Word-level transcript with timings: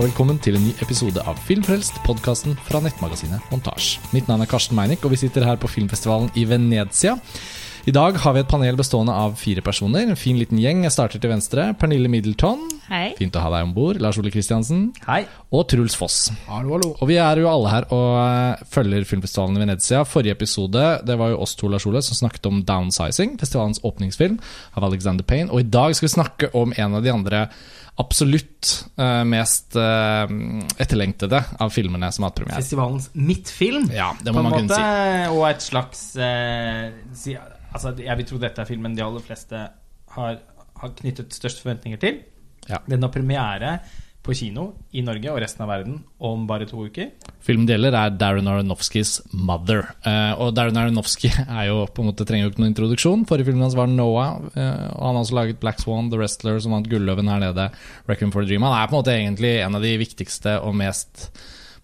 og 0.00 0.06
velkommen 0.06 0.38
til 0.40 0.56
en 0.56 0.62
ny 0.64 0.70
episode 0.80 1.20
av 1.28 1.36
Filmfrelst, 1.44 1.98
podkasten 2.06 2.54
fra 2.64 2.78
nettmagasinet 2.80 3.50
Montasj. 3.52 3.98
Mitt 4.14 4.30
navn 4.30 4.40
er 4.40 4.48
Karsten 4.48 4.78
Meinick, 4.78 5.02
og 5.04 5.12
vi 5.12 5.18
sitter 5.20 5.44
her 5.44 5.58
på 5.60 5.68
filmfestivalen 5.68 6.30
i 6.40 6.46
Venezia. 6.48 7.18
I 7.84 7.92
dag 7.92 8.16
har 8.22 8.32
vi 8.32 8.40
et 8.40 8.48
panel 8.48 8.78
bestående 8.78 9.12
av 9.12 9.34
fire 9.40 9.60
personer. 9.64 10.06
En 10.08 10.16
fin 10.16 10.38
liten 10.40 10.56
gjeng. 10.60 10.86
Jeg 10.86 10.94
starter 10.94 11.20
til 11.20 11.32
venstre. 11.32 11.66
Pernille 11.80 12.08
Middleton. 12.12 12.62
Hei. 12.88 13.14
Fint 13.18 13.36
å 13.36 13.42
ha 13.44 13.50
deg 13.52 13.66
om 13.66 13.74
bord. 13.76 14.00
Lars 14.00 14.16
Ole 14.20 14.32
Kristiansen. 14.32 14.86
Hei. 15.04 15.22
Og 15.52 15.66
Truls 15.68 15.96
Foss. 15.96 16.18
Hallo, 16.48 16.74
hallo. 16.76 16.92
Og 16.96 17.10
vi 17.10 17.18
er 17.20 17.40
jo 17.40 17.48
alle 17.48 17.72
her 17.72 17.88
og 17.96 18.06
eh, 18.20 18.62
følger 18.72 19.04
filmfestivalen 19.08 19.56
i 19.56 19.64
Venezia. 19.64 20.04
Forrige 20.08 20.36
episode 20.36 20.86
det 21.08 21.16
var 21.20 21.32
jo 21.32 21.42
oss 21.44 21.56
to 21.60 21.68
Lars 21.72 21.88
Ole, 21.88 22.00
som 22.04 22.16
snakket 22.20 22.48
om 22.48 22.62
'Downsizing', 22.64 23.36
festivalens 23.40 23.80
åpningsfilm 23.84 24.40
av 24.76 24.88
Alexander 24.88 25.24
Payne. 25.24 25.48
Og 25.52 25.60
i 25.60 25.68
dag 25.68 25.96
skal 25.96 26.08
vi 26.08 26.14
snakke 26.16 26.52
om 26.56 26.72
en 26.76 26.96
av 27.00 27.04
de 27.04 27.12
andre 27.12 27.48
absolutt 28.00 28.70
uh, 28.98 29.22
mest 29.28 29.76
uh, 29.78 30.24
etterlengtede 30.80 31.42
av 31.60 31.72
filmene 31.74 32.08
som 32.12 32.24
har 32.24 32.32
hatt 32.32 32.40
premiere. 32.40 32.62
Festivalens 32.62 33.10
midtfilm, 33.14 33.90
Ja, 33.94 34.10
det 34.18 34.32
på 34.32 34.36
må 34.38 34.42
en 34.42 34.48
man 34.48 34.56
kunne 34.58 34.72
måte. 34.72 34.80
si. 34.80 35.32
Og 35.36 35.44
et 35.50 35.66
slags 35.66 36.04
uh, 36.18 36.86
si, 37.16 37.36
Altså, 37.70 37.92
jeg 38.02 38.18
vil 38.18 38.26
tro 38.26 38.40
dette 38.42 38.64
er 38.64 38.66
filmen 38.66 38.96
de 38.98 39.02
aller 39.04 39.22
fleste 39.22 39.58
har, 40.16 40.38
har 40.80 40.94
knyttet 40.98 41.36
størst 41.36 41.60
forventninger 41.62 42.00
til. 42.02 42.16
Ja. 42.66 42.80
Den 42.90 43.04
har 43.06 43.12
premiere 43.14 43.76
på 44.30 44.36
kino 44.38 44.66
i 44.94 45.02
Norge 45.04 45.32
og 45.32 45.40
resten 45.42 45.64
av 45.64 45.70
verden 45.72 45.98
om 46.22 46.46
bare 46.48 46.68
to 46.70 46.86
uker. 46.86 47.10
Filmen 47.44 47.66
det 47.66 47.74
gjelder, 47.76 47.96
er 47.98 48.16
Darren 48.20 48.48
Aronofskys 48.50 49.20
'Mother'. 49.34 49.90
Eh, 50.06 50.32
og 50.40 50.54
Darren 50.54 50.78
Aronofsky 50.78 51.32
er 51.58 51.68
jo 51.70 51.84
på 51.90 52.04
en 52.04 52.10
måte 52.12 52.26
trenger 52.28 52.46
jo 52.46 52.52
ikke 52.52 52.62
noen 52.62 52.72
introduksjon. 52.72 53.26
Forrige 53.28 53.50
filmen 53.50 53.66
hans 53.66 53.78
var 53.78 53.90
'Noah'. 53.90 54.50
eh, 54.54 54.86
og 54.94 55.06
Han 55.06 55.16
har 55.16 55.22
også 55.24 55.38
laget 55.40 55.60
'Black 55.60 55.82
Swan', 55.82 56.10
'The 56.10 56.20
Wrestler', 56.20 56.60
som 56.60 56.72
vant 56.76 56.88
Gulløven 56.88 57.28
her 57.28 57.40
nede. 57.40 57.70
'Reckon 58.08 58.32
for 58.32 58.42
a 58.42 58.44
Dream'. 58.46 58.66
Han 58.66 58.76
er 58.78 58.86
på 58.86 58.96
en 58.96 59.02
måte 59.02 59.16
egentlig 59.16 59.54
en 59.64 59.74
av 59.74 59.82
de 59.82 59.96
viktigste 59.98 60.60
og 60.60 60.76
mest 60.76 61.30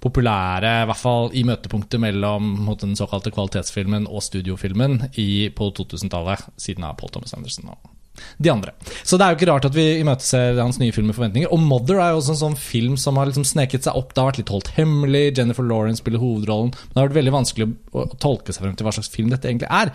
populære, 0.01 0.83
i 0.83 0.87
hvert 0.87 1.01
fall 1.01 1.31
i 1.33 1.43
møtepunktet 1.43 1.99
mellom 1.99 2.69
den 2.79 2.95
såkalte 2.95 3.33
kvalitetsfilmen 3.33 4.07
og 4.07 4.23
studiofilmen 4.23 5.11
i, 5.17 5.49
på 5.49 5.73
2000-tallet, 5.73 6.47
siden 6.61 6.85
av 6.85 6.99
Paul 7.01 7.11
Thomas 7.11 7.35
Anderson 7.35 7.73
og 7.73 7.96
de 8.39 8.53
andre. 8.53 8.75
Så 9.03 9.19
det 9.19 9.27
er 9.27 9.35
jo 9.35 9.41
ikke 9.41 9.51
rart 9.51 9.69
at 9.69 9.77
vi 9.77 9.87
imøteser 10.01 10.61
hans 10.61 10.81
nye 10.83 10.95
film 10.95 11.11
med 11.11 11.19
forventninger. 11.19 11.53
Og 11.53 11.61
'Mother' 11.63 12.03
er 12.03 12.15
jo 12.15 12.21
også 12.23 12.37
en 12.37 12.43
sånn 12.45 12.61
film 12.61 12.97
som 13.01 13.17
har 13.17 13.31
liksom 13.31 13.47
sneket 13.49 13.87
seg 13.87 13.99
opp. 13.99 14.15
Det 14.15 14.23
har 14.23 14.31
vært 14.33 14.43
litt 14.45 14.55
holdt 14.55 14.73
hemmelig. 14.79 15.37
Jennifer 15.39 15.67
Lawrence 15.67 16.03
spiller 16.03 16.23
hovedrollen. 16.23 16.73
Men 16.73 16.95
det 16.95 17.03
har 17.03 17.11
vært 17.11 17.21
veldig 17.21 17.37
vanskelig 17.41 17.69
å, 17.93 18.09
tolke 18.23 18.53
seg 18.53 18.65
frem 18.65 18.79
til 18.79 18.87
hva 18.87 18.97
slags 18.97 19.13
film 19.13 19.31
dette 19.33 19.49
egentlig 19.49 19.71
er. 19.71 19.93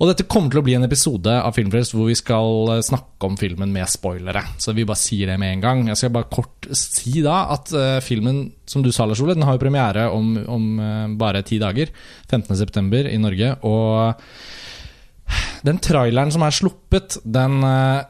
Og 0.00 0.08
dette 0.08 0.24
kommer 0.32 0.48
til 0.48 0.62
å 0.62 0.64
bli 0.64 0.74
en 0.78 0.86
episode 0.86 1.28
av 1.28 1.52
Filmfrelst 1.52 1.92
hvor 1.92 2.06
vi 2.08 2.16
skal 2.16 2.70
eh, 2.72 2.84
snakke 2.86 3.28
om 3.28 3.34
filmen 3.36 3.68
med 3.74 3.88
spoilere. 3.90 4.40
Så 4.56 4.72
vi 4.72 4.86
bare 4.88 4.96
sier 4.96 5.28
det 5.28 5.36
med 5.40 5.52
en 5.52 5.64
gang. 5.66 5.82
Jeg 5.90 6.00
skal 6.00 6.14
bare 6.14 6.30
kort 6.32 6.70
si 6.72 7.20
da 7.20 7.42
at 7.52 7.68
uh, 7.76 7.98
filmen, 8.00 8.46
som 8.64 8.80
du 8.80 8.88
sa, 8.96 9.04
Lars 9.04 9.20
Ole, 9.20 9.36
den 9.36 9.44
har 9.44 9.58
jo 9.58 9.60
premiere 9.60 10.06
om, 10.08 10.32
om 10.48 10.70
uh, 10.80 11.04
bare 11.20 11.44
ti 11.44 11.60
dager. 11.60 11.92
15.9. 12.32 13.10
i 13.12 13.20
Norge. 13.20 13.52
Og 13.68 14.24
den 15.66 15.80
traileren 15.82 16.32
som 16.32 16.44
er 16.46 16.56
sluppet, 16.56 17.18
den 17.24 17.60
eh, 17.66 18.00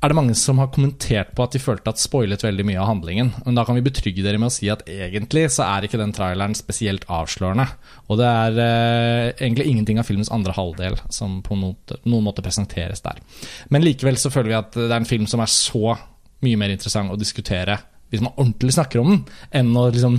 er 0.00 0.12
det 0.12 0.16
mange 0.16 0.34
som 0.38 0.56
har 0.60 0.70
kommentert 0.72 1.34
på 1.36 1.44
at 1.44 1.52
de 1.52 1.60
følte 1.60 1.92
at 1.92 2.00
spoilet 2.00 2.40
veldig 2.44 2.64
mye 2.64 2.80
av 2.80 2.88
handlingen. 2.88 3.34
Men 3.44 3.58
da 3.58 3.66
kan 3.68 3.76
vi 3.76 3.84
betrygge 3.84 4.24
dere 4.24 4.40
med 4.40 4.48
å 4.48 4.54
si 4.54 4.70
at 4.72 4.86
egentlig 4.88 5.44
så 5.52 5.66
er 5.66 5.84
ikke 5.84 6.00
den 6.00 6.14
traileren 6.16 6.56
spesielt 6.56 7.04
avslørende. 7.12 7.66
Og 8.08 8.20
det 8.20 8.30
er 8.30 8.60
eh, 8.64 9.26
egentlig 9.34 9.68
ingenting 9.68 10.00
av 10.00 10.08
filmens 10.08 10.32
andre 10.32 10.56
halvdel 10.56 10.96
som 11.12 11.40
på 11.44 11.58
noen, 11.60 11.76
noen 12.06 12.26
måte 12.26 12.44
presenteres 12.44 13.04
der. 13.04 13.20
Men 13.68 13.84
likevel 13.84 14.16
så 14.20 14.32
føler 14.32 14.54
vi 14.54 14.60
at 14.62 14.80
det 14.80 14.88
er 14.88 14.98
en 15.02 15.10
film 15.10 15.28
som 15.28 15.44
er 15.44 15.52
så 15.52 15.96
mye 16.40 16.60
mer 16.60 16.72
interessant 16.72 17.12
å 17.12 17.20
diskutere 17.20 17.76
hvis 18.10 18.24
man 18.24 18.34
ordentlig 18.34 18.72
snakker 18.74 19.02
om 19.02 19.12
den, 19.12 19.20
enn 19.54 19.76
å 19.76 19.84
liksom 19.92 20.16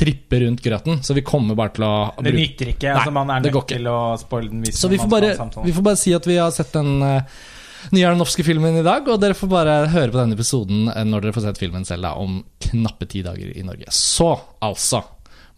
trippe 0.00 0.40
rundt 0.40 0.62
grøten. 0.64 1.00
Så 1.04 1.14
vi 1.16 1.24
kommer 1.26 1.56
bare 1.58 1.74
til 1.76 1.86
å 1.86 1.94
Det 2.24 2.32
nytter 2.34 2.72
ikke. 2.72 2.88
Nei, 2.88 2.98
altså, 2.98 3.14
man 3.14 3.32
er 3.34 3.44
nødt 3.44 3.66
til 3.68 3.88
å 3.90 4.00
spoile 4.20 4.52
den. 4.52 4.68
Så 4.72 4.90
vi 4.92 5.00
får, 5.00 5.10
bare, 5.12 5.32
vi 5.66 5.74
får 5.76 5.86
bare 5.90 6.00
si 6.00 6.14
at 6.16 6.28
vi 6.28 6.38
har 6.40 6.54
sett 6.56 6.72
den 6.76 7.04
uh, 7.04 7.42
nye 7.96 8.08
Aronofsky 8.08 8.46
filmen 8.46 8.80
i 8.80 8.86
dag, 8.86 9.08
og 9.08 9.20
dere 9.20 9.36
får 9.36 9.52
bare 9.52 9.76
høre 9.92 10.14
på 10.14 10.20
denne 10.22 10.38
episoden 10.38 10.88
uh, 10.88 11.02
når 11.04 11.26
dere 11.26 11.36
får 11.36 11.48
sett 11.50 11.60
filmen 11.60 11.84
selv 11.88 12.08
da, 12.08 12.14
om 12.20 12.40
knappe 12.70 13.08
ti 13.10 13.24
dager 13.26 13.52
i 13.52 13.66
Norge. 13.66 13.92
Så, 13.94 14.32
altså, 14.64 15.04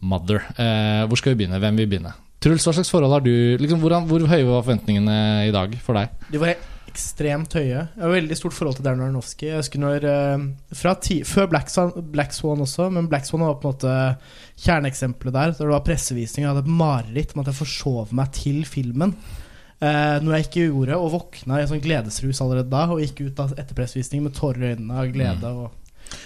Mother. 0.02 0.42
Uh, 0.58 1.06
hvor 1.06 1.20
skal 1.20 1.36
vi 1.36 1.44
begynne? 1.44 1.62
Hvem 1.62 1.78
vil 1.78 1.90
begynne? 1.94 2.16
Truls, 2.42 2.64
hva 2.66 2.74
slags 2.74 2.90
forhold 2.90 3.14
har 3.14 3.22
du 3.22 3.34
liksom, 3.62 3.78
hvordan, 3.78 4.08
Hvor 4.10 4.24
høye 4.26 4.46
var 4.48 4.64
forventningene 4.64 5.18
i 5.46 5.54
dag 5.54 5.76
for 5.84 5.94
deg? 5.94 6.10
De 6.32 6.40
var 6.42 6.56
ekstremt 6.92 7.54
høye. 7.56 7.86
Jeg 7.88 8.02
har 8.02 8.12
veldig 8.12 8.36
stort 8.38 8.56
forhold 8.56 8.76
til 8.78 8.86
Darren 8.86 9.02
Aronofsky. 9.04 9.48
Jeg 9.48 9.62
husker 9.62 9.82
når 9.82 10.06
eh, 10.08 10.46
fra 10.76 10.94
ti, 11.00 11.22
Før 11.28 11.48
Black 11.52 11.72
Swan, 11.72 11.92
Black 12.12 12.36
Swan 12.36 12.64
også, 12.64 12.90
men 12.92 13.08
Black 13.10 13.28
Swan 13.28 13.44
var 13.46 13.56
på 13.60 13.70
en 13.70 13.74
måte 13.74 13.94
kjerneeksempelet 14.62 15.36
der. 15.38 15.54
Da 15.56 15.64
det 15.64 15.72
var 15.72 15.86
pressevisning, 15.86 16.44
jeg 16.44 16.52
hadde 16.52 16.66
et 16.66 16.76
mareritt 16.82 17.34
om 17.34 17.42
at 17.42 17.50
jeg 17.50 17.60
forsov 17.62 18.12
meg 18.16 18.32
til 18.36 18.62
filmen. 18.68 19.16
Eh, 19.82 20.16
noe 20.22 20.38
jeg 20.38 20.48
ikke 20.48 20.66
gjorde, 20.68 20.98
og 21.00 21.14
våkna 21.16 21.58
i 21.58 21.64
en 21.64 21.70
sånn 21.72 21.82
gledesrus 21.82 22.42
allerede 22.44 22.70
da. 22.70 22.86
Og 22.92 23.02
gikk 23.02 23.24
ut 23.26 23.40
av 23.42 23.54
etter 23.56 23.78
pressevisningen 23.78 24.28
med 24.28 24.36
tårer 24.38 24.66
i 24.66 24.74
øynene 24.76 25.00
av 25.00 25.14
glede. 25.14 25.54
Og 25.58 25.78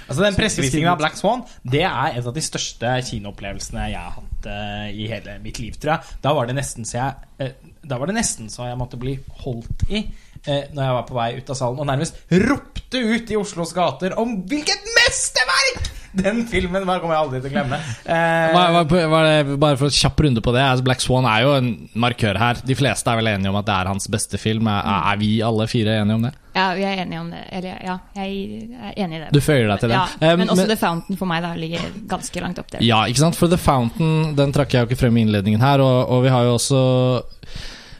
Altså 0.06 0.22
Den 0.22 0.34
pressevisningen 0.34 0.88
av 0.90 0.98
Black 0.98 1.14
Swan 1.18 1.44
Det 1.62 1.84
er 1.86 2.16
en 2.16 2.26
av 2.26 2.34
de 2.34 2.42
største 2.42 2.90
kinoopplevelsene 3.06 3.88
jeg 3.92 4.00
har 4.00 4.16
hatt 4.16 4.48
eh, 4.50 4.88
i 4.98 5.08
hele 5.10 5.36
mitt 5.44 5.60
liv, 5.62 5.76
tror 5.78 5.96
jeg. 5.96 6.16
Da 6.24 6.32
var 6.36 6.48
det 6.48 6.56
nesten 6.58 6.88
så 6.88 6.98
jeg 6.98 7.44
eh, 7.44 7.72
Da 7.86 7.98
var 8.00 8.10
det 8.10 8.16
nesten 8.18 8.50
så 8.52 8.66
jeg 8.70 8.80
måtte 8.80 8.98
bli 9.00 9.16
holdt 9.44 9.86
i 9.90 10.02
eh, 10.46 10.64
når 10.72 10.82
jeg 10.88 10.96
var 10.98 11.06
på 11.10 11.18
vei 11.18 11.28
ut 11.40 11.50
av 11.52 11.60
salen 11.60 11.82
og 11.82 11.86
nærmest 11.90 12.22
ropte 12.46 13.02
ut 13.02 13.30
i 13.34 13.36
Oslos 13.40 13.74
gater 13.76 14.16
om 14.18 14.38
hvilket 14.48 14.88
mesterverk 14.98 15.92
den 16.16 16.46
filmen 16.48 16.86
bare 16.88 17.02
kommer 17.02 17.12
jeg 17.18 17.24
aldri 17.26 17.40
til 17.44 17.50
å 17.50 17.52
glemme. 17.52 17.76
Eh, 18.08 18.54
er 18.56 19.26
det, 19.44 19.58
bare 19.60 19.76
for 19.76 19.90
en 19.90 19.96
kjapp 19.98 20.22
runde 20.24 20.40
på 20.40 20.54
det. 20.56 20.62
Black 20.86 21.02
Swan 21.04 21.26
er 21.28 21.42
jo 21.44 21.50
en 21.58 21.66
markør 21.92 22.38
her. 22.40 22.62
De 22.64 22.76
fleste 22.78 23.12
er 23.12 23.18
vel 23.20 23.28
enige 23.34 23.50
om 23.52 23.58
at 23.60 23.66
det 23.68 23.74
er 23.76 23.90
hans 23.90 24.08
beste 24.08 24.40
film. 24.40 24.70
Er, 24.72 24.80
er 25.12 25.20
vi 25.20 25.34
alle 25.44 25.66
fire 25.68 25.98
enige 26.00 26.16
om 26.16 26.24
det? 26.24 26.32
Ja, 26.56 26.70
vi 26.78 26.86
er 26.88 27.02
enige 27.02 27.20
om 27.20 27.28
det. 27.34 27.42
Eller 27.52 27.82
ja, 27.84 27.98
jeg 28.16 28.70
er 28.80 28.96
enig 29.04 29.18
i 29.18 29.22
det. 29.26 29.28
Du 29.36 29.42
føyer 29.44 29.68
deg 29.68 29.82
til 29.84 29.92
det? 29.92 29.98
Ja, 30.00 30.06
Eh, 30.30 30.36
men 30.40 30.48
også 30.48 30.62
men- 30.64 30.72
The 30.72 30.80
Fountain 30.80 31.20
for 31.20 31.28
meg 31.28 31.44
da 31.44 31.52
ligger 31.54 31.84
ganske 32.08 32.40
langt 32.46 32.58
opp 32.64 32.70
der. 32.72 32.80
Ja, 32.86 33.02
ikke 33.04 33.20
sant? 33.26 33.36
For 33.36 33.52
The 33.52 33.60
Fountain 33.60 34.32
den 34.40 34.56
trakk 34.56 34.72
jeg 34.72 34.86
jo 34.86 34.88
ikke 34.88 35.02
frem 35.04 35.20
i 35.20 35.26
innledningen 35.26 35.60
her, 35.60 35.84
og, 35.84 36.08
og 36.16 36.24
vi 36.24 36.32
har 36.32 36.48
jo 36.48 36.56
også 36.56 36.80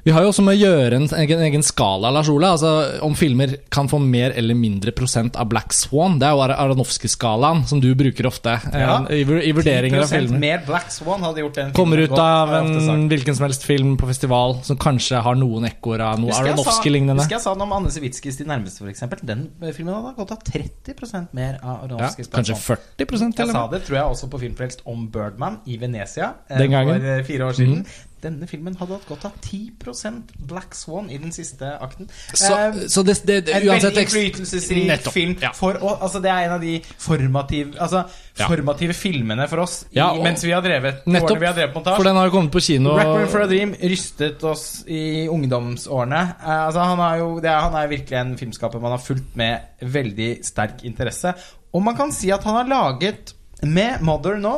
vi 0.06 0.12
har 0.14 0.22
jo 0.22 0.28
også 0.30 0.42
med 0.46 0.54
å 0.54 0.60
gjøre 0.60 0.98
en 1.00 1.06
egen, 1.18 1.40
egen 1.48 1.64
skala, 1.66 2.12
Lars 2.14 2.28
Ole. 2.30 2.46
Altså, 2.54 3.00
om 3.02 3.16
filmer 3.18 3.56
kan 3.74 3.88
få 3.90 3.98
mer 3.98 4.30
eller 4.38 4.54
mindre 4.54 4.92
prosent 4.94 5.34
av 5.34 5.48
Black 5.50 5.74
Swan. 5.74 6.20
Det 6.20 6.28
er 6.28 6.36
jo 6.36 6.42
Ar- 6.44 6.54
Aronofsky-skalaen, 6.62 7.64
som 7.66 7.80
du 7.82 7.88
bruker 7.98 8.28
ofte 8.30 8.54
eh, 8.70 8.76
Ja. 8.84 9.00
i, 9.10 9.24
i 9.24 9.52
vurderinger 9.56 10.04
av 10.04 10.06
10% 10.06 10.14
filmer. 10.20 10.38
mer 10.44 10.62
Black 10.68 10.92
Swan 10.94 11.26
hadde 11.26 11.42
gjort 11.42 11.58
den 11.58 11.72
Kommer 11.74 11.98
ut 12.04 12.14
av 12.22 12.54
en 12.60 13.08
hvilken 13.10 13.34
som 13.34 13.48
helst 13.48 13.66
film 13.66 13.96
på 13.98 14.06
festival 14.06 14.60
som 14.62 14.78
kanskje 14.78 15.20
har 15.26 15.34
noen 15.40 15.66
ekkoer 15.72 16.04
av 16.06 16.22
noe 16.22 16.30
Aronofsky-lignende. 16.38 17.24
Husker 17.26 17.40
jeg 17.40 17.44
sa 17.48 17.56
noe 17.58 17.66
om 17.66 17.74
Anne 17.80 17.90
Sewitskis 17.90 18.38
De 18.38 18.46
nærmeste, 18.46 18.86
eksempel 18.86 19.18
Den 19.26 19.48
eh, 19.60 19.74
filmen 19.74 19.94
hadde 19.98 20.14
gått 20.20 20.30
av 20.36 20.42
30% 20.46 21.34
mer 21.36 21.58
av 21.62 21.66
Ja, 21.66 21.78
Aronofskys 21.90 22.30
kanskje 22.30 22.54
40 22.62 23.10
til 23.10 23.42
Jeg 23.42 23.52
sa 23.58 23.66
det, 23.74 23.82
tror 23.90 23.98
jeg, 23.98 24.06
også 24.14 24.30
på 24.30 24.40
Filmfrelst 24.46 24.86
om 24.86 25.08
Birdman 25.10 25.58
i 25.66 25.78
Venezia 25.82 26.32
eh, 26.48 26.58
Den 26.62 26.70
gangen. 26.78 27.02
for 27.02 27.26
fire 27.32 27.50
år 27.50 27.58
siden. 27.58 27.80
Mhm. 27.82 28.05
Denne 28.22 28.46
filmen 28.48 28.76
hadde 28.80 28.96
hatt 28.96 29.08
godt 29.10 29.26
av 29.28 29.34
10% 29.44 30.30
Black 30.48 30.74
Swan 30.74 31.10
i 31.12 31.18
den 31.20 31.34
siste 31.36 31.68
akten. 31.84 32.08
Så, 32.32 32.48
um, 32.54 32.78
så 32.88 33.02
det, 33.04 33.18
det, 33.28 33.36
det 33.44 33.56
en 33.60 33.66
veldig 33.68 33.90
innflytelsesrik 34.06 35.10
film. 35.12 35.34
ja. 35.42 35.50
For, 35.54 35.76
og, 35.82 35.98
altså, 36.00 36.22
det 36.24 36.30
er 36.32 36.46
en 36.46 36.54
av 36.56 36.64
de 36.64 36.78
formative, 36.98 37.74
altså, 37.78 38.06
Ja. 38.36 38.48
formative 38.48 38.92
filmene 38.96 39.46
for 39.48 39.62
oss 39.64 39.84
i, 39.90 39.96
Ja, 39.96 40.10
og- 40.12 40.22
mens 40.24 40.44
vi 40.44 40.50
har 40.52 40.60
drevet 40.64 41.06
Nettopp, 41.06 41.40
vi 41.40 41.46
har 41.46 41.54
drevet 41.54 41.74
montasje. 41.74 41.96
for 41.96 42.04
den 42.04 42.16
har 42.16 42.30
kommet 42.30 42.52
på 42.52 42.60
kino. 42.60 42.96
Requiem 42.96 43.28
for 43.28 43.40
a 43.40 43.46
Dream 43.46 43.74
rystet 43.82 44.44
oss 44.44 44.84
i 44.88 45.26
ungdomsårene. 45.28 46.22
Uh, 46.40 46.66
altså, 46.66 46.80
han, 46.80 46.98
er 47.00 47.18
jo, 47.18 47.40
det 47.40 47.50
er, 47.50 47.60
han 47.60 47.74
er 47.74 47.88
virkelig 47.88 48.18
en 48.20 48.36
filmskaper 48.36 48.80
man 48.80 48.96
har 48.96 48.98
fulgt 49.04 49.36
med 49.36 49.60
veldig 49.82 50.44
sterk 50.44 50.84
interesse. 50.84 51.34
Og 51.72 51.82
man 51.82 51.96
kan 51.96 52.12
si 52.12 52.30
at 52.32 52.44
han 52.44 52.54
har 52.62 52.64
laget 52.64 53.34
Med 53.62 54.02
Mother 54.04 54.36
nå, 54.36 54.52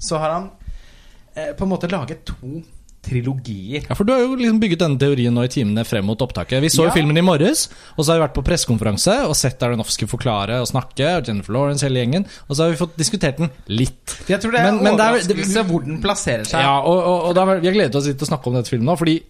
så 0.00 0.18
har 0.18 0.32
han 0.34 0.50
eh, 1.36 1.52
på 1.54 1.62
en 1.64 1.70
måte 1.70 1.88
laget 1.90 2.24
to 2.26 2.62
trilogier. 3.02 3.84
Ja, 3.88 3.94
for 3.98 4.04
Du 4.06 4.12
har 4.14 4.20
jo 4.22 4.36
liksom 4.38 4.60
bygget 4.62 4.78
denne 4.82 4.98
teorien 5.00 5.34
nå 5.34 5.42
i 5.44 5.50
timene 5.52 5.84
frem 5.86 6.04
mot 6.06 6.18
opptaket. 6.22 6.60
Vi 6.62 6.68
så 6.70 6.84
jo 6.84 6.90
Ja. 6.90 6.94
filmen 6.94 7.18
i 7.18 7.24
morges, 7.24 7.68
og 7.96 8.04
så 8.04 8.12
har 8.12 8.20
vi 8.20 8.26
vært 8.26 8.34
på 8.38 8.44
pressekonferanse 8.46 9.16
og 9.26 9.34
sett 9.36 9.58
Aronofsky 9.62 10.06
forklare 10.06 10.60
og 10.60 10.66
snakke, 10.70 11.16
og 11.18 11.26
Jennifer 11.26 11.52
Lawrence 11.52 11.82
hele 11.86 11.98
gjengen, 12.04 12.26
og 12.48 12.56
så 12.56 12.62
har 12.64 12.70
vi 12.70 12.76
fått 12.76 12.96
diskutert 12.96 13.36
den 13.38 13.50
litt. 13.68 14.18
Jeg 14.28 14.40
tror 14.40 14.52
det 14.52 14.60
er 14.60 14.72
Men- 14.72 14.86
en 14.86 15.00
er- 15.00 15.12
overraskelse 15.18 15.64
hvor 15.66 15.84
den 15.84 16.00
plasserer 16.00 16.44
seg. 16.46 16.60
Ja, 16.62 16.78
og, 16.80 16.98
og, 16.98 17.24
og 17.28 17.34
der, 17.34 17.60
Vi 17.60 17.66
har 17.68 17.74
gledet 17.74 17.94
oss 17.96 18.06
litt 18.06 18.18
til 18.18 18.26
å 18.26 18.30
snakke 18.36 18.46
om 18.46 18.54
dette 18.54 18.68
filmen 18.70 18.86
nå, 18.86 18.96
fordi 18.98 19.22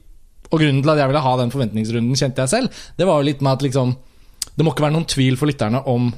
Og 0.52 0.60
grunnen 0.60 0.82
til 0.82 0.90
at 0.90 0.98
jeg 0.98 1.08
ville 1.08 1.20
ha 1.22 1.36
den 1.38 1.50
forventningsrunden, 1.50 2.12
kjente 2.14 2.36
jeg 2.36 2.48
selv, 2.48 2.68
det 2.98 3.06
var 3.06 3.22
jo 3.22 3.24
litt 3.24 3.40
med 3.40 3.52
at 3.52 3.62
liksom 3.62 3.96
Det 4.54 4.64
må 4.66 4.74
ikke 4.74 4.82
være 4.84 4.92
noen 4.92 5.06
tvil 5.08 5.36
for 5.38 5.46
lytterne 5.46 5.82
om 5.86 6.12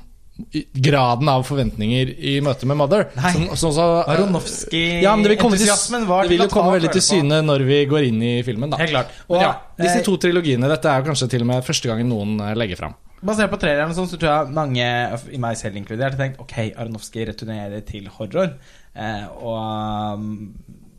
graden 0.75 1.29
av 1.31 1.45
forventninger 1.47 2.11
i 2.19 2.35
møte 2.43 2.67
med 2.67 2.79
Mother. 2.81 3.07
Nei. 3.15 3.33
Som, 3.37 3.45
som 3.55 3.77
Ja, 3.77 4.03
til, 4.11 4.15
Aronofsky-entusiasmen 4.15 6.07
var 6.09 6.27
det 6.27 6.35
vil 6.35 6.43
jo 6.43 6.51
komme 6.51 6.75
veldig 6.75 6.91
til 6.97 7.05
syne 7.07 7.39
når 7.45 7.67
vi 7.69 7.81
går 7.91 8.09
inn 8.09 8.21
i 8.25 8.35
filmen. 8.47 8.73
da 8.73 8.81
Helt 8.81 8.95
klart. 8.97 9.13
Og, 9.29 9.39
ja, 9.43 9.53
Disse 9.79 10.01
eh, 10.01 10.07
to 10.07 10.17
trilogiene, 10.21 10.71
dette 10.71 10.91
er 10.91 11.03
jo 11.03 11.11
kanskje 11.13 11.31
til 11.37 11.45
og 11.47 11.51
med 11.53 11.67
første 11.67 11.91
gangen 11.91 12.11
noen 12.11 12.39
eh, 12.43 12.55
legger 12.59 12.83
fram. 12.83 12.97
basert 13.25 13.53
på 13.53 13.61
traileren 13.63 13.95
sånn, 13.97 14.11
så 14.11 14.19
tror 14.19 14.31
jeg 14.33 14.57
mange, 14.57 14.89
i 15.31 15.41
meg 15.41 15.61
selv 15.61 15.79
inkludert, 15.79 16.17
har 16.17 16.25
tenkt 16.27 16.43
ok, 16.43 16.57
Aronofsky 16.73 17.29
returnerer 17.31 17.87
til 17.87 18.11
horror. 18.17 18.57
Eh, 18.95 19.29
og, 19.39 20.19
um, 20.19 20.35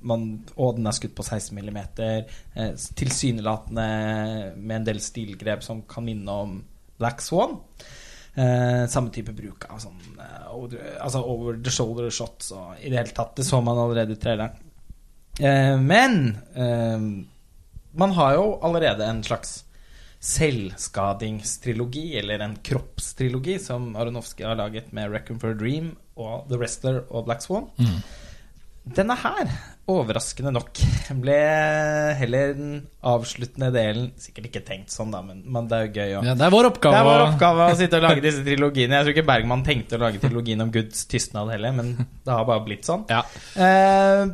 man, 0.06 0.26
og 0.56 0.80
den 0.80 0.88
er 0.88 0.96
skutt 0.96 1.16
på 1.18 1.26
16 1.26 1.60
mm. 1.60 1.82
Eh, 2.00 2.72
tilsynelatende 2.96 3.90
med 4.56 4.80
en 4.80 4.90
del 4.94 5.04
stilgrep 5.04 5.64
som 5.66 5.84
kan 5.90 6.08
minne 6.08 6.40
om 6.46 6.58
Black 7.00 7.24
Swan. 7.26 7.60
Eh, 8.36 8.88
samme 8.92 9.14
type 9.16 9.32
bruk 9.32 9.64
av 9.72 9.80
sånn 9.80 10.00
eh, 10.20 10.48
over, 10.52 10.82
altså 11.00 11.22
over 11.24 11.56
the 11.64 11.72
shoulder 11.72 12.10
shots 12.12 12.52
og 12.52 12.82
i 12.82 12.90
det 12.92 13.00
hele 13.00 13.16
tatt. 13.16 13.36
Det 13.38 13.46
så 13.48 13.62
man 13.64 13.80
allerede 13.80 14.16
i 14.16 14.20
traileren. 14.20 14.58
Eh, 15.40 15.76
men 15.80 16.18
eh, 16.56 17.06
man 17.96 18.16
har 18.18 18.36
jo 18.36 18.50
allerede 18.66 19.08
en 19.08 19.24
slags 19.24 19.62
selvskadingstrilogi, 20.26 22.18
eller 22.20 22.40
en 22.42 22.56
kroppstrilogi, 22.66 23.60
som 23.62 23.96
Aronofsky 23.96 24.44
har 24.44 24.56
laget 24.58 24.92
med 24.92 25.12
'Reckon 25.12 25.40
for 25.40 25.54
a 25.54 25.54
Dream' 25.54 25.96
og 26.16 26.48
'The 26.50 26.58
Wrestler' 26.58 27.04
og 27.10 27.26
'Black 27.26 27.42
Swan'. 27.46 27.70
Mm. 27.78 28.00
Denne 28.86 29.16
her, 29.18 29.50
overraskende 29.90 30.52
nok, 30.54 30.70
ble 31.22 31.36
heller 32.20 32.52
den 32.54 32.74
avsluttende 33.06 33.72
delen 33.74 34.12
Sikkert 34.22 34.48
ikke 34.52 34.62
tenkt 34.66 34.94
sånn, 34.94 35.10
da, 35.14 35.24
men, 35.26 35.40
men 35.50 35.66
det 35.70 35.78
er 35.80 35.88
jo 35.88 35.92
gøy 35.96 36.14
å 36.20 36.22
Ja, 36.28 36.36
det 36.38 36.46
er 36.46 36.54
vår 36.54 36.68
oppgave. 36.70 36.94
det 36.94 37.02
er 37.02 37.10
vår 37.10 37.24
oppgave 37.26 37.68
å 37.72 37.78
sitte 37.80 37.98
og 37.98 38.06
lage 38.06 38.24
disse 38.26 38.44
trilogiene. 38.46 39.00
Jeg 39.00 39.08
tror 39.08 39.16
ikke 39.18 39.28
Bergman 39.32 39.64
tenkte 39.66 39.98
å 39.98 40.04
lage 40.06 40.22
trilogien 40.22 40.62
om 40.62 40.70
Guds 40.74 41.06
tystnad 41.10 41.50
heller, 41.54 41.74
men 41.78 41.96
det 41.98 42.30
har 42.34 42.46
bare 42.46 42.66
blitt 42.68 42.86
sånn. 42.86 43.08
Ja. 43.10 43.24
Eh, 43.58 44.26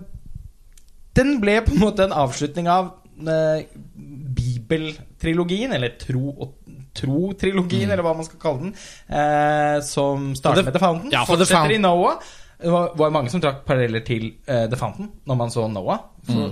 den 1.20 1.38
ble 1.44 1.58
på 1.66 1.76
en 1.76 1.82
måte 1.86 2.06
en 2.10 2.16
avslutning 2.26 2.68
av 2.72 2.92
eh, 3.24 3.64
bibeltrilogien, 4.36 5.74
eller 5.76 5.96
tro 6.00 6.32
og 6.36 6.58
tro-trilogien, 6.96 7.88
eller 7.92 8.04
hva 8.04 8.12
man 8.18 8.26
skal 8.28 8.40
kalle 8.42 8.66
den, 8.66 8.72
eh, 9.08 9.78
som 9.88 10.32
starter 10.36 10.66
med 10.68 10.76
The 10.76 10.82
Fountain. 10.84 11.12
Ja, 11.14 11.24
for 11.24 11.40
The 11.40 11.46
fortsetter 11.48 11.56
Fountain- 11.62 11.80
i 11.80 11.84
Noah. 11.86 12.20
Det 12.62 12.72
var, 12.72 12.92
var 12.98 13.14
mange 13.14 13.32
som 13.34 13.42
trakk 13.44 13.64
paralleller 13.68 14.04
til 14.06 14.28
uh, 14.48 14.68
The 14.70 14.78
Fountain 14.80 15.10
når 15.28 15.40
man 15.40 15.54
så 15.54 15.66
Noah. 15.72 16.04
For, 16.28 16.52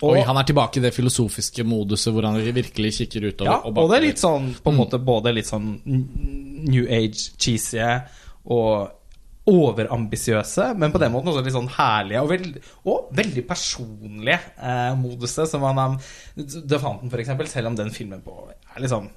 og, 0.00 0.14
Oi, 0.14 0.22
han 0.24 0.38
er 0.40 0.46
tilbake 0.48 0.80
i 0.80 0.84
det 0.84 0.94
filosofiske 0.96 1.64
moduset 1.68 2.14
hvor 2.14 2.24
han 2.24 2.38
virkelig 2.40 2.94
kikker 3.02 3.26
utover. 3.28 3.50
ja, 3.50 3.58
og 3.60 3.82
og 3.82 3.90
det 3.90 3.98
er 3.98 4.06
litt 4.06 4.22
sånn 4.22 4.48
på 4.62 4.72
en 4.72 4.78
måte 4.78 5.00
både 5.02 5.34
litt 5.36 5.50
sånn 5.50 5.74
New 5.84 6.86
Age 6.88 7.34
cheesy 7.36 7.82
og 8.48 8.96
overambisiøse, 9.50 10.70
men 10.78 10.92
på 10.92 11.00
den 11.02 11.12
måten 11.12 11.32
også 11.32 11.42
litt 11.44 11.56
sånn 11.56 11.70
herlige 11.74 12.22
og, 12.22 12.30
veld, 12.30 12.58
og 12.88 13.08
veldig 13.16 13.44
personlige 13.48 14.38
eh, 14.56 14.92
moduset 15.00 15.50
som 15.50 15.64
han 15.66 15.80
har 15.80 15.96
The 16.36 16.78
Fountain, 16.78 17.10
for 17.10 17.22
eksempel, 17.22 17.48
selv 17.50 17.72
om 17.72 17.78
den 17.78 17.92
filmen 17.94 18.22
på 18.24 18.36
er 18.50 18.84
liksom 18.84 19.08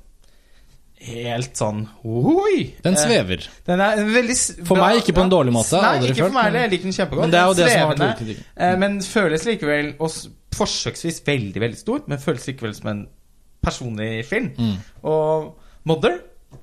helt 1.04 1.58
sånn 1.60 1.82
oi! 2.06 2.74
Den 2.84 2.96
Eh, 2.98 3.02
svever. 3.04 3.48
den 3.68 3.82
er 3.84 3.98
veldig 4.06 4.38
For 4.66 4.76
bra- 4.78 4.88
meg 4.90 5.02
ikke 5.04 5.16
på 5.18 5.24
en 5.26 5.30
dårlig 5.34 5.54
måte, 5.56 5.82
Nei, 5.82 5.96
ikke 6.00 6.16
følt, 6.16 6.18
for 6.28 6.38
meg 6.38 6.44
heller. 6.50 6.60
Jeg 6.66 6.72
liker 6.72 6.84
den 6.90 6.98
kjempegodt. 6.98 7.22
Men 7.22 7.32
det 7.32 7.40
er 7.40 7.48
jo 7.48 7.54
det 7.60 7.70
som 7.72 7.88
har 7.88 7.96
vært 7.96 8.44
eh, 8.58 8.76
Men 8.84 9.00
føles 9.02 9.46
likevel 9.46 9.94
og 10.00 10.12
forsøksvis 10.54 11.22
veldig, 11.26 11.60
veldig 11.64 11.78
stor, 11.82 12.04
men 12.08 12.18
føles 12.22 12.46
likevel 12.48 12.76
som 12.78 12.88
en 12.94 13.02
personlig 13.64 14.26
film. 14.28 14.52
Mm. 14.58 14.78
Og 15.04 15.54
Mother, 15.86 16.20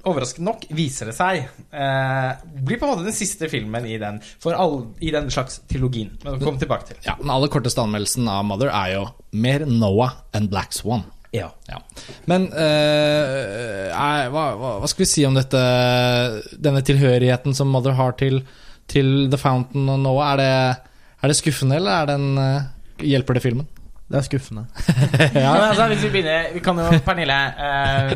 overraskende 0.07 0.47
nok, 0.47 0.65
viser 0.71 1.07
det 1.11 1.15
seg 1.17 1.41
eh, 1.75 2.35
blir 2.63 2.79
på 2.79 2.87
en 2.87 2.93
måte 2.95 3.05
den 3.09 3.17
siste 3.17 3.49
filmen 3.51 3.85
i 3.91 3.97
den 4.01 4.21
all, 4.55 4.77
i 5.03 5.11
den 5.11 5.29
slags 5.35 5.61
trilogien. 5.69 6.13
Men 6.25 6.39
kom 6.41 6.59
tilbake 6.61 6.87
til. 6.93 6.97
Ja, 7.05 7.17
Den 7.21 7.31
aller 7.35 7.49
korteste 7.53 7.83
anmeldelsen 7.83 8.29
av 8.31 8.45
Mother 8.49 8.71
er 8.71 8.93
jo 8.95 9.07
mer 9.33 9.65
Noah 9.67 10.13
enn 10.33 10.49
Black 10.53 10.73
Swan. 10.77 11.03
Ja. 11.31 11.49
Ja. 11.69 11.79
Men 12.31 12.49
eh, 12.53 13.91
hva, 13.95 14.45
hva, 14.59 14.73
hva 14.83 14.89
skal 14.91 15.05
vi 15.05 15.11
si 15.11 15.25
om 15.27 15.37
dette 15.37 15.61
denne 16.59 16.83
tilhørigheten 16.87 17.55
som 17.55 17.71
Mother 17.71 17.95
har 17.99 18.17
til, 18.19 18.41
til 18.91 19.29
The 19.31 19.39
Fountain 19.39 19.89
og 19.93 20.01
Noah? 20.03 20.33
Er 20.33 20.41
det, 20.41 20.95
er 21.23 21.33
det 21.33 21.39
skuffende, 21.39 21.79
eller 21.79 22.03
er 22.03 22.15
en, 22.17 22.31
eh, 22.43 22.71
hjelper 23.13 23.39
det 23.39 23.45
filmen? 23.47 23.69
Det 24.11 24.19
er 24.19 24.27
skuffende. 24.27 24.65
ja. 25.39 25.53
Men 25.55 25.69
altså, 25.69 25.87
hvis 25.93 26.03
vi 26.03 26.09
begynner 26.17 26.49
Vi 26.55 26.63
kan 26.67 26.79
jo, 26.83 26.99
Pernille 27.07 27.37
eh, 27.63 28.15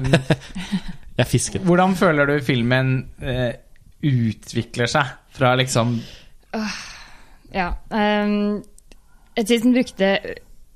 Jeg 1.20 1.26
fisker. 1.30 1.62
Hvordan 1.62 1.94
føler 1.94 2.26
du 2.26 2.40
filmen 2.42 2.96
eh, 3.22 3.52
utvikler 4.02 4.90
seg 4.90 5.14
fra 5.34 5.54
liksom 5.58 6.00
Ja. 7.54 7.70
Um, 7.94 8.64
jeg 9.34 9.46
syns 9.46 9.62
den 9.62 9.74
brukte 9.74 10.10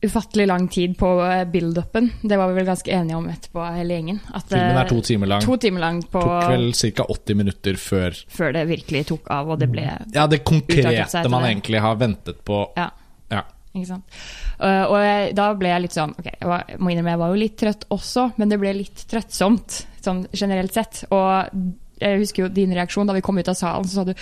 ufattelig 0.02 0.46
lang 0.46 0.68
tid 0.68 0.98
på 0.98 1.08
eh, 1.26 1.44
build-upen. 1.44 2.10
Det 2.22 2.36
var 2.36 2.48
vi 2.48 2.54
vel 2.54 2.66
ganske 2.68 2.90
enige 2.90 3.16
om 3.16 3.26
etterpå, 3.28 3.64
hele 3.74 3.94
gjengen. 3.98 4.20
At, 4.30 4.46
Filmen 4.48 4.76
er 4.76 4.84
eh, 4.84 4.88
to 4.92 5.00
timer 5.02 5.30
lang. 5.32 5.42
To 5.42 5.56
timer 5.56 5.82
lang 5.82 6.02
på, 6.02 6.22
Tok 6.22 6.52
vel 6.52 6.70
ca. 6.72 7.06
80 7.08 7.38
minutter 7.40 7.80
før 7.82 8.20
før 8.38 8.54
det 8.54 8.64
virkelig 8.70 9.04
tok 9.10 9.30
av, 9.34 9.50
og 9.50 9.58
det 9.58 9.70
ble 9.72 9.86
Ja, 10.14 10.26
det 10.30 10.44
konkrete 10.46 11.24
man 11.28 11.42
det. 11.42 11.50
egentlig 11.50 11.82
har 11.82 11.98
ventet 11.98 12.44
på. 12.46 12.62
Ja. 12.78 12.90
Ja. 13.32 13.42
Ikke 13.74 13.90
sant? 13.90 14.20
Uh, 14.58 14.84
og 14.88 14.96
jeg, 15.02 15.34
da 15.38 15.50
ble 15.54 15.68
jeg 15.70 15.82
litt 15.84 15.94
sånn 15.94 16.14
Ok, 16.18 16.30
jeg 16.32 16.48
var, 16.48 16.64
må 16.82 16.90
innrømme 16.90 17.12
jeg 17.12 17.20
var 17.20 17.34
jo 17.34 17.36
litt 17.42 17.58
trøtt 17.60 17.84
også, 17.94 18.24
men 18.40 18.50
det 18.50 18.58
ble 18.58 18.72
litt 18.74 19.04
trøttsomt 19.10 19.76
sånn 20.02 20.24
generelt 20.32 20.74
sett. 20.74 21.02
Og 21.14 21.60
jeg 21.98 22.20
husker 22.22 22.44
jo 22.44 22.48
din 22.52 22.72
reaksjon 22.76 23.08
da 23.08 23.16
vi 23.16 23.22
kom 23.24 23.38
ut 23.40 23.50
av 23.50 23.56
salen, 23.58 23.86
så 23.88 24.00
sa 24.00 24.04
du 24.08 24.12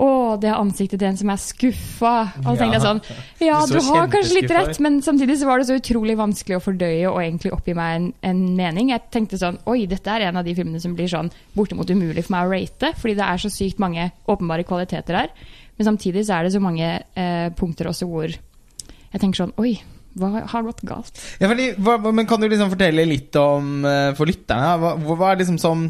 Å, 0.00 0.08
det 0.40 0.50
er 0.50 0.58
ansiktet 0.58 1.00
til 1.00 1.08
en 1.10 1.18
som 1.20 1.30
er 1.32 1.40
skuffa. 1.42 2.14
Og 2.42 2.48
så 2.48 2.56
tenkte 2.58 2.78
jeg 2.78 2.86
sånn 2.86 3.02
Ja, 3.44 3.60
Du 3.70 3.78
har 3.90 4.10
kanskje 4.12 4.40
litt 4.40 4.54
rett, 4.54 4.80
men 4.82 5.00
samtidig 5.04 5.38
så 5.40 5.50
var 5.50 5.60
det 5.60 5.68
så 5.70 5.78
utrolig 5.78 6.18
vanskelig 6.20 6.58
å 6.58 6.64
fordøye 6.64 7.06
og 7.10 7.20
egentlig 7.22 7.54
oppgi 7.56 7.76
meg 7.78 7.96
en, 7.98 8.10
en 8.32 8.42
mening. 8.58 8.92
Jeg 8.94 9.06
tenkte 9.14 9.40
sånn 9.40 9.60
Oi, 9.70 9.84
dette 9.90 10.12
er 10.12 10.28
en 10.28 10.40
av 10.40 10.46
de 10.46 10.56
filmene 10.58 10.82
som 10.82 10.96
blir 10.98 11.10
sånn 11.10 11.30
bortimot 11.56 11.90
umulig 11.90 12.26
for 12.26 12.36
meg 12.36 12.48
å 12.48 12.52
rate, 12.54 12.92
fordi 12.98 13.16
det 13.20 13.26
er 13.26 13.42
så 13.42 13.52
sykt 13.52 13.82
mange 13.82 14.10
åpenbare 14.30 14.66
kvaliteter 14.68 15.22
her. 15.22 15.32
Men 15.78 15.92
samtidig 15.92 16.26
så 16.28 16.36
er 16.36 16.46
det 16.46 16.54
så 16.56 16.60
mange 16.62 16.90
eh, 16.98 17.48
punkter 17.56 17.88
også 17.88 18.08
hvor 18.10 18.28
jeg 18.30 19.22
tenker 19.22 19.42
sånn 19.42 19.56
Oi, 19.60 19.78
hva 20.18 20.42
har 20.50 20.66
gått 20.66 20.82
galt? 20.86 21.20
Ja, 21.38 21.48
fordi, 21.50 21.70
hva, 21.78 21.96
men 22.10 22.26
kan 22.28 22.42
du 22.42 22.48
liksom 22.50 22.72
fortelle 22.72 23.06
litt 23.06 23.36
om 23.38 23.84
eh, 23.86 24.10
for 24.18 24.30
lytterne? 24.30 24.74
Hva, 24.82 24.94
hva 24.98 25.32
er 25.32 25.42
liksom 25.42 25.58
som 25.62 25.86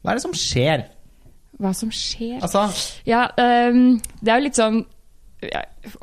Hva 0.00 0.12
er 0.12 0.18
det 0.18 0.24
som 0.24 0.36
skjer? 0.36 0.86
Hva 1.60 1.74
som 1.76 1.92
skjer? 1.92 2.40
Altså 2.40 2.68
Ja, 3.08 3.26
um, 3.36 4.00
det 4.20 4.32
er 4.32 4.40
jo 4.40 4.46
litt 4.46 4.58
sånn 4.60 4.80
ja, 5.44 5.62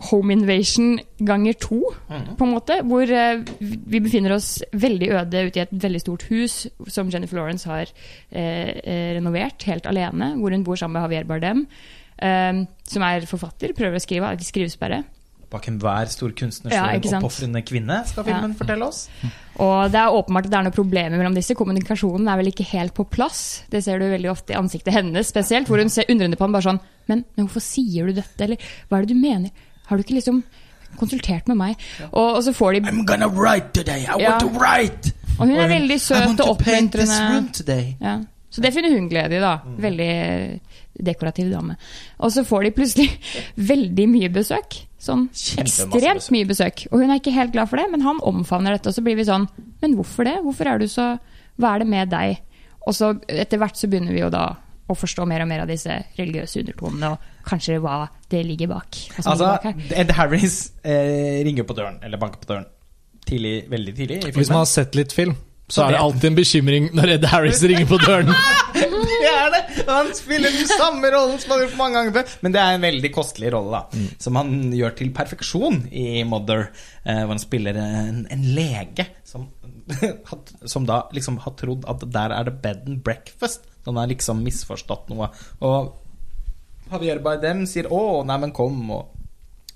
Home 0.10 0.34
invasion 0.34 0.96
ganger 1.22 1.58
to, 1.62 1.80
på 2.10 2.46
en 2.46 2.54
måte. 2.54 2.80
Hvor 2.90 3.06
uh, 3.06 3.44
vi 3.62 4.02
befinner 4.02 4.34
oss 4.38 4.56
veldig 4.74 5.12
øde 5.20 5.44
ute 5.50 5.62
i 5.62 5.66
et 5.66 5.76
veldig 5.84 6.02
stort 6.02 6.26
hus 6.32 6.64
som 6.90 7.12
Jennifer 7.14 7.38
Lawrence 7.38 7.70
har 7.70 7.92
eh, 8.32 9.14
renovert 9.20 9.68
helt 9.70 9.86
alene. 9.90 10.32
Hvor 10.42 10.56
hun 10.56 10.66
bor 10.66 10.80
sammen 10.82 10.98
med 10.98 11.06
Javier 11.06 11.30
Bardem, 11.30 11.68
uh, 12.18 12.66
som 12.90 13.06
er 13.06 13.30
forfatter. 13.30 13.78
Prøver 13.78 14.02
å 14.02 14.04
skrive, 14.08 14.26
har 14.26 14.40
ikke 14.40 14.50
skrivesperre. 14.50 15.04
Bak 15.50 15.68
enhver 15.72 16.10
stor 16.12 16.34
kunstner 16.36 16.74
som 16.74 16.76
ja, 16.76 16.88
en 16.92 17.18
oppofrende 17.22 17.62
kvinne, 17.64 18.02
skal 18.10 18.26
filmen 18.28 18.56
fortelle 18.60 18.84
oss. 18.90 19.06
Og 19.64 19.92
det 19.94 20.00
er 20.02 20.12
åpenbart 20.12 20.50
at 20.50 20.52
det 20.52 20.58
er 20.60 20.66
noen 20.68 20.76
problemer 20.76 21.16
mellom 21.22 21.38
disse. 21.38 21.56
Kommunikasjonen 21.56 22.28
er 22.28 22.42
vel 22.42 22.50
ikke 22.52 22.66
helt 22.74 22.94
på 22.98 23.06
plass. 23.08 23.64
Det 23.72 23.80
ser 23.86 24.00
du 24.04 24.10
veldig 24.12 24.30
ofte 24.34 24.52
i 24.54 24.58
ansiktet 24.60 24.94
hennes 24.98 25.30
spesielt, 25.32 25.68
hvor 25.72 25.80
hun 25.80 25.90
ser 25.94 26.10
undrende 26.12 26.36
på 26.36 26.44
ham 26.44 26.52
bare 26.58 26.68
sånn 26.68 26.82
men, 27.08 27.24
men 27.38 27.48
hvorfor 27.48 27.64
sier 27.64 28.10
du 28.10 28.18
dette, 28.18 28.44
eller 28.44 28.60
hva 28.90 28.98
er 29.00 29.06
det 29.08 29.16
du 29.16 29.22
mener? 29.22 29.52
Har 29.88 29.96
du 29.96 30.04
ikke 30.04 30.18
liksom 30.20 30.44
konsultert 31.00 31.48
med 31.48 31.56
meg? 31.62 31.86
Og, 32.12 32.36
og 32.38 32.42
så 32.44 32.52
får 32.56 32.74
de 32.76 32.82
I'm 32.92 33.06
gonna 33.08 33.30
write 33.32 33.72
today. 33.74 34.04
I 34.04 34.20
Ja. 34.20 34.34
want 34.36 34.44
to 34.44 34.50
write. 34.60 35.14
Og 35.40 35.48
hun 35.48 35.56
er 35.56 35.70
veldig 35.72 35.96
I 35.96 36.04
søt 36.04 36.26
want 36.26 36.42
og 36.44 36.58
to 36.58 36.64
paint 36.66 36.92
this 36.92 37.08
room 37.10 37.48
oppmuntrende. 37.48 37.54
today. 37.54 37.96
Ja. 38.02 38.18
Så 38.52 38.62
det 38.64 38.72
finner 38.74 38.90
hun 38.96 39.08
glede 39.12 39.38
i, 39.38 39.40
da. 39.44 39.56
Veldig 39.78 40.12
dekorativ 41.04 41.50
dame. 41.52 41.78
Og 42.20 42.34
så 42.34 42.44
får 42.48 42.68
de 42.68 42.74
plutselig 42.78 43.08
veldig 43.72 44.08
mye 44.12 44.30
besøk. 44.34 44.80
Sånn 45.02 45.28
ekstremt 45.62 45.94
besøk. 45.94 46.32
mye 46.34 46.50
besøk. 46.50 46.86
Og 46.92 47.02
hun 47.04 47.12
er 47.12 47.22
ikke 47.22 47.36
helt 47.36 47.54
glad 47.54 47.70
for 47.70 47.82
det, 47.82 47.88
men 47.94 48.06
han 48.06 48.22
omfavner 48.26 48.78
dette. 48.78 48.90
Og 48.90 48.98
så 48.98 49.04
blir 49.06 49.18
vi 49.20 49.28
sånn 49.28 49.46
Men 49.84 49.94
hvorfor 50.00 50.26
det? 50.26 50.40
Hvorfor 50.46 50.72
er 50.72 50.82
du 50.82 50.88
så 50.90 51.12
Hva 51.62 51.76
er 51.76 51.84
det 51.84 51.90
med 51.92 52.10
deg? 52.14 52.40
Og 52.88 52.96
så 52.96 53.12
etter 53.30 53.60
hvert 53.62 53.78
så 53.78 53.90
begynner 53.92 54.16
vi 54.16 54.24
jo 54.24 54.32
da 54.34 54.48
å 54.88 54.96
forstå 54.96 55.26
mer 55.28 55.44
og 55.44 55.50
mer 55.50 55.66
av 55.66 55.68
disse 55.68 55.92
religiøse 56.16 56.62
undertonene, 56.62 57.10
og 57.12 57.48
kanskje 57.48 57.76
hva 57.84 58.06
det 58.32 58.40
ligger 58.48 58.70
bak. 58.72 59.00
Altså, 59.18 59.34
ligger 59.34 59.66
bak. 59.66 59.82
Ed 60.00 60.14
Harris 60.16 60.56
eh, 60.80 61.42
ringer 61.44 61.68
på 61.68 61.76
døren, 61.76 61.98
eller 62.08 62.22
banker 62.22 62.40
på 62.40 62.54
døren, 62.54 62.70
tidlig, 63.28 63.58
veldig 63.68 63.96
tidlig 63.98 64.22
i 64.22 64.32
Hvis 64.38 64.54
man 64.54 64.62
har 64.64 64.70
sett 64.72 64.96
litt 64.96 65.12
film, 65.16 65.36
så 65.68 65.84
er 65.84 65.98
det 65.98 66.00
alltid 66.00 66.30
en 66.30 66.38
bekymring 66.38 66.88
når 66.96 67.18
Ed 67.18 67.28
Harris 67.28 67.60
ringer 67.68 67.90
på 67.90 68.00
døren. 68.00 68.32
Er 69.48 69.54
det! 69.56 69.86
Han 69.88 70.10
spiller 70.16 70.54
den 70.54 70.68
samme 70.70 71.12
rollen 71.14 71.40
som 71.40 71.54
han 71.54 71.62
har 71.62 71.66
gjort 71.68 71.80
mange 71.80 72.00
ganger 72.00 72.16
før. 72.18 72.34
Men 72.44 72.56
det 72.56 72.64
er 72.64 72.76
en 72.76 72.86
veldig 72.88 73.12
kostelig 73.16 73.52
rolle, 73.56 73.80
da. 73.80 74.08
Som 74.24 74.40
han 74.40 74.56
gjør 74.76 74.98
til 75.00 75.14
perfeksjon 75.16 75.86
i 75.92 76.08
Mother. 76.28 76.68
Eh, 77.04 77.22
hvor 77.24 77.36
han 77.36 77.44
spiller 77.44 77.80
en, 77.82 78.26
en 78.34 78.48
lege 78.58 79.08
som, 79.28 79.48
som 80.74 80.88
da 80.90 81.06
liksom 81.16 81.40
har 81.46 81.56
trodd 81.60 81.88
at 81.90 82.04
der 82.12 82.36
er 82.36 82.50
det 82.50 82.58
bed 82.64 82.90
and 82.90 83.04
breakfast. 83.06 83.68
Han 83.88 84.00
har 84.00 84.12
liksom 84.12 84.44
misforstått 84.44 85.08
noe. 85.14 85.32
Og 85.64 85.94
Javier 86.92 87.20
Bardem 87.24 87.66
sier 87.68 87.88
'Å, 87.92 88.24
nei, 88.28 88.38
men 88.40 88.54
kom', 88.56 88.92
og, 88.96 89.14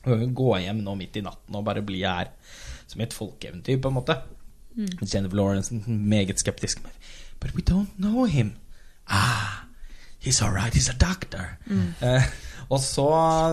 gå 0.08 0.52
hjem 0.64 0.80
nå 0.84 0.96
midt 0.98 1.20
i 1.20 1.24
natten 1.26 1.56
og 1.56 1.66
bare 1.68 1.84
bli 1.86 2.02
her. 2.04 2.32
Som 2.88 3.02
i 3.02 3.06
et 3.06 3.16
folkeeventyr, 3.16 3.80
på 3.80 3.92
en 3.92 4.00
måte. 4.00 4.16
Jennifer 4.76 5.36
Lawrence 5.38 5.76
meget 5.88 6.40
skeptisk. 6.40 6.82
But 7.40 7.56
we 7.56 7.62
don't 7.62 7.96
know 7.98 8.26
him. 8.26 8.56
Ah, 9.10 9.66
he's 10.20 10.42
alright, 10.42 10.74
he's 10.74 10.90
a 10.90 10.94
doctor. 10.98 11.58
Eh, 12.02 12.24
og 12.72 12.80
så 12.80 13.06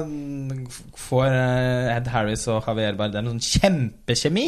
mm, 0.06 0.66
får 0.94 1.26
eh, 1.26 1.96
Ed 1.96 2.06
Harris 2.12 2.44
og 2.52 2.62
Javier 2.68 2.94
Bardem 2.98 3.26
en 3.26 3.32
sånn 3.40 3.60
kjempekjemi. 3.60 4.44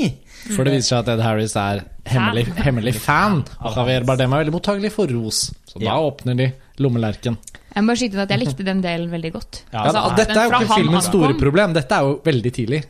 For 0.55 0.63
det 0.69 0.77
viser 0.77 0.93
seg 0.93 1.01
at 1.05 1.13
Ed 1.17 1.25
Harris 1.25 1.57
er 1.59 1.83
hemmelig, 2.11 2.47
hemmelig 2.63 2.95
fan, 3.03 3.41
og 3.65 3.79
Javier 3.81 4.07
Bardem 4.07 4.37
er 4.37 4.45
veldig 4.45 4.55
mottagelig 4.55 4.93
for 4.95 5.11
ros. 5.11 5.49
Så 5.67 5.79
da 5.83 5.87
Ja. 5.91 5.99
åpner 5.99 6.37
de 6.39 6.53
lommelerken. 6.79 7.39
Jeg 7.71 7.85
må 7.85 7.93
bare 7.93 8.01
skyte 8.01 8.15
inn 8.17 8.21
at 8.25 8.31
jeg 8.35 8.41
likte 8.41 8.65
den 8.67 8.81
delen 8.83 9.11
veldig 9.13 9.33
godt. 9.33 9.63
Ja, 9.73 9.83
Altså, 9.85 10.01
Ja, 10.09 10.15
dette 10.17 10.39
er 10.39 10.49
jo 10.49 10.51
ikke 10.59 10.75
filmens 10.81 11.05
store 11.07 11.35
problem. 11.39 11.73
Dette 11.77 11.95
er 11.95 12.01
jo 12.03 12.17
veldig 12.25 12.53
tidlig. 12.53 12.81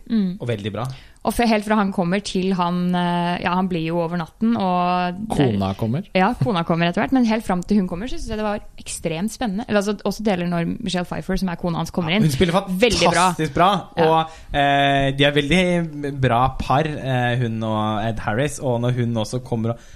Og 0.40 0.48
veldig 0.48 0.72
bra. 0.72 0.86
Og 1.20 1.34
for, 1.36 1.44
helt 1.44 1.66
fra 1.66 1.76
han 1.76 1.90
kommer 1.92 2.22
til 2.24 2.54
han 2.56 2.94
eh, 2.96 3.42
Ja, 3.44 3.52
han 3.58 3.68
blir 3.68 3.82
jo 3.90 3.98
over 4.00 4.16
natten, 4.16 4.54
og 4.56 5.18
Kona 5.34 5.74
kommer. 5.76 6.06
Ja, 6.16 6.30
kona 6.40 6.62
kommer 6.64 6.88
etter 6.88 7.04
hvert, 7.04 7.12
men 7.12 7.28
helt 7.28 7.44
fram 7.44 7.60
til 7.60 7.82
hun 7.82 7.90
kommer, 7.90 8.08
så 8.08 8.16
syns 8.16 8.32
jeg 8.32 8.40
det 8.40 8.46
var 8.46 8.64
ekstremt 8.80 9.34
spennende. 9.34 9.66
Eller 9.68 9.82
altså, 9.82 9.98
Også 10.08 10.24
deler 10.24 10.48
når 10.48 10.72
Michelle 10.78 11.04
Pfeiffer, 11.04 11.36
som 11.42 11.52
er 11.52 11.60
kona 11.60 11.82
hans, 11.82 11.92
kommer 11.92 12.16
inn. 12.16 12.24
Hun 12.24 12.32
spiller 12.32 12.56
fantastisk 12.56 13.52
bra. 13.52 13.70
bra. 13.92 14.00
Ja. 14.00 14.08
Og 14.08 14.56
eh, 14.56 15.12
de 15.18 15.28
er 15.28 15.36
veldig 15.36 16.14
bra 16.24 16.42
par, 16.60 16.88
eh, 16.88 17.36
hun 17.42 17.60
og 17.68 18.08
Ed 18.08 18.24
Harris. 18.24 18.60
Og 18.64 18.80
når 18.80 18.96
hun 19.02 19.24
også 19.24 19.44
kommer 19.44 19.76
og 19.76 19.88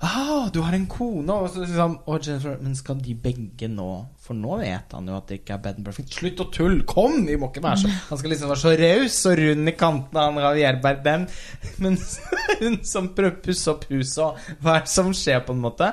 Ah, 0.00 0.48
du 0.48 0.62
har 0.64 0.72
en 0.72 0.86
kone! 0.88 1.28
Og 1.28 1.50
så 1.52 1.60
liksom 1.60 1.98
og 2.08 2.26
Jennifer, 2.26 2.56
Men 2.62 2.76
skal 2.76 3.02
de 3.04 3.14
begge 3.14 3.68
nå 3.68 3.88
For 4.30 4.38
nå 4.38 4.60
vet 4.60 4.92
han 4.94 5.08
jo 5.10 5.16
at 5.18 5.26
det 5.26 5.40
ikke 5.40 5.56
er 5.56 5.62
bad 5.64 5.78
and 5.80 5.86
perfect. 5.88 6.12
Slutt 6.14 6.38
å 6.38 6.44
tulle! 6.54 6.84
Kom! 6.86 7.16
Vi 7.26 7.34
må 7.34 7.48
ikke 7.50 7.64
være 7.64 7.80
så 7.80 7.88
Han 7.90 8.18
skal 8.20 8.30
liksom 8.30 8.52
være 8.52 8.62
så 8.62 8.74
raus 8.78 9.16
og 9.26 9.40
rund 9.40 9.70
i 9.72 9.74
kantene, 9.74 10.22
han 10.22 10.36
Javier 10.44 10.76
Bardem. 10.84 11.24
Men 11.82 11.96
hun 12.60 12.76
som 12.86 13.08
prøver 13.16 13.34
å 13.34 13.40
pusse 13.42 13.72
opp 13.72 13.88
huset, 13.90 14.20
og 14.22 14.62
hva 14.62 14.76
er 14.76 14.84
det 14.84 14.92
som 14.92 15.10
skjer, 15.10 15.42
på 15.48 15.56
en 15.56 15.64
måte? 15.64 15.88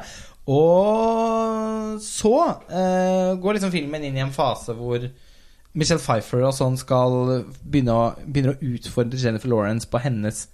Og 0.53 1.97
så 2.05 2.35
eh, 2.69 3.31
går 3.41 3.57
liksom 3.57 3.73
filmen 3.73 4.05
inn 4.05 4.21
i 4.21 4.23
en 4.27 4.35
fase 4.35 4.77
hvor 4.77 5.09
Michelle 5.73 6.03
Pfeiffer 6.03 6.45
og 6.45 6.53
sånn 6.59 6.77
skal 6.77 7.17
begynne 7.65 7.97
å, 7.97 8.05
begynne 8.21 8.53
å 8.53 8.69
utfordre 8.75 9.17
Jennifer 9.17 9.49
Lawrence 9.49 9.89
på 9.89 10.05
hennes 10.05 10.45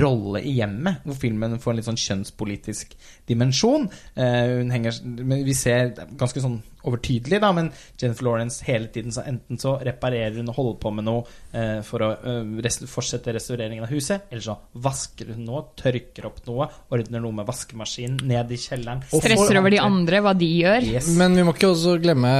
rolle 0.00 0.40
i 0.40 0.56
hjemmet, 0.56 1.02
hvor 1.04 1.16
filmen 1.18 1.58
får 1.60 1.72
en 1.72 1.80
litt 1.80 1.88
sånn 1.88 2.00
kjønnspolitisk 2.00 2.94
dimensjon. 3.28 3.88
Eh, 4.16 4.58
hun 4.58 4.72
henger, 4.72 5.00
men 5.04 5.42
vi 5.46 5.56
ser 5.56 5.92
er 5.92 6.12
ganske 6.18 6.42
sånn 6.42 6.60
overtydelig, 6.82 7.38
da, 7.42 7.52
men 7.54 7.68
Jennifer 8.00 8.26
Lawrence 8.26 8.64
hele 8.66 8.88
tiden 8.90 9.14
så 9.14 9.22
enten 9.28 9.60
så 9.60 9.76
reparerer 9.86 10.40
hun 10.40 10.50
og 10.50 10.56
holder 10.56 10.78
på 10.82 10.90
med 10.96 11.06
noe 11.06 11.20
eh, 11.54 11.78
for 11.86 12.02
å 12.02 12.08
eh, 12.16 12.56
rest 12.64 12.82
fortsette 12.90 13.34
restaureringen 13.36 13.86
av 13.86 13.92
huset, 13.92 14.26
eller 14.32 14.42
så 14.42 14.56
vasker 14.82 15.30
hun 15.34 15.44
noe, 15.46 15.62
tørker 15.78 16.26
opp 16.26 16.40
noe, 16.48 16.66
ordner 16.94 17.22
noe 17.22 17.38
med 17.38 17.46
vaskemaskin 17.46 18.18
ned 18.26 18.50
i 18.50 18.58
kjelleren. 18.58 19.04
Stresser 19.12 19.60
over 19.60 19.74
de 19.74 19.82
andre, 19.82 20.22
hva 20.24 20.34
de 20.38 20.48
gjør. 20.48 20.88
Yes. 20.96 21.12
Men 21.18 21.38
vi 21.38 21.46
må 21.46 21.54
ikke 21.54 21.70
også 21.70 21.98
glemme 22.02 22.32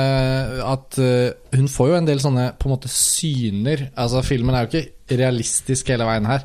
at 0.66 0.98
hun 1.52 1.70
får 1.70 1.92
jo 1.92 2.00
en 2.00 2.08
del 2.08 2.20
sånne 2.22 2.48
på 2.58 2.68
en 2.68 2.74
måte 2.74 2.90
syner. 2.90 3.90
Altså 3.94 4.24
Filmen 4.26 4.56
er 4.56 4.66
jo 4.66 4.72
ikke 4.72 5.16
realistisk 5.22 5.92
hele 5.92 6.06
veien 6.08 6.26
her. 6.28 6.44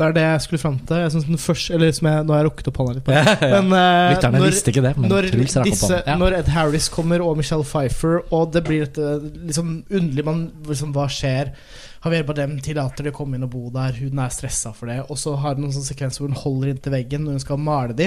Det 0.00 0.06
er 0.08 0.14
det 0.16 0.22
jeg 0.24 0.40
skulle 0.46 0.60
fram 0.62 0.78
til. 0.88 1.00
Jeg 1.04 1.12
synes 1.12 1.26
den 1.28 1.40
første, 1.42 1.74
eller 1.76 1.90
som 1.96 2.08
jeg, 2.08 2.24
Nå 2.24 2.32
har 2.34 2.40
jeg 2.40 2.48
rukket 2.48 2.70
opp 2.70 2.78
hånda 2.80 2.94
litt. 2.96 3.04
på 3.04 3.12
det. 3.18 3.50
Men, 3.52 3.68
uh, 3.74 4.14
Lytterne 4.14 4.40
når- 4.40 4.48
visste 4.48 4.72
ikke 4.72 4.84
det, 4.86 4.92
men 4.96 5.12
når, 5.12 5.28
disse. 5.68 5.98
Ja. 6.06 6.16
når 6.20 6.36
Ed 6.40 6.48
Harris 6.54 6.88
kommer 6.94 7.20
og 7.26 7.36
Michelle 7.36 7.66
Pfeiffer, 7.68 8.22
og 8.32 8.50
det 8.56 8.62
blir 8.64 8.86
dette 8.86 9.10
liksom 9.50 9.74
underlig 9.90 10.24
man, 10.30 10.40
liksom, 10.70 10.94
Hva 10.96 11.04
skjer? 11.12 11.52
Javier 12.00 12.24
Bardem 12.24 12.54
tillater 12.64 13.04
de 13.04 13.12
å 13.12 13.16
komme 13.20 13.36
inn 13.36 13.44
og 13.44 13.50
bo 13.52 13.66
der, 13.74 13.92
hun 14.00 14.22
er 14.24 14.32
stressa 14.32 14.72
for 14.72 14.88
det. 14.88 15.02
Og 15.12 15.18
så 15.20 15.34
har 15.36 15.54
hun 15.58 15.66
noen 15.66 15.74
sånne 15.76 15.90
sekvenser 15.92 16.24
hvor 16.24 16.32
hun 16.32 16.40
holder 16.46 16.72
inntil 16.72 16.94
veggen 16.96 17.26
når 17.26 17.36
hun 17.36 17.42
skal 17.44 17.60
male 17.60 17.92
de 17.98 18.06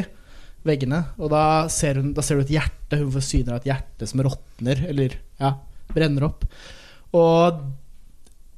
veggene. 0.65 1.03
Og 1.21 1.29
da 1.29 1.43
ser, 1.69 1.99
hun, 2.01 2.09
da 2.17 2.23
ser 2.25 2.39
du 2.41 2.45
et 2.47 2.55
hjerte, 2.55 2.97
hun 2.97 3.11
får 3.13 3.25
syner 3.27 3.53
av 3.53 3.61
et 3.61 3.69
hjerte 3.69 4.07
som 4.09 4.23
råtner, 4.25 4.81
eller 4.89 5.13
ja, 5.43 5.53
brenner 5.93 6.25
opp. 6.31 6.47
Og 7.13 7.61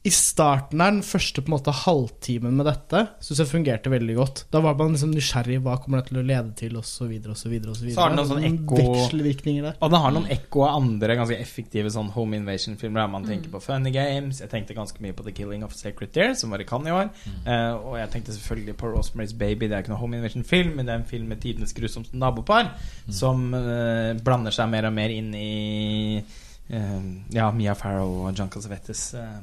i 0.05 0.11
starten 0.13 0.81
av 0.83 0.91
den 0.91 1.01
første 1.05 1.41
på 1.41 1.49
en 1.49 1.55
måte 1.55 1.73
halvtimen 1.73 2.53
med 2.53 2.67
dette, 2.69 2.99
syns 3.25 3.39
jeg 3.41 3.49
fungerte 3.49 3.89
veldig 3.89 4.15
godt. 4.19 4.41
Da 4.53 4.59
var 4.61 4.75
man 4.77 4.93
liksom 4.93 5.15
nysgjerrig. 5.15 5.57
Hva 5.65 5.79
kommer 5.81 6.03
det 6.03 6.11
til 6.11 6.19
å 6.21 6.25
lede 6.25 6.51
til, 6.59 6.75
osv., 6.77 7.07
videre, 7.09 7.33
og 7.33 7.39
Så 7.39 7.49
så 7.89 8.03
har 8.03 8.13
den 8.13 8.19
noen 8.19 8.29
sånne 8.29 8.51
ekko- 8.51 8.77
Vekselvirkninger 8.83 9.65
der. 9.65 9.79
Og 9.81 9.89
den 9.89 10.03
har 10.03 10.13
noen 10.13 10.29
ekko 10.35 10.61
av 10.67 10.77
andre 10.83 11.17
ganske 11.17 11.39
effektive 11.41 11.89
sånn 11.89 12.11
home 12.13 12.37
invasion-filmer. 12.37 13.01
Der 13.01 13.13
man 13.15 13.25
tenker 13.25 13.49
på 13.55 13.63
Funny 13.65 13.89
Games. 13.95 14.43
Jeg 14.43 14.51
tenkte 14.53 14.77
ganske 14.77 15.01
mye 15.01 15.17
på 15.17 15.25
The 15.25 15.33
Killing 15.39 15.65
of 15.65 15.73
Sacred 15.73 16.13
Deer, 16.13 16.37
som 16.37 16.53
var 16.53 16.61
i 16.61 16.69
Cannes 16.69 16.93
i 16.93 16.95
år. 16.99 17.09
Eh, 17.47 17.73
og 17.73 17.97
jeg 17.97 18.13
tenkte 18.13 18.37
selvfølgelig 18.37 18.77
på 18.77 18.93
Rosemary's 18.93 19.33
Baby. 19.37 19.65
Det 19.65 19.73
er 19.79 19.85
ikke 19.87 19.95
noen 19.95 20.03
home 20.03 20.21
invasion-film, 20.21 20.75
men 20.77 20.85
det 20.85 20.93
er 20.93 21.01
en 21.01 21.09
film 21.09 21.33
med 21.33 21.41
tidenes 21.41 21.73
grusomste 21.73 22.13
nabopar, 22.21 22.75
som 23.09 23.49
uh, 23.57 24.13
blander 24.21 24.53
seg 24.53 24.69
mer 24.69 24.85
og 24.85 24.93
mer 24.93 25.09
inn 25.17 25.33
i 25.33 26.21
uh, 26.21 27.03
ja, 27.33 27.49
Mia 27.57 27.73
Farrow 27.73 28.27
og 28.27 28.37
John 28.37 28.53
Cassavetes 28.53 29.13
eh, 29.17 29.37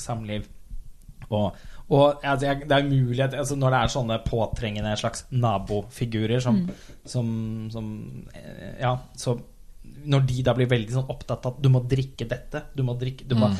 samliv. 0.00 0.46
Og, 1.30 1.56
og 1.88 2.20
altså, 2.20 2.46
jeg, 2.46 2.68
det 2.68 2.76
er 2.76 2.84
umulig 2.84 3.22
altså, 3.24 3.56
Når 3.56 3.72
det 3.72 3.78
er 3.78 3.92
sånne 3.94 4.18
påtrengende 4.26 4.92
slags 5.00 5.24
nabofigurer 5.32 6.42
som, 6.44 6.58
som, 7.08 7.30
som 7.72 7.86
eh, 8.36 8.74
Ja, 8.82 8.98
så 9.16 9.38
når 10.04 10.24
de 10.28 10.42
da 10.44 10.52
blir 10.56 10.68
veldig 10.68 10.92
sånn 10.92 11.10
opptatt 11.12 11.46
av 11.46 11.54
at 11.54 11.60
du 11.64 11.68
må 11.72 11.80
drikke 11.88 12.26
dette 12.28 12.60
du 12.76 12.82
må 12.86 12.94
drikke, 13.00 13.26
du 13.28 13.34
må, 13.38 13.50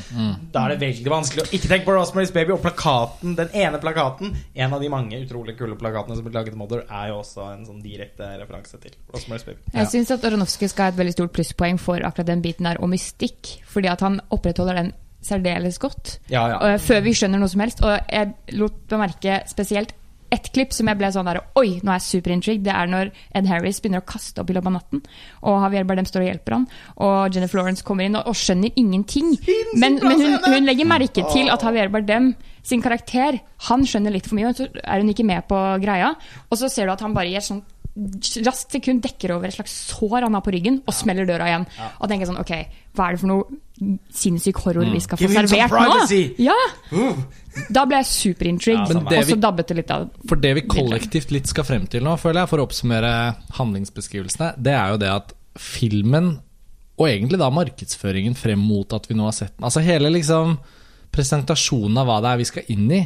Da 0.53 0.65
er 0.65 0.73
det 0.73 0.77
veldig 0.83 1.11
vanskelig 1.11 1.45
å 1.45 1.47
ikke 1.49 1.69
tenke 1.71 1.87
på 1.87 1.95
Rosemary's 1.95 2.33
Baby. 2.35 2.53
Og 2.55 2.61
plakaten, 2.61 3.33
den 3.37 3.53
ene 3.57 3.79
plakaten, 3.81 4.35
en 4.53 4.75
av 4.75 4.83
de 4.83 4.89
mange 4.91 5.17
utrolig 5.23 5.55
kule 5.57 5.77
plakatene 5.79 6.17
som 6.17 6.25
ble 6.25 6.35
laget 6.35 6.57
i 6.57 6.59
Mother, 6.59 6.83
er 6.85 7.11
jo 7.11 7.21
også 7.21 7.47
en 7.53 7.63
sånn 7.69 7.81
direkte 7.81 8.27
referanse 8.41 8.77
til 8.83 8.93
Rosemary's 9.13 9.47
Baby. 9.47 9.73
Jeg 9.73 9.91
syns 9.93 10.13
at 10.13 10.27
Aronofsky 10.27 10.69
skal 10.69 10.89
ha 10.89 10.93
et 10.93 10.99
veldig 11.01 11.15
stort 11.15 11.33
plusspoeng 11.37 11.81
for 11.81 12.05
akkurat 12.05 12.29
den 12.29 12.45
biten 12.45 12.69
der, 12.69 12.81
og 12.81 12.93
mystikk. 12.93 13.55
Fordi 13.71 13.89
at 13.89 14.05
han 14.05 14.21
opprettholder 14.29 14.83
den 14.83 14.93
særdeles 15.25 15.81
godt. 15.81 16.17
Ja, 16.31 16.47
ja. 16.53 16.75
Før 16.81 17.03
vi 17.05 17.15
skjønner 17.17 17.41
noe 17.41 17.51
som 17.51 17.63
helst. 17.65 17.83
Og 17.85 17.93
jeg 18.11 18.57
lot 18.59 18.77
bemerke 18.91 19.41
spesielt 19.49 19.95
ett 20.33 20.47
klipp 20.53 20.73
som 20.73 20.89
jeg 20.89 20.97
ble 20.99 21.09
sånn 21.13 21.27
der 21.27 21.39
Oi, 21.59 21.77
nå 21.83 21.91
er 21.91 21.99
jeg 21.99 22.05
superintrigued. 22.07 22.63
Det 22.65 22.73
er 22.73 22.89
når 22.89 23.11
Ed 23.37 23.47
Harris 23.49 23.79
begynner 23.81 24.01
å 24.01 24.07
kaste 24.09 24.41
opp 24.41 24.49
i 24.51 24.55
løpet 24.55 24.71
av 24.71 24.75
natten. 24.77 25.03
Og 25.45 25.61
Javier 25.67 25.85
Bardem 25.87 26.07
står 26.09 26.25
og 26.25 26.29
hjelper 26.29 26.57
han. 26.57 26.65
Og 27.05 27.35
Jennifer 27.35 27.61
Lawrence 27.61 27.85
kommer 27.85 28.07
inn 28.07 28.17
og, 28.19 28.25
og 28.31 28.39
skjønner 28.39 28.73
ingenting. 28.81 29.35
Men, 29.77 29.99
men 30.01 30.23
hun, 30.23 30.35
hun 30.43 30.67
legger 30.67 30.89
merke 30.89 31.27
til 31.31 31.51
at 31.53 31.63
Javier 31.65 31.93
Bardem 31.93 32.33
sin 32.65 32.81
karakter 32.81 33.37
Han 33.67 33.85
skjønner 33.85 34.15
litt 34.15 34.25
for 34.25 34.39
mye, 34.39 34.49
og 34.49 34.57
så 34.57 34.67
er 34.81 35.03
hun 35.03 35.13
ikke 35.13 35.27
med 35.27 35.45
på 35.49 35.61
greia. 35.83 36.15
Og 36.49 36.59
så 36.59 36.71
ser 36.73 36.89
du 36.89 36.95
at 36.95 37.05
han 37.05 37.15
bare 37.15 37.31
gir 37.31 37.45
sånn 37.45 37.63
raskt 38.43 38.73
sekund 38.75 38.99
dekker 39.05 39.31
over 39.37 39.47
et 39.47 39.55
slags 39.55 39.71
sår 39.93 40.25
han 40.25 40.35
har 40.35 40.43
på 40.43 40.51
ryggen, 40.51 40.81
og 40.83 40.95
smeller 40.97 41.27
døra 41.29 41.47
igjen. 41.47 41.69
Og 42.01 42.09
tenker 42.11 42.27
sånn 42.27 42.41
Ok, 42.41 42.51
hva 42.97 43.07
er 43.07 43.15
det 43.15 43.21
for 43.21 43.31
noe 43.31 43.61
sinnssyk 43.75 44.59
horror 44.63 44.87
vi 44.87 45.01
skal 45.03 45.19
få 45.19 45.29
servert 45.31 45.73
nå? 45.75 46.19
Ja! 46.39 46.55
Da 47.71 47.85
ble 47.87 48.01
jeg 48.01 48.07
superintrigued. 48.09 48.91
Ja, 48.91 49.19
og 49.21 49.29
så 49.29 49.37
dabbet 49.39 49.71
det 49.71 49.77
litt 49.79 49.91
av. 49.93 50.07
For 50.27 50.39
det 50.39 50.53
vi 50.57 50.65
kollektivt 50.67 51.31
litt 51.31 51.47
skal 51.51 51.67
frem 51.67 51.85
til 51.91 52.03
nå, 52.03 52.15
føler 52.19 52.43
jeg, 52.43 52.51
for 52.51 52.61
å 52.61 52.65
oppsummere 52.67 53.11
handlingsbeskrivelsene, 53.59 54.53
det 54.59 54.73
er 54.75 54.93
jo 54.93 55.01
det 55.03 55.11
at 55.11 55.35
filmen, 55.59 56.33
og 56.99 57.05
egentlig 57.07 57.39
da 57.39 57.51
markedsføringen 57.51 58.35
frem 58.39 58.59
mot 58.63 58.91
at 58.95 59.07
vi 59.09 59.15
nå 59.15 59.27
har 59.27 59.35
sett 59.35 59.55
den 59.55 59.67
Altså 59.67 59.83
hele 59.83 60.11
liksom 60.11 60.57
presentasjonen 61.15 61.99
av 62.01 62.09
hva 62.09 62.17
det 62.23 62.31
er 62.33 62.41
vi 62.41 62.47
skal 62.51 62.71
inn 62.75 62.89
i, 62.91 63.01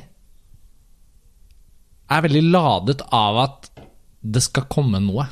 er 2.10 2.26
veldig 2.26 2.46
ladet 2.50 3.04
av 3.14 3.38
at 3.44 3.70
det 4.20 4.42
skal 4.42 4.66
komme 4.70 4.98
noe. 5.04 5.28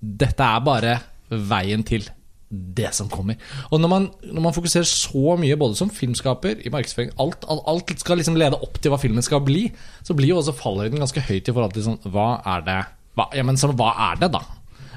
Dette 0.00 0.46
er 0.46 0.64
bare 0.64 0.94
veien 1.28 1.84
til 1.84 2.06
det 2.50 2.92
som 2.94 3.08
kommer. 3.10 3.38
Og 3.74 3.80
når 3.82 3.90
man, 3.90 4.04
når 4.22 4.44
man 4.44 4.54
fokuserer 4.54 4.86
så 4.86 5.34
mye, 5.40 5.56
både 5.58 5.78
som 5.78 5.90
filmskaper, 5.90 6.60
i 6.62 6.70
markedsføring 6.70 7.14
alt, 7.22 7.46
alt, 7.48 7.94
skal 7.98 8.20
liksom 8.20 8.38
lede 8.38 8.60
opp 8.62 8.78
til 8.78 8.92
hva 8.92 9.00
filmen 9.02 9.24
skal 9.24 9.42
bli, 9.46 9.66
så 10.06 10.14
blir 10.14 10.30
jo 10.30 10.38
også 10.38 10.54
fallhøyden 10.56 11.02
ganske 11.02 11.24
høyt 11.26 11.48
i 11.48 11.54
forhold 11.54 11.74
til 11.74 11.88
sånn 11.88 11.98
Hva 12.06 12.28
er 12.54 12.62
det 12.66 12.78
hva, 13.16 13.30
ja, 13.32 13.42
men 13.48 13.56
så, 13.56 13.70
hva 13.72 13.94
er 14.10 14.20
det, 14.20 14.28
da? 14.34 14.42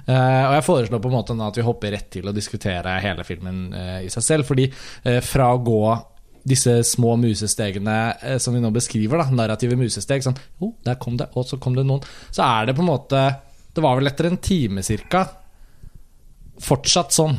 Uh, 0.10 0.44
og 0.50 0.54
jeg 0.58 0.66
foreslår 0.66 1.02
på 1.02 1.10
en 1.12 1.16
måte 1.16 1.36
at 1.46 1.58
vi 1.60 1.64
hopper 1.64 1.94
rett 1.94 2.08
til 2.12 2.28
å 2.28 2.36
diskutere 2.36 2.98
hele 3.04 3.24
filmen 3.28 3.68
uh, 3.72 4.00
i 4.04 4.10
seg 4.12 4.26
selv. 4.26 4.48
Fordi 4.50 4.66
uh, 4.68 5.20
fra 5.24 5.54
å 5.54 5.62
gå 5.64 5.84
disse 6.50 6.80
små 6.88 7.14
musestegene 7.20 7.96
som 8.42 8.56
vi 8.56 8.62
nå 8.64 8.72
beskriver, 8.74 9.22
da, 9.22 9.36
narrative 9.36 9.76
musesteg 9.78 10.24
sånn, 10.24 10.38
oh, 10.64 10.72
der 10.88 10.98
kom 11.00 11.20
det, 11.20 11.30
og 11.38 11.46
så 11.46 11.60
kom 11.62 11.76
det 11.78 11.86
noen. 11.88 12.04
Så 12.32 12.44
er 12.44 12.70
det 12.70 12.76
på 12.78 12.84
en 12.84 12.90
måte 12.90 13.22
Det 13.76 13.84
var 13.84 14.00
vel 14.00 14.10
etter 14.10 14.30
en 14.30 14.40
time 14.42 14.82
cirka 14.84 15.26
fortsatt 16.62 17.16
sånn 17.16 17.38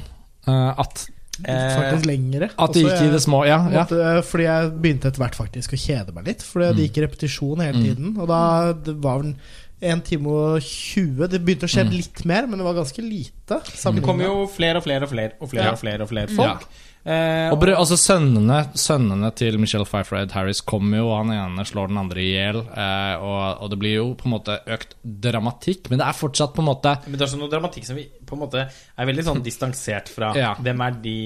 eh, 0.49 0.75
at, 0.81 1.07
Faktisk 1.41 2.05
lengre. 2.05 2.51
at 2.59 2.75
det 2.77 2.83
gikk 2.85 3.01
i 3.07 3.11
det 3.15 3.23
små. 3.25 3.47
Ja, 3.49 3.63
ja. 3.73 3.87
Fordi 4.27 4.45
jeg 4.45 4.73
begynte 4.83 5.09
etter 5.09 5.23
hvert 5.23 5.39
faktisk 5.39 5.73
å 5.73 5.79
kjede 5.81 6.13
meg 6.13 6.27
litt. 6.29 6.43
Fordi 6.45 6.69
det 6.77 6.89
gikk 6.91 6.99
i 7.01 7.05
repetisjon 7.07 7.63
hele 7.65 7.81
tiden. 7.81 8.11
Og 8.21 8.29
da 8.29 8.41
det 8.77 8.97
var 9.01 9.23
det 9.25 9.35
1 9.81 10.03
time 10.05 10.29
og 10.29 10.61
20. 10.61 11.31
Det 11.33 11.41
begynte 11.41 11.65
å 11.65 11.73
skje 11.73 11.87
Mm. 11.87 11.95
litt 11.97 12.25
mer, 12.29 12.47
men 12.47 12.59
det 12.61 12.67
var 12.67 12.75
ganske 12.77 13.01
lite. 13.01 13.57
Det 13.65 13.81
kom 13.81 14.01
kommer 14.05 14.25
jo 14.29 14.47
flere 14.53 14.77
og 14.77 14.85
flere 14.85 15.03
og 15.09 15.09
flere 15.15 15.33
og 15.41 15.49
flere 15.49 15.73
og 15.73 15.79
flere, 15.81 16.03
og 16.05 16.09
flere 16.13 16.29
folk. 16.37 16.67
Eh, 17.01 17.49
Og 17.49 17.57
brø, 17.63 17.73
altså 17.81 17.97
sønnene, 17.97 18.59
sønnene 18.77 19.31
til 19.33 19.57
Michelle 19.57 19.87
Pfeiffer 19.89 20.19
og 20.19 20.23
Ed 20.27 20.35
Harris 20.37 20.59
kommer 20.61 20.99
jo, 21.01 21.07
og 21.09 21.23
han 21.23 21.31
ene 21.33 21.65
slår 21.65 21.89
den 21.89 21.97
andre 21.97 22.21
i 22.21 22.27
hjel. 22.35 22.59
Eh, 22.61 23.23
og, 23.25 23.63
og 23.65 23.71
det 23.73 23.79
blir 23.81 23.95
jo 23.97 24.05
på 24.21 24.29
en 24.29 24.35
måte 24.35 24.59
økt 24.69 24.93
dramatikk, 25.25 25.89
men 25.89 26.03
det 26.03 26.07
er 26.11 26.19
fortsatt 26.19 26.53
på 26.53 26.61
en 26.61 26.69
måte 26.69 26.93
Men 27.07 27.17
det 27.17 27.25
er 27.25 27.33
sånn 27.33 27.41
noe 27.41 27.53
dramatikk 27.55 27.89
som 27.89 27.97
vi 27.97 28.05
på 28.29 28.37
en 28.37 28.43
måte 28.45 28.67
er 28.69 29.09
veldig 29.09 29.25
sånn 29.31 29.41
distansert 29.49 30.13
fra. 30.13 30.35
Ja. 30.37 30.53
Hvem 30.61 30.85
er 30.87 31.01
de 31.09 31.17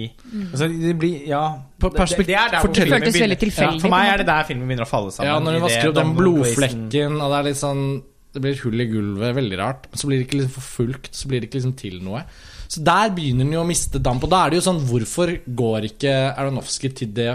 altså, 0.52 0.70
Det 0.70 0.94
blir 1.02 1.26
Ja. 1.32 1.42
Det, 1.84 1.90
det, 1.90 2.26
det 2.30 2.38
er 2.38 2.54
der 2.54 2.62
fortell- 2.62 2.86
filmen 2.94 3.02
begynner- 3.10 3.42
tilfeldig, 3.42 3.74
Ja, 3.76 3.82
for 3.82 3.92
meg 3.98 4.12
er 4.14 4.22
det 4.22 4.30
der 4.30 4.46
filmen 4.48 4.70
begynner 4.70 4.86
å 4.86 4.92
falle 4.94 5.10
sammen. 5.12 5.32
Ja, 5.32 5.40
når 5.42 5.58
hun 5.58 5.66
vasker 5.66 5.90
opp 5.90 5.98
den 5.98 6.14
blodflekken, 6.22 7.18
og 7.20 7.34
det 7.34 7.38
er 7.42 7.48
litt 7.50 7.60
sånn 7.60 7.84
Det 8.34 8.40
blir 8.42 8.56
hull 8.64 8.80
i 8.82 8.86
gulvet, 8.90 9.34
veldig 9.36 9.58
rart. 9.60 9.84
Men 9.92 9.98
så 10.00 10.08
blir 10.10 10.18
det 10.18 10.24
ikke 10.26 10.38
liksom 10.40 10.54
forfulgt, 10.56 11.10
så 11.14 11.28
blir 11.30 11.38
det 11.42 11.46
ikke 11.50 11.58
liksom 11.60 11.74
til 11.78 12.00
noe. 12.02 12.22
Så 12.74 12.82
der 12.86 13.12
begynner 13.14 13.44
den 13.46 13.54
jo 13.54 13.62
å 13.62 13.68
miste 13.68 14.00
damp. 14.02 14.24
Og 14.26 14.32
da 14.32 14.44
er 14.46 14.50
det 14.54 14.58
jo 14.60 14.66
sånn, 14.66 14.80
hvorfor 14.88 15.30
går 15.46 15.90
ikke 15.92 16.14
Aronofsky 16.34 16.90
til 17.02 17.12
det 17.14 17.30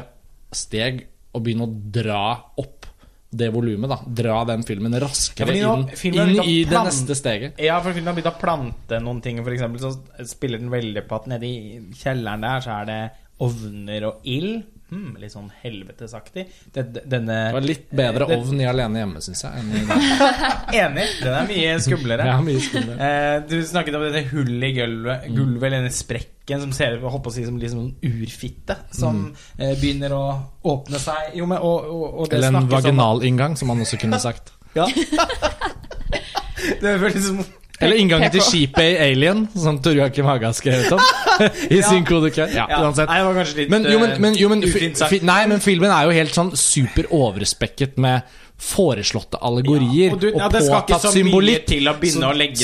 steg 0.56 1.06
å 1.36 1.42
begynne 1.44 1.68
å 1.68 1.74
dra 1.96 2.24
opp 2.60 2.88
det 3.30 3.52
volumet, 3.54 3.92
da? 3.92 4.00
Dra 4.24 4.40
den 4.50 4.64
filmen 4.66 4.96
raskere 5.00 5.54
ja, 5.54 5.70
nå- 5.70 5.84
inn, 5.84 5.98
filmen 6.00 6.32
inn 6.34 6.40
i 6.50 6.56
det 6.66 6.80
neste 6.88 7.14
steget. 7.18 7.60
Ja, 7.62 7.76
for 7.86 7.94
filmen 7.94 8.10
har 8.10 8.18
begynt 8.18 8.32
å 8.34 8.40
plante 8.42 9.00
noen 9.06 9.20
ting. 9.22 9.38
Eksempel 9.44 9.84
så 9.84 9.92
spiller 10.28 10.58
den 10.62 10.72
veldig 10.74 11.04
på 11.08 11.20
at 11.20 11.28
nede 11.30 11.46
i 11.46 11.78
kjelleren 12.02 12.42
der 12.48 12.66
så 12.66 12.80
er 12.80 12.90
det 12.90 13.00
ovner 13.46 14.08
og 14.10 14.26
ild. 14.28 14.64
Hmm, 14.90 15.12
litt 15.22 15.30
sånn 15.34 15.52
helvetesaktig. 15.62 16.48
Det, 16.74 16.84
denne 17.06 17.36
Det 17.50 17.54
var 17.54 17.66
litt 17.68 17.92
bedre 17.94 18.26
det- 18.26 18.38
ovn 18.40 18.62
i 18.62 18.66
Alene 18.66 19.04
hjemme, 19.04 19.22
syns 19.22 19.44
jeg. 19.46 19.66
Enig. 20.82 21.06
Den 21.22 21.36
er 21.38 21.48
mye 21.52 21.76
skumlere. 21.86 22.26
Ja, 22.26 22.40
mye 22.42 22.64
skumlere. 22.66 22.98
Eh, 23.10 23.36
du 23.50 23.56
snakket 23.70 23.96
om 24.00 24.04
dette 24.08 24.24
hullet 24.32 24.66
i 24.70 24.74
gulvet, 24.80 25.28
gulvet 25.36 25.68
eller 25.70 25.78
denne 25.84 25.94
sprekken 25.94 26.64
som 26.66 26.72
ser 26.74 26.98
ut 26.98 27.06
holdt 27.06 27.24
på 27.28 27.30
å 27.30 27.36
si, 27.36 27.46
som 27.46 27.60
liksom 27.62 27.80
en 27.84 27.92
urfitte 28.10 28.76
som 28.98 29.22
eh, 29.60 29.76
begynner 29.80 30.16
å 30.18 30.24
åpne 30.74 31.00
seg. 31.02 31.36
Jo, 31.38 31.46
men, 31.50 31.62
og, 31.62 31.86
og, 31.86 32.08
og 32.24 32.30
det 32.34 32.40
Eller 32.42 32.58
en 32.60 32.70
vaginalinngang, 32.74 33.56
som 33.62 33.70
man 33.70 33.86
også 33.86 34.02
kunne 34.02 34.20
sagt. 34.22 34.54
Ja. 34.78 34.86
det 36.82 36.92
føles 37.02 37.24
som 37.26 37.40
Eller 37.82 37.96
inngangen 38.02 38.32
til 38.34 38.42
skipet 38.44 38.84
i 38.84 38.96
Alien, 39.06 39.46
som 39.56 39.78
Tor 39.84 39.96
Joakim 39.96 40.26
Haga 40.28 40.50
har 40.50 40.56
skrevet 40.58 40.92
om. 40.92 41.00
I 41.72 41.78
Ja. 41.80 41.88
sin 41.90 42.04
kodekør. 42.06 42.50
Ja, 42.52 42.66
ja, 42.70 42.82
uansett. 42.84 43.08
Nei, 43.08 43.20
det 43.22 43.28
var 43.30 43.38
kanskje 43.40 43.58
litt 43.62 43.70
Men, 43.72 43.86
jo, 43.88 44.00
men, 44.02 44.16
men, 44.22 44.36
jo, 44.36 44.50
men 44.52 44.64
eh, 44.64 44.68
fi, 44.70 44.80
ufint 44.82 44.98
sagt. 45.00 45.14
fi, 45.14 45.20
Nei, 45.24 45.40
men 45.48 45.62
filmen 45.64 45.92
er 45.96 46.10
jo 46.10 46.16
helt 46.18 46.36
sånn 46.36 46.52
super 46.60 47.08
overspekket 47.16 47.96
med 47.98 48.22
foreslåtte 48.60 49.38
allegorier 49.42 50.08
Ja, 50.10 50.14
og 50.14 50.20
du- 50.20 50.32
ja, 50.36 50.46
og 50.46 50.52
påtatt 50.52 51.02
symbolikk. 51.14 51.66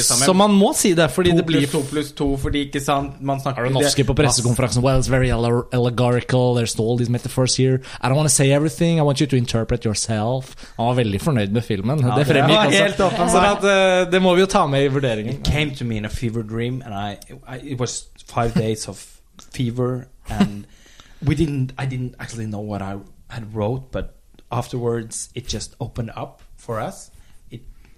Så- 0.03 0.25
Så 0.25 0.33
man 0.35 0.51
må 0.51 0.73
si 0.75 0.93
det, 0.93 1.09
fordi 1.11 1.29
To 1.31 1.37
det 1.37 1.45
blir 1.45 1.67
to 1.71 1.81
pluss 1.81 2.11
to, 2.11 2.35
fordi 2.37 2.69
ikke 2.69 2.81
sant 2.81 3.21
Man 3.21 3.39
snakker 3.39 3.61
Aronofsky 3.63 4.03
på 4.03 4.13
pressekonferansen? 4.15 4.83
Well, 4.83 4.99
it's 4.99 5.07
very 5.09 5.29
allegorical. 5.29 6.55
There's 6.55 6.77
all 6.79 6.97
these 6.97 7.09
metaphors 7.09 7.55
here. 7.57 7.81
I 8.01 8.07
don't 8.09 8.15
want 8.15 8.27
to 8.29 8.35
say 8.35 8.51
everything. 8.51 8.99
I 8.99 9.01
want 9.03 9.19
you 9.21 9.27
to 9.27 9.35
interpret 9.37 9.83
yourself. 9.85 10.55
Han 10.77 10.85
var 10.87 10.95
veldig 11.03 11.21
fornøyd 11.21 11.51
med 11.51 11.63
filmen. 11.63 11.99
Ja, 11.99 12.15
Det 12.17 12.27
fremgikk 12.27 12.55
var 12.55 12.65
også. 12.67 12.83
helt 12.83 12.97
åpenbart. 12.99 13.31
Så 13.31 13.63
at, 13.63 14.05
uh, 14.05 14.11
det 14.11 14.21
må 14.21 14.35
vi 14.35 14.41
jo 14.41 14.45
ta 14.47 14.65
med 14.67 14.83
i 14.85 14.87
vurderingen. 14.93 15.33
It 15.35 15.43
came 15.43 15.71
to 15.75 15.85
me 15.85 15.95
in 15.97 16.05
a 16.05 16.09
fever 16.09 16.43
dream, 16.43 16.81
and 16.85 16.93
I, 16.93 17.17
I 17.47 17.71
it 17.71 17.79
was 17.79 18.05
five 18.27 18.53
days 18.53 18.87
of 18.87 19.03
fever, 19.53 20.07
and 20.29 20.65
we 21.25 21.35
didn't. 21.35 21.71
I 21.77 21.85
didn't 21.85 22.15
actually 22.19 22.45
know 22.45 22.61
what 22.61 22.81
I 22.81 22.95
had 23.29 23.43
wrote, 23.55 23.91
but 23.91 24.11
afterwards 24.59 25.29
it 25.35 25.53
just 25.53 25.75
opened 25.79 26.12
up 26.15 26.41
for 26.57 26.79
us. 26.79 27.12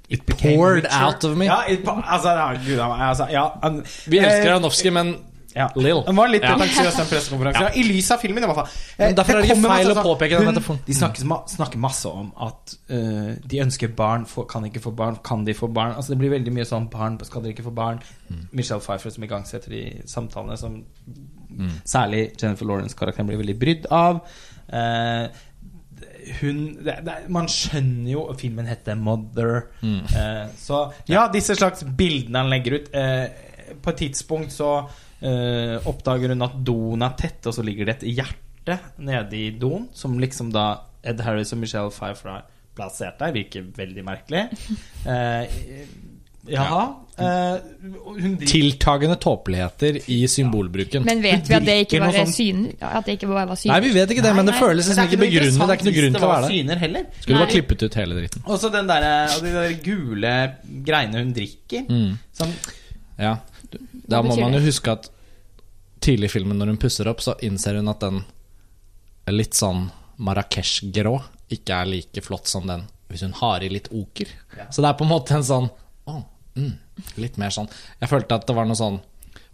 It 0.09 0.25
poured 0.25 0.83
richer. 0.85 1.03
out 1.03 1.23
of 1.27 1.35
me. 1.37 1.45
Ja, 1.49 1.63
it, 1.67 1.81
altså, 1.85 2.29
ja, 2.31 2.53
gud, 2.53 2.79
altså, 2.79 3.25
ja, 3.31 3.49
an, 3.61 3.81
Vi 4.07 4.17
elsker 4.21 4.45
eh, 4.47 4.53
Aronofsky, 4.53 4.89
men 4.95 5.17
ja. 5.57 5.65
Lil. 5.75 6.03
Den 6.05 6.15
var 6.15 6.29
litt 6.31 6.43
Ja. 6.45 6.53
pretensiøs, 6.55 6.95
den 6.95 7.07
pressekonferansen. 7.09 7.65
Ja. 7.65 7.71
I 7.75 7.83
lys 7.83 8.11
av 8.13 8.21
filmen, 8.21 8.43
i 8.43 8.47
hvert 8.47 8.59
fall. 8.59 8.69
Men 8.99 9.15
derfor 9.17 9.33
det 9.33 9.37
er 9.37 9.41
det 9.41 9.49
ikke 9.57 9.71
feil 9.73 9.89
å 9.91 9.95
sånn- 9.97 10.05
påpeke 10.07 10.37
den 10.39 10.47
metaforen. 10.51 10.79
De 10.85 10.93
snakker, 10.93 11.31
snakker 11.55 11.81
masse 11.81 12.05
om 12.11 12.29
at 12.45 12.75
uh, 12.93 13.31
de 13.51 13.61
ønsker 13.65 13.91
barn, 13.97 14.25
for, 14.29 14.45
kan 14.45 14.63
ikke 14.69 14.84
få 14.86 14.93
barn, 14.95 15.17
kan 15.23 15.43
de 15.47 15.55
få 15.58 15.67
barn? 15.73 15.95
Altså 15.97 16.13
Det 16.13 16.19
blir 16.21 16.29
veldig 16.38 16.53
mye 16.53 16.67
sånn 16.69 16.88
barn, 16.93 17.17
skal 17.25 17.41
dere 17.43 17.55
ikke 17.58 17.67
få 17.67 17.73
barn? 17.75 17.99
Michelle 18.53 18.79
Pfeiffer 18.86 19.10
som 19.15 19.23
igangsetter 19.27 19.73
de 19.75 19.84
samtalene 20.05 20.58
som 20.62 20.77
særlig 21.88 22.32
Jennifer 22.41 22.65
Lawrence-karakteren 22.69 23.27
blir 23.27 23.41
veldig 23.41 23.58
brydd 23.60 23.88
av. 23.91 24.21
Eh, 24.69 25.27
hun 26.41 26.61
det, 26.83 26.95
det, 27.05 27.17
Man 27.33 27.49
skjønner 27.51 28.11
jo 28.11 28.23
Filmen 28.39 28.69
heter 28.69 28.95
'Mother'. 28.95 29.67
Eh, 29.83 30.45
så 30.57 30.81
ja, 31.09 31.27
disse 31.33 31.55
slags 31.57 31.83
bildene 31.83 32.43
han 32.43 32.51
legger 32.51 32.79
ut 32.79 32.89
eh, 32.95 33.27
På 33.83 33.91
et 33.91 34.01
tidspunkt 34.05 34.53
så 34.55 34.71
eh, 35.21 35.77
oppdager 35.87 36.33
hun 36.33 36.45
at 36.45 36.59
doen 36.65 37.05
er 37.05 37.15
tett, 37.19 37.41
og 37.47 37.55
så 37.55 37.65
ligger 37.65 37.89
det 37.89 37.97
et 37.97 38.11
hjerte 38.19 38.79
nede 38.97 39.37
i 39.37 39.49
doen, 39.55 39.87
som 39.95 40.17
liksom 40.19 40.51
da 40.51 40.83
Ed 41.07 41.21
Harris 41.23 41.53
og 41.55 41.61
Michelle 41.61 41.91
Pfeiffer 41.93 42.33
har 42.33 42.45
plassert 42.75 43.19
der. 43.19 43.35
Virker 43.35 43.67
veldig 43.75 44.05
merkelig. 44.05 44.47
Eh, 45.07 45.87
jaha. 46.51 47.07
Eh, 47.17 47.58
hun 48.06 48.36
driver 48.38 48.45
Tiltagende 48.45 49.15
tåpeligheter 49.17 49.95
i 50.13 50.19
symbolbruken 50.30 51.01
Men 51.08 51.21
vet 51.23 51.47
vi 51.49 51.56
at 51.58 51.65
det 51.65 51.77
ikke 51.88 52.01
var 52.03 52.13
sånn- 52.13 52.30
syn, 52.34 52.60
At 52.80 53.08
det 53.08 53.15
ikke 53.17 53.30
var 53.32 53.56
syn? 53.56 53.71
Nei, 53.71 53.80
vi 53.82 53.89
vet 53.95 54.13
ikke 54.13 54.21
det, 54.21 54.34
men 54.38 54.45
det 54.45 54.53
Nei, 54.53 54.62
føles 54.62 54.86
liksom 54.91 55.08
ikke 55.10 55.19
begrunnet. 55.23 55.58
Det 55.58 55.65
er 55.65 55.80
ikke 55.80 55.88
noe 55.88 55.97
grunn 55.97 56.13
til 56.13 56.27
å 56.27 56.30
være 56.30 56.51
det. 56.51 56.77
heller. 56.77 57.06
Skulle 57.21 57.39
bare 57.39 57.51
klippet 57.56 57.84
ut 57.88 57.93
hele 57.97 58.19
dritten. 58.19 58.43
Og 58.45 58.60
så 58.62 58.71
den 58.71 58.88
der, 58.88 59.01
de 59.41 59.53
der 59.56 59.73
gule 59.82 60.34
greiene 60.86 61.23
hun 61.23 61.34
drikker. 61.34 61.88
Mm. 61.89 62.17
Som, 62.34 62.53
Ja. 63.17 63.38
Da 64.08 64.21
må 64.21 64.38
man 64.39 64.53
jo 64.53 64.60
huske 64.60 64.91
at 64.91 65.10
tidlig 65.99 66.30
i 66.30 66.34
filmen, 66.38 66.58
når 66.60 66.67
hun 66.67 66.77
pusser 66.77 67.08
opp, 67.10 67.19
så 67.19 67.34
innser 67.41 67.75
hun 67.82 67.89
at 67.89 67.99
den 67.99 68.23
litt 69.34 69.58
sånn 69.58 69.89
Marrakech-grå 70.19 71.17
ikke 71.49 71.82
er 71.82 71.89
like 71.89 72.21
flott 72.21 72.47
som 72.47 72.67
den 72.67 72.86
hvis 73.10 73.21
hun 73.23 73.34
har 73.34 73.63
i 73.63 73.69
litt 73.69 73.88
oker. 73.91 74.27
Så 74.69 74.84
det 74.84 74.89
er 74.91 74.97
på 74.99 75.06
en 75.06 75.12
måte 75.12 75.32
en 75.38 75.45
sånn 75.47 75.69
Å, 76.08 76.23
mm, 76.56 76.73
litt 77.21 77.38
mer 77.41 77.53
sånn. 77.53 77.69
Jeg 78.01 78.12
følte 78.12 78.39
at 78.39 78.47
det 78.49 78.55
var 78.57 78.67
noe 78.69 78.79
sånn 78.79 78.99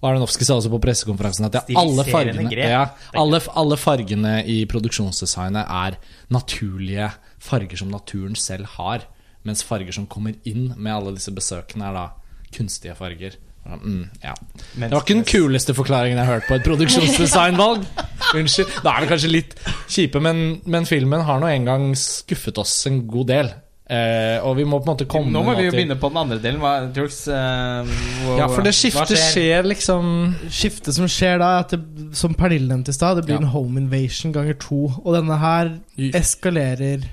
Aronofsky 0.04 0.44
sa 0.44 0.58
også 0.60 0.72
på 0.74 0.82
pressekonferansen 0.84 1.48
at 1.48 1.56
ja, 1.56 1.62
alle, 1.80 2.04
fargene, 2.04 2.50
ja, 2.52 2.82
alle, 3.16 3.40
alle 3.56 3.78
fargene 3.80 4.34
i 4.52 4.58
produksjonsdesignet 4.68 5.64
er 5.64 5.96
naturlige 6.34 7.08
farger 7.44 7.80
som 7.80 7.94
naturen 7.94 8.36
selv 8.40 8.68
har. 8.76 9.08
Mens 9.48 9.64
farger 9.64 9.96
som 9.96 10.08
kommer 10.12 10.36
inn 10.48 10.74
med 10.76 10.92
alle 10.92 11.16
disse 11.16 11.32
besøkene, 11.36 11.88
er 11.88 11.96
da 11.96 12.06
kunstige 12.54 12.98
farger. 13.00 13.40
Mm, 13.64 14.10
ja. 14.20 14.36
Det 14.76 14.92
var 14.92 15.02
ikke 15.06 15.16
den 15.16 15.28
kuleste 15.28 15.76
forklaringen 15.76 16.20
jeg 16.20 16.28
har 16.28 16.40
hørt 16.40 16.50
på 16.50 16.58
et 16.60 16.68
produksjonsdesignvalg. 16.68 17.88
Unnskyld. 18.40 18.80
Da 18.84 18.96
er 18.96 19.06
det 19.06 19.12
kanskje 19.14 19.32
litt 19.32 19.56
kjipe, 19.88 20.20
men, 20.24 20.44
men 20.68 20.88
filmen 20.90 21.24
har 21.28 21.40
nå 21.40 21.48
engang 21.52 21.94
skuffet 22.00 22.60
oss 22.60 22.76
en 22.92 23.06
god 23.08 23.32
del. 23.32 23.54
Eh, 23.94 24.40
og 24.48 24.56
vi 24.58 24.64
må 24.66 24.80
på 24.82 24.88
en 24.88 24.94
måte 24.96 25.06
komme 25.12 25.30
nå 25.30 25.42
må 25.46 25.54
vi 25.58 25.66
jo 25.68 25.72
til- 25.72 25.78
begynne 25.84 25.98
på 26.02 26.10
den 26.10 26.18
andre 26.24 26.38
delen. 26.42 26.60
Hva, 26.64 26.72
Truls, 26.96 27.18
uh, 27.28 27.84
hvor- 28.24 28.38
Ja, 28.40 28.48
for 28.48 28.64
det 28.66 28.72
skiftet 28.74 29.20
skjer 29.20 29.68
liksom 29.68 30.08
Skiftet 30.50 30.94
som 30.96 31.06
skjer 31.12 31.38
da, 31.44 31.50
at 31.60 31.70
det, 31.76 31.82
som 32.18 32.34
Pernille 32.34 32.68
nevnte 32.72 32.90
i 32.90 32.98
stad, 32.98 33.18
det 33.18 33.26
blir 33.28 33.36
Ja. 33.36 33.42
en 33.44 33.52
home 33.54 33.78
invasion 33.84 34.32
ganger 34.34 34.58
to. 34.58 34.86
Og 35.04 35.14
denne 35.14 35.38
her 35.38 35.74
eskalerer 36.16 37.04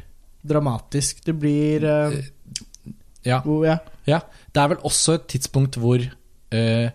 dramatisk. 0.46 1.24
Det 1.26 1.38
blir 1.38 1.84
uh, 1.84 2.14
Ja. 3.26 3.40
hvor- 3.42 3.66
ja. 3.66 3.76
Ja, 4.06 4.20
det 4.54 4.62
er 4.62 4.68
vel 4.68 4.78
også 4.78 5.14
et 5.14 5.26
tidspunkt 5.28 5.76
hvor 5.76 6.00
eh, 6.52 6.90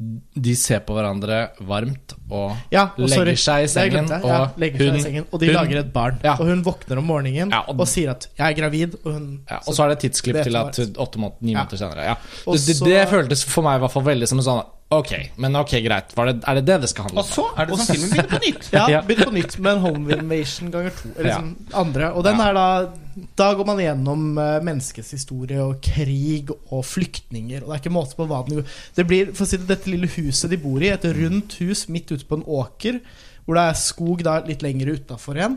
de 0.00 0.54
ser 0.56 0.80
på 0.80 0.94
hverandre 0.96 1.50
varmt 1.68 2.14
og 2.30 2.54
Ja, 2.72 2.86
og 2.96 3.02
legger 3.04 3.16
sorry, 3.18 3.34
seg 3.36 3.64
i 3.64 3.68
sengen. 3.68 4.06
glemte 4.06 4.20
og, 4.24 4.30
Ja, 4.30 4.38
legger 4.56 4.78
seg 4.78 4.86
hun- 4.88 4.96
i 4.96 5.02
sengen, 5.02 5.26
og 5.30 5.40
de 5.40 5.46
hun- 5.46 5.54
lager 5.54 5.78
et 5.80 5.92
barn. 5.92 6.18
Ja. 6.24 6.32
Og 6.40 6.46
hun 6.46 6.62
våkner 6.64 6.98
om 6.98 7.04
morgenen 7.06 7.50
Ja, 7.50 7.60
og- 7.68 7.80
og, 7.80 7.86
sier 7.88 8.10
at 8.10 8.26
'jeg 8.38 8.58
er 8.58 8.62
gravid', 8.62 8.94
og 9.04 9.12
hun 9.12 9.40
ja, 9.50 9.56
Og 9.66 9.74
så 9.74 9.84
er 9.84 9.88
det 9.94 10.04
et 10.04 10.10
tidsklipp 10.12 10.42
til 10.42 10.56
at 10.56 10.72
åtte 10.96 11.18
måneder, 11.18 11.36
ni 11.42 11.52
Ja. 11.52 11.64
måneder 11.64 11.76
senere. 11.76 12.16
Det, 12.46 12.66
det, 12.66 12.80
det 12.84 13.08
føltes 13.08 13.44
for 13.44 13.62
meg 13.62 13.76
i 13.76 13.80
hvert 13.80 13.92
fall 13.92 14.02
veldig 14.04 14.28
som 14.28 14.38
en 14.38 14.44
sånn 14.44 14.64
Ok, 14.92 15.12
men 15.36 15.54
ok, 15.54 15.70
greit. 15.84 16.16
Var 16.16 16.26
det, 16.32 16.42
er 16.48 16.54
det 16.56 16.64
det 16.66 16.80
det 16.80 16.88
skal 16.90 17.04
handle 17.04 17.18
om? 17.20 17.24
Og 17.24 17.30
så 17.30 17.44
er 17.56 17.66
det 17.66 17.76
sånn 17.78 17.94
filmen 17.94 18.10
begynner 18.10 18.28
på 18.28 18.40
nytt. 18.42 18.68
Ja, 18.72 18.86
Ja. 18.88 19.00
begynner 19.02 19.26
på 19.26 19.32
nytt 19.32 19.58
med 19.60 19.72
en 19.76 19.80
home 19.82 20.10
invasion 20.12 20.70
ganger 20.72 20.90
to. 20.90 21.08
Eller 21.16 21.28
Ja. 21.30 21.36
sånn 21.38 21.54
andre. 21.74 22.04
Og 22.16 22.24
den 22.24 22.36
Ja. 22.38 22.48
er 22.48 22.52
da 22.54 22.88
Da 23.36 23.50
går 23.58 23.66
man 23.68 23.80
gjennom 23.82 24.24
eh, 24.38 24.56
menneskets 24.66 25.12
historie 25.16 25.60
og 25.62 25.80
krig 25.84 26.50
og 26.70 26.84
flyktninger. 26.86 27.62
Og 27.64 27.70
det 27.70 27.76
er 27.76 27.82
ikke 27.82 27.94
måte 27.94 28.18
på 28.18 28.26
hva 28.30 28.42
den 28.48 28.64
Det 28.96 29.06
blir, 29.08 29.34
for 29.34 29.46
å 29.46 29.50
si 29.50 29.58
det, 29.60 29.68
dette 29.70 29.90
lille 29.92 30.10
huset 30.16 30.50
de 30.52 30.58
bor 30.60 30.82
i, 30.82 30.92
et 30.94 31.04
rundt 31.16 31.58
hus 31.60 31.86
midt 31.92 32.12
ute 32.14 32.26
på 32.28 32.40
en 32.40 32.46
åker, 32.46 33.00
hvor 33.44 33.58
det 33.58 33.68
er 33.68 33.78
skog 33.80 34.24
da 34.26 34.40
litt 34.46 34.64
lenger 34.66 34.92
utafor 34.96 35.40
igjen. 35.40 35.56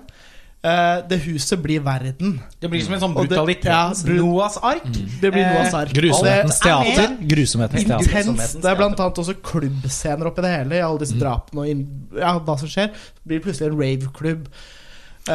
Uh, 0.64 1.02
det 1.10 1.18
huset 1.26 1.60
blir 1.60 1.82
verden. 1.84 2.38
Det 2.64 2.70
blir 2.72 2.80
som 2.86 2.94
en 2.96 3.02
sånn 3.02 3.16
brutalitet. 3.18 3.66
ja, 3.68 3.90
bru- 4.00 4.22
Noahs 4.22 4.56
ark. 4.64 4.86
Det 5.20 5.32
blir 5.34 5.44
Noas 5.44 5.74
ark. 5.76 5.92
Grusomhetens 5.92 6.62
er 6.62 6.70
teater. 6.70 7.18
Grusomhetens 7.34 7.84
teater. 7.90 8.20
Intenst. 8.22 8.62
Det 8.64 8.70
er 8.72 8.80
blant 8.80 9.02
annet 9.04 9.20
også 9.26 9.36
klubbscener 9.44 10.30
oppi 10.32 10.46
det 10.46 10.54
hele. 10.54 10.78
I 10.80 10.86
alle 10.88 11.04
disse 11.04 11.20
drapene 11.20 11.66
og 11.66 11.74
inn, 11.74 11.84
ja, 12.16 12.38
hva 12.40 12.56
som 12.62 12.72
skjer. 12.72 12.94
Det 12.96 13.28
blir 13.34 13.44
plutselig 13.44 13.74
en 13.74 13.76
raveklubb. 13.82 14.48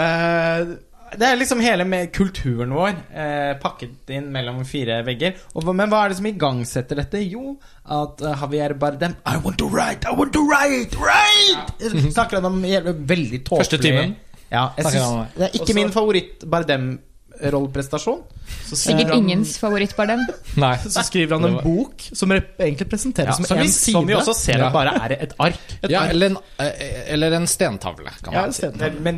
Eh, 0.00 0.72
Det 1.16 1.26
er 1.26 1.36
liksom 1.40 1.60
hele 1.64 1.84
med 1.88 2.12
kulturen 2.14 2.72
vår 2.76 2.90
eh, 3.14 3.52
pakket 3.62 4.10
inn 4.12 4.32
mellom 4.34 4.64
fire 4.68 5.02
vegger. 5.06 5.32
Og, 5.54 5.64
men 5.72 5.88
hva 5.90 6.04
er 6.04 6.08
det 6.12 6.18
som 6.20 6.26
igangsetter 6.30 6.96
dette? 7.00 7.18
Jo, 7.24 7.56
at 7.88 8.20
uh, 8.24 8.34
Javier 8.42 8.74
Bardem 8.78 9.14
I 9.24 9.36
want 9.44 9.58
to 9.62 9.68
write, 9.72 10.08
I 10.08 10.14
want 10.18 10.32
to 10.36 10.42
write, 10.48 10.96
write! 11.00 11.68
Snakker 12.12 12.36
han 12.40 12.46
om 12.50 12.58
veldig 12.62 13.40
tåpelig 13.46 13.64
Første 13.64 13.78
timen. 13.82 14.16
Ja, 14.48 14.68
synes, 14.78 14.94
det. 15.36 15.44
er 15.44 15.50
ikke 15.52 15.62
Også- 15.62 15.74
min 15.76 15.90
favoritt-Bardem-rolleprestasjon. 15.92 16.98
Så 16.98 17.07
skriver 17.38 18.76
Sikkert 18.76 19.08
han- 19.14 19.22
ingens 19.22 19.58
favoritt 19.58 19.94
bare 19.96 20.06
den. 20.16 20.26
Nei. 20.56 20.76
Så 20.76 21.02
skriver 21.06 21.38
han 21.38 21.44
en 21.44 21.58
bok 21.64 22.00
som 22.12 22.30
egentlig 22.32 22.88
presenteres 22.88 23.38
Ja, 23.38 23.44
som 23.46 23.58
én 23.58 23.68
side. 23.68 23.92
som 23.92 24.06
vi 24.06 24.14
også 24.14 24.34
ser 24.34 24.58
Ja. 24.58 24.66
at 24.66 24.72
bare 24.72 24.94
er 25.04 25.12
et 25.22 25.34
ark. 25.38 25.58
Et 25.82 25.90
Ja, 25.90 26.00
ark. 26.02 26.10
eller 26.10 26.26
en, 26.26 26.36
eh, 26.58 27.12
eller 27.12 27.32
en 27.32 27.46
stentavle, 27.46 28.10
kan 28.22 28.32
Ja, 28.32 28.40
man 28.40 28.48
en 28.48 28.52
si. 28.52 28.62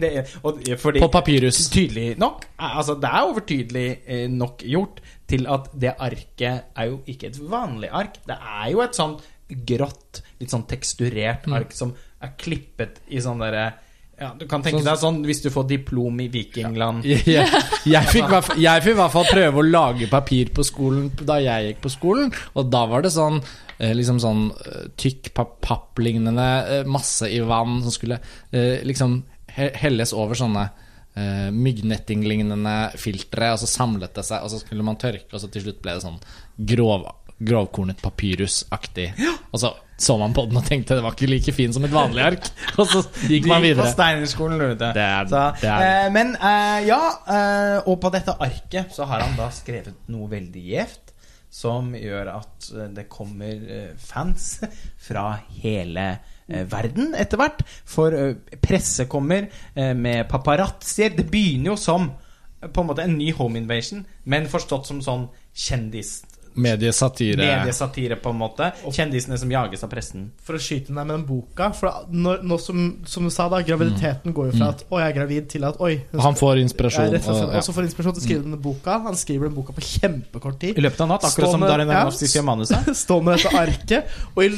det, 0.00 0.28
og, 0.44 0.60
fordi, 0.78 1.00
På 1.00 1.08
papyrus. 1.10 1.68
Tydelig 1.70 2.18
nok. 2.18 2.44
Altså, 2.58 2.94
det 3.00 3.10
er 3.10 3.22
overtydelig 3.26 3.98
eh, 4.06 4.26
nok 4.28 4.58
gjort 4.58 5.00
til 5.28 5.46
at 5.46 5.68
det 5.78 5.94
arket 5.98 6.62
er 6.76 6.84
jo 6.86 7.00
ikke 7.06 7.24
et 7.26 7.38
vanlig 7.38 7.88
ark. 7.92 8.14
Det 8.26 8.36
er 8.36 8.70
jo 8.70 8.80
et 8.82 8.92
sånn 8.92 9.20
grått, 9.66 10.20
litt 10.40 10.50
sånn 10.50 10.66
teksturert 10.66 11.46
Mm. 11.46 11.54
ark 11.56 11.72
som 11.72 11.94
er 12.22 12.32
klippet 12.38 12.96
i 13.10 13.16
sånn 13.18 13.38
derre 13.38 13.72
ja, 14.20 14.30
Du 14.38 14.44
kan 14.50 14.62
tenke 14.64 14.82
så, 14.82 14.86
deg 14.90 15.00
sånn 15.00 15.22
hvis 15.26 15.42
du 15.44 15.48
får 15.52 15.66
diplom 15.70 16.20
i 16.20 16.28
Vikingland. 16.32 17.06
Jeg, 17.08 17.24
jeg, 17.36 17.62
jeg, 17.88 18.10
fikk, 18.12 18.34
jeg 18.60 18.84
fikk 18.84 18.94
i 18.94 19.00
hvert 19.00 19.14
fall 19.14 19.28
prøve 19.30 19.62
å 19.62 19.66
lage 19.66 20.10
papir 20.12 20.52
på 20.54 20.64
skolen 20.66 21.08
da 21.24 21.40
jeg 21.40 21.70
gikk 21.70 21.82
på 21.86 21.94
skolen, 21.96 22.30
og 22.54 22.68
da 22.72 22.84
var 22.90 23.06
det 23.06 23.14
sånn 23.14 23.40
eh, 23.40 23.94
Liksom 23.96 24.20
sånn 24.22 24.44
eh, 24.52 24.84
tykk 25.00 25.32
papp- 25.36 25.58
papplignende 25.64 26.46
eh, 26.76 26.84
masse 26.88 27.28
i 27.32 27.40
vann 27.40 27.80
som 27.86 27.94
skulle 27.94 28.20
liksom 28.84 29.22
helles 29.50 30.12
over 30.14 30.38
sånne 30.38 30.62
uh, 31.16 31.48
myggnettinglignende 31.50 32.74
filtre, 33.00 33.52
og 33.54 33.60
så 33.62 33.68
samlet 33.70 34.14
det 34.14 34.24
seg, 34.26 34.44
og 34.44 34.52
så 34.52 34.60
skulle 34.62 34.86
man 34.86 34.98
tørke, 35.00 35.32
og 35.32 35.42
så 35.42 35.50
til 35.52 35.64
slutt 35.64 35.80
ble 35.82 35.96
det 35.96 36.04
sånn 36.04 36.20
grov, 36.70 37.08
grovkornet 37.40 38.02
papyrusaktig. 38.04 39.08
Og 39.50 39.62
så 39.62 39.72
så 40.00 40.16
man 40.18 40.32
på 40.36 40.46
den 40.48 40.56
og 40.56 40.64
tenkte 40.64 40.96
det 40.96 41.02
var 41.04 41.12
ikke 41.12 41.28
like 41.28 41.52
fin 41.52 41.72
som 41.76 41.84
et 41.84 41.92
vanlig 41.92 42.22
ark, 42.24 42.46
og 42.80 42.86
så 42.88 43.02
gikk 43.28 43.46
man 43.50 43.60
De 43.60 43.68
På 43.68 43.68
videre. 43.68 43.90
Steinerskolen, 43.92 44.58
du 44.58 44.66
vet 44.70 44.78
det. 44.80 44.90
Det 44.96 45.04
er- 45.04 45.28
så, 45.28 45.42
det 45.60 45.68
er- 45.70 45.86
eh, 46.06 46.10
men 46.14 46.32
eh, 46.40 46.78
ja, 46.88 47.00
eh, 47.36 47.76
og 47.84 48.00
på 48.00 48.10
dette 48.14 48.34
arket 48.40 48.96
så 48.96 49.04
har 49.10 49.20
han 49.26 49.36
da 49.38 49.50
skrevet 49.52 50.08
noe 50.08 50.28
veldig 50.32 50.64
gjevt. 50.72 51.06
Som 51.50 51.88
gjør 51.98 52.28
at 52.36 52.68
eh, 52.78 52.88
det 52.94 53.08
kommer 53.10 53.50
eh, 53.76 53.94
fans 53.98 54.60
fra 55.06 55.24
hele 55.60 56.04
eh, 56.46 56.62
verden 56.70 57.12
etter 57.18 57.40
hvert. 57.42 57.64
For 57.90 58.14
presse 58.62 59.08
kommer 59.10 59.48
med 59.98 60.28
paparazzier. 60.30 61.10
Det 61.18 61.26
begynner 61.30 61.72
jo 61.72 61.76
som 61.80 62.10
på 62.60 62.82
en 62.82 62.88
måte 62.92 63.02
en 63.06 63.16
ny 63.18 63.32
home 63.34 63.58
invasion, 63.58 64.02
men 64.30 64.46
forstått 64.50 64.86
som 64.90 65.02
sånn 65.04 65.28
kjendis... 65.56 66.20
Mediesatire. 66.54 67.38
Mediesatire, 67.40 68.16
på 68.16 68.32
en 68.32 68.38
måte. 68.40 68.70
Kjendisene 68.90 69.38
som 69.38 69.50
jages 69.52 69.84
av 69.86 69.90
pressen. 69.92 70.28
For 70.44 70.58
å 70.58 70.62
skyte 70.62 70.90
deg 70.90 70.98
med 70.98 71.12
den 71.14 71.24
boka 71.28 71.70
For 71.76 72.10
når, 72.10 72.42
nå 72.46 72.58
som, 72.62 72.80
som 73.08 73.26
du 73.26 73.32
sa, 73.34 73.48
da 73.52 73.60
graviditeten 73.66 74.34
går 74.36 74.50
jo 74.50 74.56
fra 74.58 74.72
at 74.74 74.84
'oi, 74.88 75.00
jeg 75.02 75.12
er 75.12 75.16
gravid', 75.18 75.48
til 75.52 75.66
at 75.68 75.78
'oi'. 75.78 76.00
hun 76.12 76.24
han 76.26 76.38
får 76.38 76.62
inspirasjon. 76.64 77.14
og 77.14 77.54
ja. 77.54 77.62
Får 77.62 77.86
inspirasjon 77.86 78.16
til 78.16 78.22
å 78.22 78.26
skrive 78.26 78.44
denne 78.44 78.60
boka. 78.60 78.98
Han 79.06 79.16
skriver 79.16 79.48
den 79.48 79.56
boka 79.56 79.74
på 79.76 79.86
kjempekort 79.86 80.60
tid. 80.60 80.78
I 80.78 80.84
løpet 80.84 81.00
av 81.06 81.12
natt, 81.14 81.24
akkurat 81.30 81.54
som 81.54 81.66
ja. 81.66 81.72
Aronofsky 81.76 82.26
skriver 82.26 82.48
manuset. 82.50 82.92
Står 83.04 83.22
med 83.22 83.38
dette 83.38 83.56
arket, 83.56 84.20
og 84.34 84.44
i, 84.44 84.50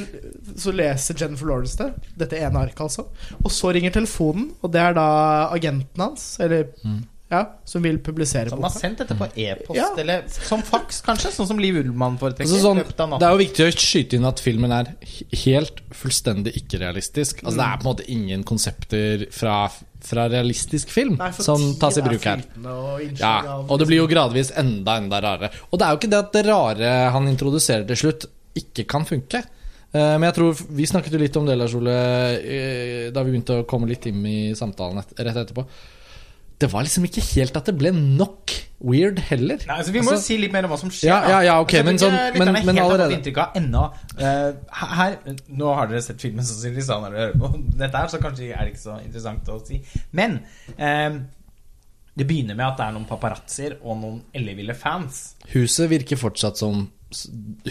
så 0.56 0.74
leser 0.74 1.18
Jennifer 1.18 1.50
Lawrence 1.50 1.78
det. 1.78 2.10
Dette 2.24 2.40
ene 2.40 2.66
arket, 2.66 2.80
altså. 2.88 3.06
Og 3.42 3.50
så 3.52 3.72
ringer 3.76 3.94
telefonen, 3.94 4.50
og 4.62 4.72
det 4.72 4.80
er 4.80 4.96
da 4.96 5.08
agenten 5.52 6.00
hans, 6.02 6.36
eller 6.42 6.70
ja, 7.32 7.40
som 7.64 7.82
vil 7.82 7.96
publisere 8.04 8.50
Som 8.52 8.60
har 8.66 8.70
sendt 8.74 8.98
dette 9.00 9.14
på 9.16 9.24
e-post, 9.40 9.76
Ja. 9.78 9.86
eller 9.98 10.26
som 10.28 10.60
faks, 10.62 10.98
kanskje? 11.06 11.30
Sånn 11.32 11.48
som 11.48 11.58
Liv 11.62 11.78
Ullmann 11.80 12.18
foretrekker. 12.20 12.44
Altså 12.50 12.60
sånn, 12.60 12.82
det 13.18 13.24
er 13.26 13.32
jo 13.32 13.40
viktig 13.40 13.64
å 13.66 13.72
skyte 13.72 14.18
inn 14.18 14.26
at 14.28 14.42
filmen 14.44 14.74
er 14.76 14.90
helt 15.44 15.80
fullstendig 15.96 16.52
ikke-realistisk. 16.60 17.40
Altså 17.46 17.56
Det 17.56 17.66
er 17.70 17.80
på 17.80 17.86
en 17.86 17.90
måte 17.94 18.06
ingen 18.12 18.44
konsepter 18.44 19.24
fra, 19.32 19.56
fra 20.02 20.28
realistisk 20.28 20.92
film 20.92 21.16
Nei, 21.16 21.30
som 21.32 21.64
tas 21.80 21.96
i 21.96 22.04
bruk 22.04 22.22
her. 22.28 22.44
og 22.66 23.00
Ja, 23.18 23.34
Og 23.62 23.78
det 23.80 23.88
blir 23.88 24.02
jo 24.02 24.06
gradvis 24.12 24.52
enda, 24.54 24.98
enda 25.00 25.20
rarere. 25.24 25.50
Og 25.72 25.78
det 25.80 25.86
er 25.88 25.90
jo 25.96 25.98
ikke 26.02 26.10
det 26.12 26.20
at 26.20 26.32
det 26.36 26.44
rare 26.46 26.92
han 27.16 27.26
introduserer 27.32 27.86
til 27.88 27.96
slutt, 27.96 28.26
ikke 28.54 28.84
kan 28.86 29.04
funke. 29.08 29.40
Eh, 29.94 30.18
Men 30.18 30.22
jeg 30.30 30.34
tror 30.34 30.52
Vi 30.70 30.84
snakket 30.86 31.12
jo 31.12 31.18
litt 31.18 31.36
om 31.36 31.46
det 31.46 31.56
Lars 31.58 31.74
Ole 31.74 31.90
eh, 32.40 33.10
da 33.10 33.22
vi 33.22 33.32
begynte 33.32 33.62
å 33.62 33.66
komme 33.68 33.88
litt 33.88 34.06
inn 34.06 34.24
i 34.26 34.52
samtalen 34.54 35.02
rett 35.02 35.36
etterpå. 35.36 35.66
Det 36.62 36.68
var 36.70 36.84
liksom 36.86 37.04
ikke 37.08 37.22
helt 37.34 37.56
at 37.58 37.66
det 37.68 37.74
ble 37.80 37.90
nok 37.94 38.52
weird 38.82 39.18
heller. 39.28 39.58
Nei, 39.66 39.76
altså, 39.80 39.92
vi 39.94 40.00
må 40.02 40.10
jo 40.12 40.16
Altså- 40.16 40.26
si 40.30 40.36
litt 40.38 40.52
mer 40.54 40.66
om 40.66 40.70
hva 40.72 40.78
som 40.78 40.90
skjer. 40.94 41.08
Ja, 41.10 41.18
ja, 41.30 41.40
ja, 41.48 41.56
ok, 41.62 41.74
Altså, 41.80 41.84
men 41.86 41.98
sånn- 42.02 42.38
men- 42.38 42.66
men 42.66 42.78
allerede- 42.82 43.16
inntrykk 43.18 43.38
av 43.42 43.54
ennå. 43.60 43.82
Uh, 44.18 44.52
her, 44.98 45.18
nå 45.50 45.74
har 45.74 45.86
dere 45.90 46.02
sett 46.02 46.20
filmen 46.22 46.44
sannsynligvis 46.44 46.86
da, 46.90 46.98
når 47.02 47.10
dere 47.16 47.26
hører 47.26 47.38
på 47.42 47.50
dette 47.82 47.96
her, 48.02 48.06
så 48.14 48.18
kanskje 48.22 48.50
er 48.54 48.64
det 48.64 48.72
ikke 48.74 48.84
så 48.86 48.96
interessant 49.04 49.48
å 49.54 49.60
si. 49.66 49.82
Men 50.12 50.40
uh, 50.78 51.20
det 52.16 52.26
begynner 52.28 52.54
med 52.58 52.66
at 52.66 52.76
det 52.76 52.86
er 52.86 52.92
noen 52.98 53.06
paparazzier 53.08 53.76
og 53.82 54.00
noen 54.02 54.22
elleville 54.34 54.74
fans. 54.76 55.34
Huset 55.54 55.88
virker 55.90 56.16
fortsatt 56.20 56.56
som 56.60 56.90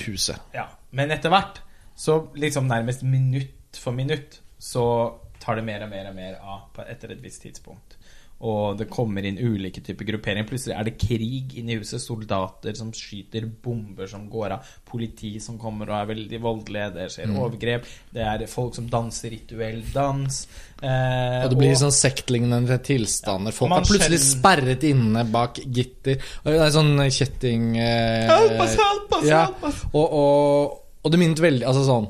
huset. 0.05 0.39
Ja, 0.53 0.67
Men 0.91 1.09
etter 1.11 1.29
hvert, 1.31 1.59
så 1.95 2.27
liksom 2.35 2.67
nærmest 2.67 3.03
minutt 3.03 3.77
for 3.79 3.93
minutt, 3.95 4.39
så 4.59 5.13
tar 5.39 5.55
det 5.55 5.63
mer 5.65 5.83
og 5.83 5.89
mer 5.89 6.09
og 6.09 6.15
mer 6.15 6.35
av 6.43 6.81
etter 6.89 7.11
et 7.11 7.21
visst 7.23 7.41
tidspunkt. 7.45 7.95
Og 8.41 8.77
det 8.79 8.87
kommer 8.89 9.25
inn 9.27 9.37
ulike 9.37 9.83
typer 9.85 10.07
grupperinger. 10.07 10.47
Plutselig 10.49 10.73
er 10.73 10.87
det 10.87 10.95
krig 10.97 11.53
inne 11.61 11.75
i 11.75 11.77
huset. 11.77 12.01
Soldater 12.01 12.73
som 12.77 12.89
skyter 12.95 13.45
bomber 13.45 14.09
som 14.09 14.23
går 14.31 14.55
av. 14.55 14.71
Politi 14.87 15.35
som 15.43 15.59
kommer 15.61 15.91
og 15.91 15.99
er 15.99 16.09
veldig 16.15 16.39
voldelige. 16.41 16.87
Det 16.95 17.05
skjer 17.13 17.35
overgrep. 17.37 17.85
Det 18.15 18.23
er 18.25 18.45
folk 18.49 18.73
som 18.79 18.87
danser 18.89 19.35
rituell 19.35 19.83
dans. 19.93 20.39
Eh, 20.81 21.43
Og 21.45 21.51
det 21.53 21.59
blir 21.59 21.75
sånn 21.77 21.93
sektlignende 21.93 22.79
tilstander. 22.81 23.53
Folk 23.53 23.75
er 23.77 23.85
plutselig 23.85 24.17
skjøn... 24.23 24.31
sperret 24.39 24.87
inne 24.89 25.25
bak 25.29 25.61
gitter. 25.61 26.17
Og 26.41 26.49
Det 26.55 26.63
er 26.65 26.73
sånn 26.73 26.95
kjetting 27.13 27.67
eh, 27.77 28.25
Help 28.31 28.57
us, 28.65 28.73
help 28.81 29.13
us, 29.19 29.27
ja. 29.29 29.43
help 29.51 29.69
us! 29.69 29.83
Og, 29.93 30.17
og, 30.17 30.81
og 31.05 31.13
det 31.13 31.21
minnet 31.21 31.41
veldig 31.43 31.67
Altså 31.69 31.85
sånn 31.85 32.09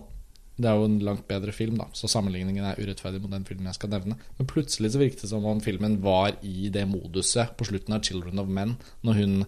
Det 0.62 0.70
er 0.70 0.78
jo 0.78 0.86
en 0.86 1.00
langt 1.02 1.24
bedre 1.28 1.54
film, 1.56 1.78
da, 1.80 1.88
så 1.98 2.10
sammenligningen 2.12 2.66
er 2.70 2.78
urettferdig 2.78 3.22
mot 3.24 3.32
den 3.34 3.46
filmen 3.48 3.66
jeg 3.72 3.80
skal 3.80 3.90
nevne. 3.96 4.18
Men 4.38 4.50
plutselig 4.50 4.92
så 4.94 5.02
virket 5.02 5.24
det 5.26 5.30
som 5.32 5.46
om 5.50 5.62
filmen 5.64 5.98
var 6.04 6.36
i 6.46 6.70
det 6.74 6.84
moduset 6.90 7.56
på 7.58 7.66
slutten 7.66 7.96
av 7.96 8.02
'Children 8.02 8.40
of 8.40 8.48
Men', 8.48 8.76
når 9.04 9.14
hun 9.22 9.46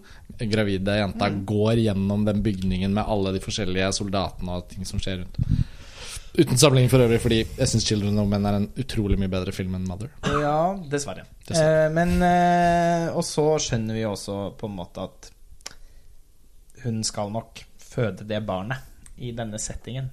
gravide 0.50 0.98
jenta 0.98 1.30
Mm. 1.30 1.44
går 1.46 1.74
gjennom 1.84 2.24
den 2.24 2.42
bygningen 2.42 2.92
med 2.94 3.04
alle 3.06 3.32
de 3.32 3.40
forskjellige 3.40 3.92
soldatene 3.92 4.50
og 4.50 4.68
ting 4.68 4.84
som 4.84 4.98
skjer 4.98 5.22
rundt. 5.22 5.36
Uten 6.36 6.58
sammenligning 6.58 6.90
for 6.90 6.98
øvrig, 6.98 7.20
fordi 7.20 7.44
jeg 7.58 7.68
syns 7.68 7.84
'Children 7.84 8.18
of 8.18 8.28
Men' 8.28 8.46
er 8.46 8.56
en 8.56 8.68
utrolig 8.76 9.18
mye 9.18 9.28
bedre 9.30 9.52
film 9.52 9.74
enn 9.74 9.86
'Mother'. 9.86 10.10
Ja, 10.42 10.74
dessverre. 10.90 11.24
Dessverre. 11.46 11.86
Eh, 11.86 11.92
men 11.92 12.22
eh, 12.22 13.14
Og 13.14 13.22
så 13.22 13.56
skjønner 13.58 13.94
vi 13.94 14.02
også 14.02 14.56
på 14.58 14.66
en 14.66 14.76
måte 14.76 14.98
at 15.04 15.30
hun 16.82 17.02
skal 17.04 17.30
nok 17.30 17.62
føde 17.78 18.26
det 18.26 18.44
barnet 18.46 18.78
i 19.18 19.30
denne 19.30 19.58
settingen. 19.58 20.10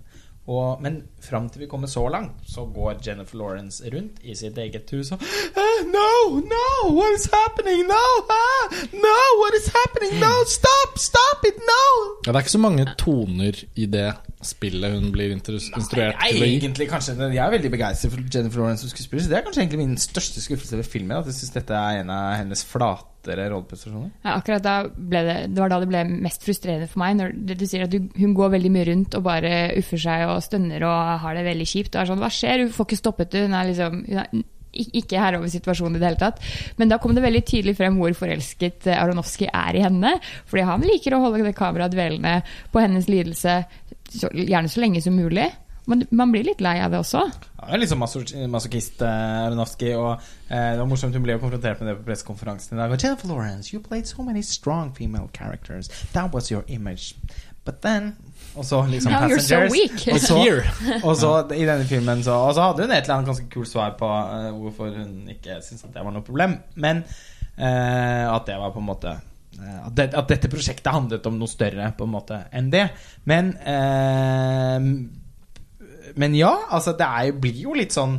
Og, 0.50 0.82
men 0.82 1.04
fram 1.22 1.50
til 1.54 1.62
vi 1.62 1.68
kommer 1.70 1.88
så 1.88 2.08
langt, 2.10 2.40
så 2.50 2.64
går 2.66 2.98
Jennifer 3.06 3.38
Lawrence 3.38 3.84
rundt 3.94 4.18
i 4.26 4.34
sitt 4.36 4.58
eget 4.58 4.90
hus 4.90 5.12
og 5.14 5.22
ah, 5.22 5.84
No, 5.86 6.40
no, 6.42 6.66
what 6.98 7.14
is 7.14 7.28
happening? 7.30 7.84
No, 7.86 8.02
ah, 8.26 8.74
no, 8.90 9.20
what 9.42 9.54
is 9.60 9.70
happening? 9.76 10.18
No, 10.20 10.32
stop, 10.50 10.98
stop 10.98 11.46
it, 11.46 11.62
no! 11.62 11.84
Ja, 12.26 12.32
det 12.32 12.36
er 12.36 12.46
ikke 12.48 12.58
så 12.58 12.64
mange 12.66 12.88
toner 12.98 13.64
i 13.76 13.86
det 13.86 14.10
spillet 14.46 14.94
hun 14.96 15.12
blir 15.14 15.32
instru- 15.36 15.60
instruert 15.78 16.16
Jeg 16.22 16.34
til 16.36 16.42
å 16.42 16.46
er 16.46 16.50
gi. 16.50 16.60
egentlig 16.60 16.88
kanskje 16.90 17.16
Jeg 17.34 17.42
er 17.46 17.52
veldig 17.56 17.72
begeistret 17.74 18.12
for 18.14 18.22
Jennifer 18.34 18.60
Lawrence 18.62 18.82
som 18.86 18.90
skuespiller. 18.94 19.24
Så 19.24 19.30
det 19.30 19.38
er 19.40 19.46
kanskje 19.48 19.64
egentlig 19.64 19.82
min 19.86 19.98
største 20.02 20.42
skuffelse 20.44 20.78
ved 20.80 20.86
filmen. 20.90 21.18
At 21.18 21.26
jeg 21.32 21.38
syns 21.40 21.54
dette 21.56 21.72
er 21.78 22.00
en 22.02 22.10
av 22.10 22.36
hennes 22.40 22.64
flatere 22.66 23.50
rolleprestasjoner. 23.54 24.12
Ja, 24.26 24.38
akkurat 24.40 24.64
da 24.66 24.76
ble 24.90 25.24
det, 25.28 25.38
det 25.56 25.62
var 25.62 25.70
da 25.70 25.80
det 25.84 25.90
ble 25.92 26.04
mest 26.26 26.44
frustrerende 26.48 26.88
for 26.90 27.00
meg. 27.04 27.18
Når 27.22 27.58
du 27.62 27.66
sier 27.68 27.84
at 27.86 27.92
du, 27.94 28.00
hun 28.18 28.34
går 28.38 28.56
veldig 28.58 28.72
mye 28.72 28.88
rundt 28.94 29.16
og 29.20 29.24
bare 29.28 29.52
uffer 29.78 30.02
seg 30.02 30.26
og 30.30 30.42
stønner 30.46 30.84
og 30.88 31.20
har 31.26 31.38
det 31.38 31.46
veldig 31.46 31.68
kjipt. 31.70 31.96
Og 31.96 32.02
er 32.02 32.10
sånn, 32.14 32.24
Hva 32.24 32.32
skjer? 32.34 32.66
Hun 32.66 32.74
får 32.74 32.90
ikke 32.90 33.02
stoppet 33.04 33.32
det. 33.36 33.46
Hun 33.48 33.54
er 33.60 33.70
liksom 33.70 34.02
hun 34.08 34.24
er 34.26 34.28
ikke 34.72 35.20
herre 35.20 35.36
over 35.36 35.50
situasjonen 35.52 35.98
i 35.98 36.00
det 36.00 36.08
hele 36.08 36.20
tatt. 36.22 36.38
Men 36.80 36.88
da 36.88 36.96
kom 36.98 37.12
det 37.12 37.22
veldig 37.26 37.42
tydelig 37.44 37.74
frem 37.76 37.98
hvor 38.00 38.14
forelsket 38.16 38.88
eh, 38.88 39.02
Aronofsky 39.04 39.50
er 39.52 39.76
i 39.76 39.82
henne. 39.84 40.14
Fordi 40.48 40.64
han 40.64 40.86
liker 40.88 41.12
å 41.18 41.20
holde 41.26 41.44
det 41.44 41.52
kameraet 41.58 41.92
dvelende 41.92 42.38
på 42.72 42.80
hennes 42.80 43.10
lidelse 43.12 43.58
gjerne 44.12 44.70
så 44.70 44.82
lenge 44.84 45.02
som 45.02 45.16
mulig. 45.16 45.50
Men 45.90 46.04
man 46.14 46.30
blir 46.32 46.46
litt 46.46 46.60
lei 46.62 46.76
av 46.80 46.92
det 46.94 47.00
også. 47.02 47.24
Han 47.62 47.74
er 47.74 47.82
litt 47.82 47.90
sånn 47.90 48.00
maso- 48.00 48.48
masochist, 48.54 49.02
eh, 49.02 49.46
Aronofsky. 49.48 49.94
Og 49.98 50.12
eh, 50.50 50.72
det 50.76 50.80
var 50.80 50.90
morsomt 50.90 51.16
hun 51.18 51.24
ble 51.26 51.34
jo 51.34 51.42
konfrontert 51.42 51.82
med 51.82 51.90
det 51.90 51.96
på 51.98 52.06
pressekonferansen 52.12 52.78
i 52.78 52.82
dag. 52.82 52.94
Jennifer 53.02 53.28
Lawrence, 53.32 53.74
you 53.74 53.82
played 53.82 54.08
so 54.08 54.22
many 54.24 54.44
strong 54.46 54.94
female 54.94 55.30
characters. 55.34 55.90
That 56.14 56.34
was 56.34 56.52
your 56.52 56.64
image. 56.68 57.16
But 57.66 57.82
then 57.82 58.16
Og 58.56 58.66
så 58.66 58.86
liksom 58.90 59.12
Now 59.12 59.28
you're 59.30 59.40
so 59.40 59.60
weak. 59.70 60.08
Og 60.14 60.20
så, 60.20 60.64
og 61.04 61.18
så 61.18 61.34
i 61.54 61.66
denne 61.66 61.86
filmen 61.86 62.24
så 62.24 62.32
Og 62.32 62.54
så 62.56 62.62
hadde 62.62 62.82
hun 62.88 62.92
et 62.92 63.04
eller 63.04 63.16
annet 63.16 63.28
ganske 63.28 63.50
kult 63.54 63.68
svar 63.70 63.94
på 64.00 64.08
uh, 64.08 64.50
hvorfor 64.60 64.90
hun 64.98 65.30
ikke 65.30 65.60
syntes 65.62 65.84
at 65.84 65.94
det 65.94 66.06
var 66.06 66.12
noe 66.12 66.26
problem. 66.26 66.58
Men 66.76 67.04
uh, 67.58 68.36
at 68.36 68.48
det 68.50 68.58
var 68.58 68.74
på 68.74 68.80
en 68.82 68.86
måte 68.90 69.14
at, 69.62 69.94
det, 69.98 70.08
at 70.18 70.30
dette 70.30 70.50
prosjektet 70.52 70.94
handlet 70.94 71.26
om 71.30 71.38
noe 71.40 71.52
større 71.52 71.92
på 71.98 72.08
en 72.08 72.14
måte 72.14 72.40
enn 72.52 72.70
det. 72.74 72.88
Men 73.30 73.54
eh, 73.58 74.78
Men 76.18 76.36
ja, 76.36 76.52
altså 76.70 76.96
det 76.98 77.08
er, 77.08 77.32
blir 77.40 77.60
jo 77.62 77.74
litt 77.78 77.94
sånn 77.96 78.18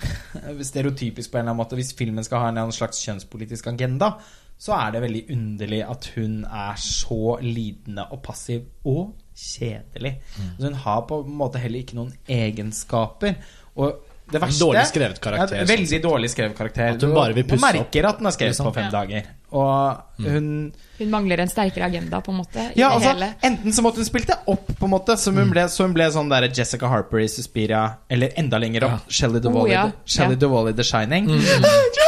stereotypisk 0.70 1.30
på 1.30 1.38
en 1.38 1.42
eller 1.44 1.52
annen 1.52 1.60
måte. 1.60 1.76
Hvis 1.78 1.92
filmen 1.94 2.24
skal 2.26 2.42
ha 2.42 2.52
en 2.52 2.72
slags 2.74 3.02
kjønnspolitisk 3.04 3.68
agenda, 3.70 4.14
så 4.60 4.74
er 4.76 4.92
det 4.92 5.02
veldig 5.04 5.22
underlig 5.32 5.80
at 5.86 6.10
hun 6.16 6.44
er 6.44 6.76
så 6.80 7.38
lidende 7.40 8.04
og 8.12 8.22
passiv 8.24 8.66
og 8.88 9.14
kjedelig. 9.36 10.14
Altså, 10.36 10.66
hun 10.66 10.80
har 10.82 11.04
på 11.08 11.20
en 11.24 11.36
måte 11.38 11.62
heller 11.62 11.80
ikke 11.80 11.96
noen 11.96 12.12
egenskaper. 12.28 13.38
Og 13.80 14.09
det 14.32 14.40
verste 14.42 14.64
Dårlig 14.64 14.86
skrevet 14.86 15.20
karakter, 15.20 15.56
Ja, 15.56 15.64
sånn 15.66 15.76
veldig 15.76 16.00
dårlig 16.02 16.30
skrevet 16.30 16.56
karakter. 16.56 16.94
At 16.94 17.02
hun 17.02 17.14
bare 17.14 17.32
vil 17.34 17.44
pusse 17.44 17.56
opp. 17.56 17.60
Man 17.66 17.74
merker 17.80 18.08
at 18.08 18.18
den 18.18 18.26
er 18.26 18.30
skrevet 18.36 18.54
liksom. 18.54 18.66
på 18.70 18.74
fem 18.74 18.84
Ja. 18.84 18.90
dager. 18.90 19.22
Og 19.50 20.24
hun 20.24 20.72
Hun 20.98 21.10
mangler 21.10 21.40
en 21.40 21.48
sterkere 21.48 21.86
agenda, 21.86 22.20
på 22.20 22.30
en 22.30 22.36
måte. 22.38 22.58
I 22.76 22.80
ja, 22.80 22.88
det 22.90 22.94
altså, 22.94 23.08
hele. 23.14 23.34
Enten 23.42 23.72
så 23.72 23.82
måtte 23.82 23.96
hun 23.96 24.04
spilt 24.04 24.26
det 24.28 24.36
opp, 24.46 24.66
på 24.78 24.84
en 24.84 24.90
måte 24.90 25.16
så 25.18 25.32
hun 25.34 25.50
ble, 25.50 25.64
så 25.68 25.82
hun 25.86 25.94
ble 25.94 26.04
sånn 26.12 26.28
der 26.30 26.48
Jessica 26.48 26.86
Harper 26.86 27.18
i 27.24 27.26
Suspiria, 27.28 27.96
eller 28.08 28.30
enda 28.36 28.58
lenger 28.58 28.84
opp, 28.84 28.90
Ja. 28.90 28.98
Shelley 29.08 29.40
Duvall, 29.40 29.66
Oh, 29.66 29.70
ja. 29.70 29.86
i, 29.88 29.92
Shelley 30.04 30.36
Ja. 30.36 30.72
The 30.72 30.84
Shining. 30.84 31.28
Jack! 31.28 31.96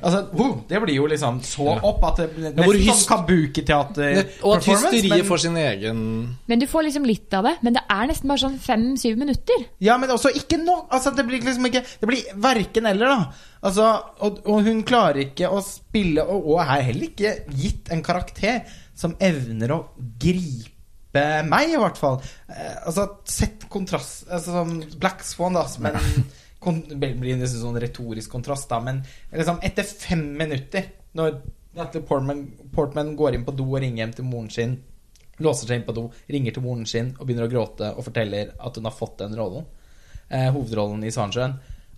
Altså, 0.00 0.20
wow, 0.36 0.52
det 0.68 0.78
blir 0.82 0.94
jo 0.94 1.06
liksom 1.10 1.40
så 1.44 1.74
opp 1.82 2.04
at 2.08 2.20
det 2.22 2.26
blir 2.34 2.46
Ja, 2.50 2.52
nesten 2.54 2.94
sånn 2.94 3.08
kabuki-teater 3.10 4.20
Og 4.46 4.56
at 4.56 4.68
hysteriet 4.68 5.08
men- 5.10 5.26
får 5.28 5.40
sin 5.44 5.56
egen 5.60 6.02
Men 6.48 6.58
du 6.62 6.66
får 6.70 6.86
liksom 6.86 7.06
litt 7.08 7.34
av 7.34 7.44
det. 7.44 7.56
Men 7.62 7.76
det 7.76 7.82
er 7.90 8.06
nesten 8.10 8.28
bare 8.28 8.38
sånn 8.44 8.58
fem-syv 8.62 9.18
minutter. 9.18 9.66
Ja, 9.80 9.96
men 9.98 10.10
også 10.10 10.32
ikke 10.34 10.58
nå. 10.62 10.86
Altså, 10.90 11.14
det 11.16 11.26
blir 11.26 11.40
liksom 11.42 11.66
ikke 11.66 11.84
Det 12.00 12.08
blir 12.08 12.22
verken 12.34 12.86
eller, 12.86 13.06
da. 13.06 13.32
Altså, 13.62 13.88
og, 14.20 14.40
og 14.46 14.62
hun 14.64 14.82
klarer 14.88 15.20
ikke 15.26 15.50
å 15.52 15.60
spille, 15.64 16.22
og, 16.24 16.46
og 16.54 16.60
er 16.64 16.86
heller 16.86 17.10
ikke 17.10 17.34
gitt 17.60 17.90
en 17.92 18.02
karakter 18.02 18.62
som 18.96 19.16
evner 19.20 19.72
å 19.74 19.80
gripe 20.20 21.44
meg, 21.44 21.72
i 21.74 21.76
hvert 21.80 21.98
fall. 21.98 22.20
Eh, 22.48 22.76
altså, 22.86 23.08
sett 23.28 23.66
kontrast 23.68 24.28
altså, 24.30 24.62
Black 25.00 25.24
Swan, 25.26 25.56
da, 25.58 25.66
men 25.82 25.96
kon, 25.98 26.24
det 26.60 27.14
blir 27.16 27.34
en 27.34 27.46
sånn 27.48 27.80
retorisk 27.80 28.32
kontrast, 28.32 28.68
da, 28.68 28.80
men 28.84 29.02
liksom, 29.32 29.62
etter 29.64 29.86
fem 29.88 30.26
minutter, 30.36 30.90
når 31.16 31.40
Natalie 31.76 32.06
Portman, 32.06 32.44
Portman 32.74 33.12
går 33.16 33.36
inn 33.36 33.46
på 33.46 33.54
do 33.56 33.66
og 33.70 33.80
ringer 33.82 34.04
hjem 34.04 34.14
til 34.18 34.26
moren 34.26 34.50
sin 34.52 34.78
låser 35.40 35.68
seg 35.68 35.80
inn 35.80 35.86
på 35.86 35.96
do, 35.96 36.08
ringer 36.30 36.56
til 36.56 36.64
moren 36.64 36.86
sin 36.88 37.12
og 37.16 37.24
begynner 37.24 37.48
å 37.48 37.52
gråte 37.52 37.92
og 37.94 38.04
forteller 38.06 38.52
at 38.58 38.76
hun 38.76 38.88
har 38.88 38.96
fått 38.96 39.20
den 39.22 39.36
rollen. 39.38 39.68
Eh, 40.28 40.50
hovedrollen 40.52 41.02
i 41.06 41.12
Svansjøen. 41.14 41.56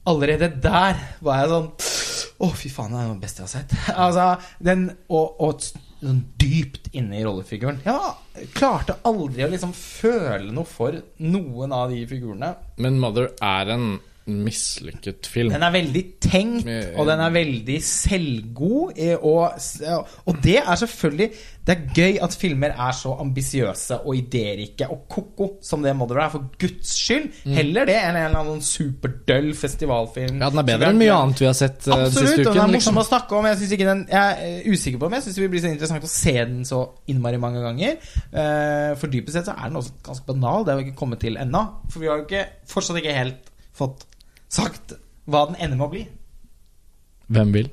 Allerede 0.08 0.48
der 0.62 1.00
var 1.22 1.42
jeg 1.42 1.50
sånn 1.52 1.68
Å, 2.42 2.48
fy 2.58 2.70
faen, 2.74 2.90
det 2.90 2.98
er 2.98 3.10
det 3.12 3.22
beste 3.22 3.42
jeg 3.42 3.46
har 3.46 3.52
sett. 3.52 3.74
altså, 4.04 4.54
den, 4.66 4.88
og, 5.14 5.42
og 5.42 5.60
sånn 5.62 6.22
dypt 6.40 6.88
inne 6.98 7.20
i 7.20 7.22
rollefiguren. 7.22 7.78
Ja, 7.86 8.16
klarte 8.56 8.96
aldri 9.06 9.44
å 9.46 9.50
liksom 9.52 9.74
føle 9.76 10.50
noe 10.50 10.66
for 10.66 10.96
noen 11.22 11.74
av 11.76 11.92
de 11.92 12.00
figurene. 12.10 12.54
Men 12.82 12.98
Mother 13.02 13.30
er 13.38 13.70
en 13.76 13.86
mislykket 14.26 15.26
film. 15.26 15.50
Den 15.52 15.62
er 15.66 15.72
veldig 15.74 16.02
tenkt, 16.22 16.68
og 16.96 17.06
den 17.08 17.20
er 17.20 17.30
veldig 17.34 17.78
selvgod. 17.82 18.92
eh, 18.96 19.16
Og, 19.22 19.52
og 20.26 20.36
det 20.44 20.58
er 20.62 20.74
selvfølgelig 20.78 21.30
Det 21.66 21.74
er 21.76 21.82
gøy 21.94 22.16
at 22.22 22.34
filmer 22.34 22.72
er 22.74 22.92
så 22.92 23.12
ambisiøse 23.22 24.00
og 24.02 24.16
idérike 24.18 24.88
og 24.90 25.04
ko-ko 25.08 25.46
som 25.62 25.82
det 25.84 25.92
Mother 25.96 26.18
er, 26.24 26.28
for 26.32 26.48
guds 26.58 26.90
skyld. 26.90 27.28
Heller 27.54 27.86
det 27.86 27.94
enn 28.00 28.16
en 28.16 28.24
eller 28.26 28.40
annen 28.40 28.62
superdøll 28.66 29.52
festivalfilm. 29.54 30.40
Ja, 30.42 30.48
den 30.50 30.58
er 30.58 30.66
bedre 30.66 30.88
enn 30.90 30.98
mye 30.98 31.14
annet 31.14 31.38
vi 31.38 31.46
har 31.46 31.54
sett 31.54 31.86
eh, 31.86 31.94
Absolutt, 31.94 32.32
siste 32.32 32.48
og 32.50 32.56
den 32.56 32.64
er 32.64 32.72
morsom 32.72 32.74
Liksom. 32.74 32.98
å 32.98 33.06
snakke 33.06 33.38
om. 33.38 33.46
Jeg, 33.46 33.70
ikke 33.78 33.86
den, 33.92 34.02
jeg 34.10 34.48
er 34.48 34.66
usikker 34.74 34.98
på 34.98 35.06
om 35.06 35.14
jeg 35.18 35.22
syns 35.28 35.38
det 35.38 35.44
vil 35.44 35.52
bli 35.54 35.62
så 35.62 35.70
interessant 35.70 36.08
å 36.08 36.12
se 36.16 36.34
den 36.40 36.64
så 36.66 36.80
innmari 37.14 37.38
mange 37.42 37.62
ganger. 37.62 37.96
Eh, 38.32 38.90
For 38.98 39.06
dypest 39.14 39.38
sett 39.38 39.46
så 39.52 39.54
er 39.54 39.70
den 39.70 39.78
også 39.78 39.94
ganske 40.02 40.26
banal. 40.32 40.64
Det 40.66 40.74
har 40.74 40.82
vi 40.82 40.88
ikke 40.90 40.98
kommet 40.98 41.22
til 41.22 41.38
ennå. 41.38 41.62
For 41.94 42.02
vi 42.02 42.10
har 42.10 42.18
jo 42.18 42.26
ikke, 42.26 42.42
fortsatt 42.74 42.98
ikke 42.98 43.14
helt 43.22 43.48
fått 43.72 44.02
sagt 44.52 44.96
hva 45.30 45.46
den 45.48 45.58
ender 45.58 45.78
med 45.78 45.86
å 45.86 45.92
bli. 45.92 46.04
Hvem 47.32 47.54
vil? 47.54 47.70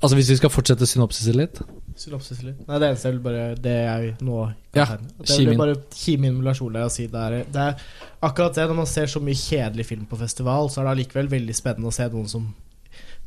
Altså 0.00 0.14
Hvis 0.16 0.30
vi 0.30 0.38
skal 0.38 0.52
fortsette 0.52 0.86
synopsisen 0.86 1.36
litt 1.40 1.58
Synopsis 1.98 2.40
litt. 2.46 2.60
Nei, 2.68 2.78
det 2.80 2.88
eneste 2.92 3.08
jeg 3.08 3.16
vil 3.16 3.24
bare 3.24 3.46
Det 3.60 3.74
jeg 3.74 4.12
nå 4.24 4.36
Ja, 4.76 4.86
Det 5.18 5.36
er 5.42 5.58
bare 5.58 5.76
kime 5.96 6.30
inn 6.30 6.38
med 6.38 6.46
Lars 6.46 6.60
Ole 6.64 6.84
og 6.86 6.92
si 6.94 7.08
det 7.10 7.24
er, 7.26 7.36
det 7.50 7.64
er 7.64 7.82
akkurat 8.24 8.56
det, 8.56 8.68
når 8.70 8.78
man 8.78 8.88
ser 8.88 9.10
så 9.10 9.20
mye 9.24 9.36
kjedelig 9.36 9.88
film 9.88 10.06
på 10.08 10.18
festival, 10.20 10.70
så 10.70 10.80
er 10.80 10.86
det 10.88 10.94
allikevel 10.94 11.30
veldig 11.32 11.56
spennende 11.56 11.90
å 11.90 11.96
se 11.96 12.06
noen 12.12 12.28
som 12.30 12.46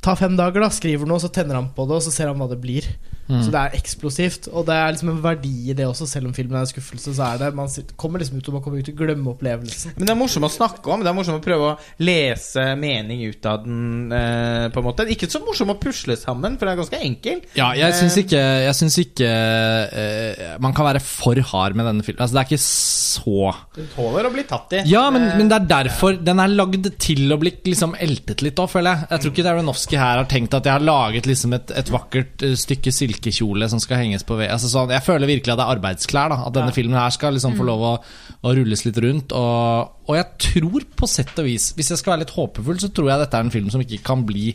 tar 0.04 0.18
fem 0.20 0.38
dager, 0.38 0.64
da, 0.64 0.70
skriver 0.74 1.10
noe, 1.10 1.22
så 1.22 1.32
tenner 1.34 1.58
han 1.60 1.70
på 1.76 1.86
det, 1.90 1.98
og 1.98 2.06
så 2.06 2.14
ser 2.14 2.30
han 2.32 2.40
hva 2.40 2.50
det 2.52 2.60
blir. 2.64 2.88
Mm. 3.30 3.40
Så 3.40 3.52
det 3.54 3.60
er 3.62 3.76
eksplosivt. 3.78 4.48
Og 4.52 4.66
det 4.68 4.76
er 4.76 4.92
liksom 4.92 5.10
en 5.14 5.22
verdi 5.24 5.54
i 5.72 5.76
det 5.78 5.86
også, 5.88 6.08
selv 6.10 6.28
om 6.28 6.34
filmen 6.36 6.58
er 6.60 6.66
en 6.66 6.70
skuffelse, 6.70 7.14
så 7.16 7.24
er 7.34 7.38
det 7.40 7.52
Man 7.56 7.70
kommer 7.96 8.20
liksom 8.20 8.38
ut 8.42 8.50
og 8.50 8.58
man 8.58 8.64
kommer 8.66 8.82
ut 8.82 8.88
til 8.90 8.96
å 8.98 9.00
glemme 9.00 9.32
opplevelsen. 9.32 9.94
Men 9.96 10.10
det 10.10 10.14
er 10.14 10.20
morsomt 10.20 10.48
å 10.48 10.52
snakke 10.52 10.92
om. 10.92 11.04
Det 11.06 11.12
er 11.12 11.16
morsomt 11.16 11.40
å 11.40 11.46
prøve 11.46 11.70
å 11.72 11.78
lese 12.04 12.66
mening 12.80 13.24
ut 13.30 13.48
av 13.50 13.64
den. 13.64 14.12
Eh, 14.12 14.68
på 14.74 14.82
en 14.84 14.88
måte 14.90 15.08
Ikke 15.14 15.30
så 15.32 15.40
morsomt 15.46 15.72
å 15.72 15.78
pusle 15.80 16.18
sammen, 16.20 16.58
for 16.60 16.68
det 16.68 16.74
er 16.76 16.82
ganske 16.84 17.00
enkelt. 17.10 17.48
Ja, 17.56 17.72
jeg 17.78 17.94
Eh, 17.94 17.98
syns 18.00 18.18
ikke, 18.20 18.42
jeg 18.68 18.76
synes 18.76 18.96
ikke 19.04 19.30
eh, 19.30 20.58
Man 20.64 20.74
kan 20.76 20.88
være 20.88 21.02
for 21.04 21.40
hard 21.54 21.76
med 21.80 21.86
denne 21.88 22.04
filmen. 22.06 22.22
Altså 22.24 22.36
Det 22.38 22.44
er 22.44 22.50
ikke 22.52 22.64
så 22.64 23.54
Den 23.78 23.90
tåler 23.96 24.28
å 24.28 24.34
bli 24.34 24.44
tatt 24.50 24.74
i. 24.80 24.84
Ja, 24.92 25.08
men, 25.14 25.24
Eh, 25.24 25.38
men 25.40 25.48
det 25.48 25.62
er 25.62 25.68
derfor 25.86 26.18
den 26.20 26.40
er 26.44 26.52
lagd 26.52 26.90
til 27.00 27.32
å 27.32 27.38
bli 27.40 27.54
liksom 27.64 27.96
eltet 28.04 28.42
litt 28.44 28.60
òg, 28.60 28.70
føler 28.70 28.98
jeg. 28.98 29.08
Jeg 29.14 29.24
tror 29.24 29.32
ikke 29.34 29.50
Aronofsky 29.54 29.98
her 29.98 30.18
har 30.20 30.28
tenkt 30.30 30.54
at 30.58 30.66
jeg 30.68 30.74
har 30.74 30.84
laget 30.84 31.26
liksom 31.30 31.54
et, 31.56 31.72
et 31.72 31.90
vakkert 31.94 32.44
stykke 32.60 32.74
stykke 32.74 32.92
silkekjole 33.14 33.70
som 33.70 33.82
skal 33.82 34.02
henges 34.02 34.26
på 34.28 34.38
vegg. 34.40 34.52
Altså 34.54 34.70
sånn, 34.72 34.92
jeg 34.94 35.06
føler 35.06 35.30
virkelig 35.30 35.54
at 35.54 35.60
det 35.62 35.66
er 35.66 35.76
arbeidsklær. 35.78 36.34
da 36.34 36.40
At 36.48 36.56
denne 36.58 36.76
filmen 36.76 36.98
her 37.00 37.14
skal 37.14 37.34
liksom 37.38 37.58
få 37.60 37.68
lov 37.68 37.84
å, 37.88 37.94
å 38.44 38.54
rulles 38.58 38.86
litt 38.88 39.00
rundt. 39.04 39.36
Og, 39.38 39.94
og 40.10 40.18
jeg 40.18 40.50
tror 40.50 40.88
på 40.98 41.10
sett 41.10 41.38
og 41.40 41.48
vis, 41.48 41.72
hvis 41.78 41.94
jeg 41.94 42.02
skal 42.02 42.16
være 42.16 42.26
litt 42.26 42.36
håpefull, 42.36 42.82
så 42.82 42.92
tror 42.92 43.12
jeg 43.12 43.24
dette 43.24 43.40
er 43.40 43.48
en 43.48 43.54
film 43.54 43.70
som 43.74 43.84
ikke 43.84 44.04
kan 44.06 44.26
bli 44.28 44.52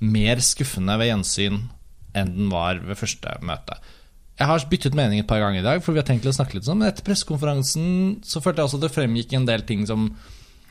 mer 0.00 0.40
skuffende 0.44 0.98
ved 1.00 1.10
gjensyn 1.12 1.62
enn 2.16 2.34
den 2.34 2.50
var 2.50 2.80
ved 2.82 2.98
første 2.98 3.34
møte. 3.44 3.78
Jeg 4.38 4.46
har 4.46 4.64
byttet 4.70 4.94
mening 4.94 5.20
et 5.20 5.28
par 5.28 5.42
ganger 5.42 5.60
i 5.60 5.66
dag, 5.66 5.80
for 5.82 5.94
vi 5.94 5.98
har 6.00 6.06
tenkt 6.06 6.26
å 6.30 6.34
snakke 6.34 6.56
litt 6.56 6.66
sånn. 6.66 6.78
Men 6.78 6.92
etter 6.92 7.06
pressekonferansen 7.06 8.20
så 8.26 8.42
følte 8.42 8.62
jeg 8.62 8.70
også 8.70 8.78
at 8.78 8.84
det 8.86 8.94
fremgikk 8.94 9.34
en 9.34 9.48
del 9.48 9.64
ting 9.66 9.86
som 9.88 10.12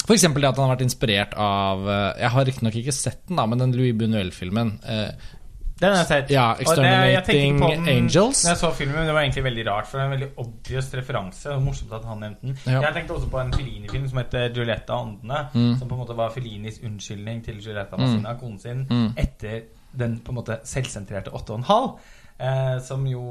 F.eks. 0.08 0.23
det 0.23 0.45
at 0.47 0.56
han 0.56 0.69
har 0.69 0.76
vært 0.78 0.86
inspirert 0.86 1.34
av 1.41 1.82
eh, 1.91 2.19
Jeg 2.21 2.32
har 2.32 2.45
riktignok 2.47 2.76
ikke 2.80 2.93
sett 2.95 3.26
den, 3.28 3.39
da, 3.41 3.43
men 3.50 3.60
den 3.60 3.73
Louis 3.76 3.95
Buñuel-filmen. 3.97 4.78
eh, 4.88 5.34
Den 5.80 5.94
jeg 5.96 6.08
sett. 6.08 6.30
Ja, 6.34 6.56
Exterminating 6.60 7.60
det- 7.60 7.70
den 7.70 7.88
Angels. 7.88 8.44
Når 8.46 8.50
jeg 8.50 8.58
så 8.58 8.72
filmen, 8.74 9.06
det 9.06 9.13
var 9.13 9.22
egentlig 9.22 9.44
veldig 9.44 9.66
rart, 9.68 9.88
for 9.88 9.98
det 9.98 10.04
er 10.04 10.12
en 10.12 10.20
veldig 10.20 10.30
obvious 10.38 10.94
referanse. 10.94 11.50
Var 11.50 11.60
morsomt 11.60 11.94
at 11.94 12.06
han 12.06 12.20
nevnte 12.20 12.42
den. 12.42 12.58
Ja. 12.66 12.82
Jeg 12.82 12.94
tenkte 12.94 13.13
også 13.13 13.30
på 13.30 13.40
en 13.42 13.52
Fellini-film 13.54 14.08
som 14.10 14.18
heter 14.18 14.50
'Giulietta 14.54 14.94
åndene', 14.98 15.48
Mm. 15.54 15.80
som 15.80 15.88
på 15.90 15.94
en 15.96 16.00
måte 16.06 16.16
var 16.16 16.30
Fellinis 16.30 16.80
unnskyldning 16.84 17.44
til 17.46 17.56
Giulietta 17.62 17.98
Massina, 17.98 18.34
konen 18.34 18.60
sin, 18.60 18.86
Mm. 18.90 19.13
etter 19.18 19.62
den 19.98 20.20
på 20.20 20.30
en 20.30 20.36
måte 20.36 20.60
selvsentrerte 20.66 21.30
8,5. 21.34 22.00
Eh, 22.40 22.80
som 22.80 23.04
jo 23.08 23.22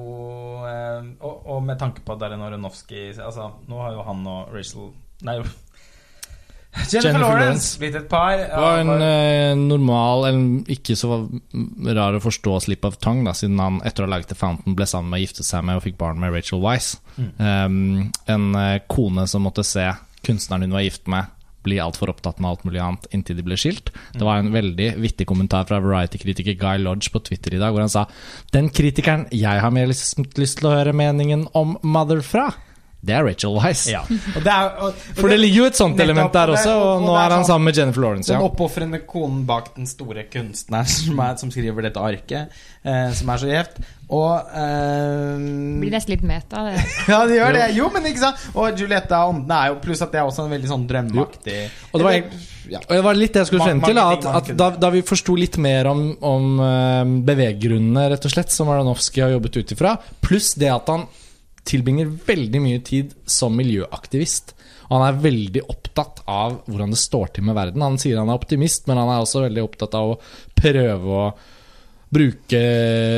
eh, 0.67 1.03
og, 1.21 1.47
og 1.47 1.63
med 1.63 1.79
tanke 1.79 2.01
på 2.05 2.19
Darren 2.19 2.41
Aronofsky 2.43 3.13
Altså, 3.19 3.53
nå 3.69 3.81
har 3.81 3.93
jo 3.93 4.03
han 4.03 4.27
og 4.27 4.49
Rachel 4.53 4.91
Nei, 5.23 5.37
Jennifer, 6.77 7.09
Jennifer 7.09 7.23
Lawrence 7.25 7.79
blitt 7.81 7.97
et 7.99 8.09
par. 8.11 8.37
Det 8.39 8.63
var 8.63 8.83
en 8.83 8.93
eh, 8.97 9.53
normal, 9.59 10.27
en 10.29 10.43
ikke 10.71 10.97
så 10.99 11.21
rar 11.97 12.17
å 12.17 12.23
forstå 12.23 12.59
slip 12.67 12.85
of 12.89 12.99
tongue, 13.03 13.25
da, 13.27 13.35
siden 13.37 13.61
han 13.63 13.81
etter 13.87 14.05
å 14.05 14.09
ha 14.09 14.15
laget 14.17 14.33
The 14.33 14.39
Fountain 14.39 14.77
ble 14.79 14.89
sammen 14.89 15.13
med, 15.15 15.25
giftet 15.25 15.49
seg 15.49 15.65
med 15.67 15.81
og 15.81 15.87
fikk 15.87 15.99
barn 16.01 16.21
med 16.23 16.35
Rachel 16.37 16.63
Weisz. 16.65 16.97
Um, 17.17 18.11
en 18.29 18.51
eh, 18.61 18.83
kone 18.93 19.25
som 19.31 19.47
måtte 19.47 19.65
se 19.67 19.89
kunstneren 20.27 20.67
hun 20.67 20.77
var 20.77 20.85
gift 20.85 21.09
med, 21.11 21.33
bli 21.67 21.81
altfor 21.83 22.13
opptatt 22.13 22.39
med 22.39 22.51
alt 22.51 22.65
mulig 22.67 22.81
annet 22.83 23.09
inntil 23.15 23.41
de 23.41 23.45
ble 23.47 23.59
skilt. 23.59 23.91
Det 24.15 24.23
var 24.27 24.39
en 24.39 24.53
veldig 24.55 24.93
vittig 25.03 25.27
kommentar 25.29 25.67
fra 25.69 25.81
Variety-kritiker 25.83 26.55
Guy 26.61 26.79
Lodge 26.83 27.11
på 27.11 27.23
Twitter 27.27 27.57
i 27.57 27.61
dag, 27.63 27.75
hvor 27.75 27.83
han 27.83 27.93
sa 27.93 28.07
Den 28.55 28.71
kritikeren 28.75 29.27
jeg 29.35 29.63
har 29.63 29.75
mer 29.75 29.91
lyst, 29.91 30.15
lyst 30.39 30.61
til 30.61 30.71
å 30.71 30.77
høre 30.77 30.95
meningen 30.97 31.49
om 31.59 31.75
Mother 31.83 32.23
fra, 32.27 32.53
det 33.07 33.15
er 33.15 33.23
Rachel 33.23 33.53
Weisz. 33.55 33.85
Ja. 33.87 34.01
Og 34.03 34.41
det 34.43 34.51
er, 34.51 34.71
og, 34.83 34.89
og 34.89 35.19
For 35.21 35.29
det 35.31 35.37
ligger 35.39 35.57
jo 35.61 35.67
et 35.71 35.77
sånt 35.79 36.01
element 36.03 36.33
der 36.35 36.51
også, 36.57 36.73
og 36.75 36.87
og 36.97 37.03
nå 37.05 37.13
er 37.15 37.21
er 37.27 37.35
han 37.37 37.43
sånn- 37.45 37.51
sammen 37.53 37.65
med 37.69 37.77
Jennifer 37.79 38.01
Lawrence. 38.03 38.33
Den 38.33 38.41
Ja. 38.41 38.47
oppofrende 38.49 38.99
konen 39.07 39.45
bak 39.47 39.69
den 39.77 39.87
store 39.87 40.25
kunstneren 40.33 40.87
som, 40.97 41.21
er, 41.21 41.37
som 41.37 41.51
skriver 41.55 41.83
dette 41.87 42.01
arket, 42.03 42.57
eh, 42.83 43.13
som 43.15 43.31
er 43.31 43.37
så 43.45 43.47
gjevt. 43.53 43.79
Og 44.11 44.33
eh, 44.55 45.37
Blir 45.83 45.93
nesten 45.95 46.15
litt 46.17 46.25
meta. 46.27 46.65
Det. 46.67 46.83
Ja, 47.13 47.21
det 47.27 47.37
gjør 47.39 47.53
det. 47.59 47.69
Jo, 47.77 47.91
men 47.95 48.09
ikke 48.11 48.23
sant? 48.25 48.43
Og 48.55 48.81
Julietta 48.81 49.21
Åndene 49.29 49.59
er 49.61 49.69
jo 49.75 49.79
Pluss 49.85 50.03
at 50.03 50.11
det 50.15 50.21
er 50.23 50.27
også 50.27 50.47
en 50.47 50.51
veldig 50.57 50.71
sånn 50.71 50.87
drømmeaktig 50.91 51.59
Og 51.93 52.01
det 52.01 52.07
var, 52.07 52.17
ja. 52.71 52.81
og 52.83 52.91
det 52.97 53.03
var 53.07 53.19
litt 53.19 53.35
det 53.37 53.45
jeg 53.45 53.51
skulle 53.53 53.69
frem 53.69 53.83
til. 53.87 53.99
At, 54.03 54.27
at 54.41 54.51
da, 54.59 54.71
da 54.83 54.91
vi 54.95 55.03
forsto 55.07 55.37
litt 55.39 55.59
mer 55.63 55.87
om, 55.93 56.03
om 56.27 56.59
eh, 56.59 57.05
beveggrunnene, 57.31 58.09
rett 58.15 58.27
og 58.27 58.35
slett, 58.35 58.51
som 58.55 58.71
Aronofsky 58.75 59.23
har 59.23 59.37
jobbet 59.37 59.61
ut 59.63 59.77
ifra, 59.77 59.95
pluss 60.27 60.55
det 60.59 60.73
at 60.75 60.91
han 60.91 61.07
tilbringer 61.67 62.13
veldig 62.29 62.63
mye 62.63 62.85
tid 62.87 63.13
som 63.29 63.57
miljøaktivist. 63.59 64.55
Og 64.87 64.95
han 64.95 65.07
er 65.09 65.21
veldig 65.25 65.65
opptatt 65.67 66.23
av 66.31 66.61
hvordan 66.69 66.95
det 66.95 67.01
står 67.01 67.35
til 67.35 67.47
med 67.49 67.59
verden. 67.59 67.85
Han 67.85 67.99
sier 68.01 68.21
han 68.21 68.31
er 68.31 68.39
optimist, 68.39 68.87
men 68.87 69.01
han 69.01 69.11
er 69.11 69.25
også 69.25 69.45
veldig 69.49 69.67
opptatt 69.67 69.97
av 69.99 70.15
å 70.15 70.19
prøve 70.57 71.21
å 71.21 71.27
bruke 72.17 72.63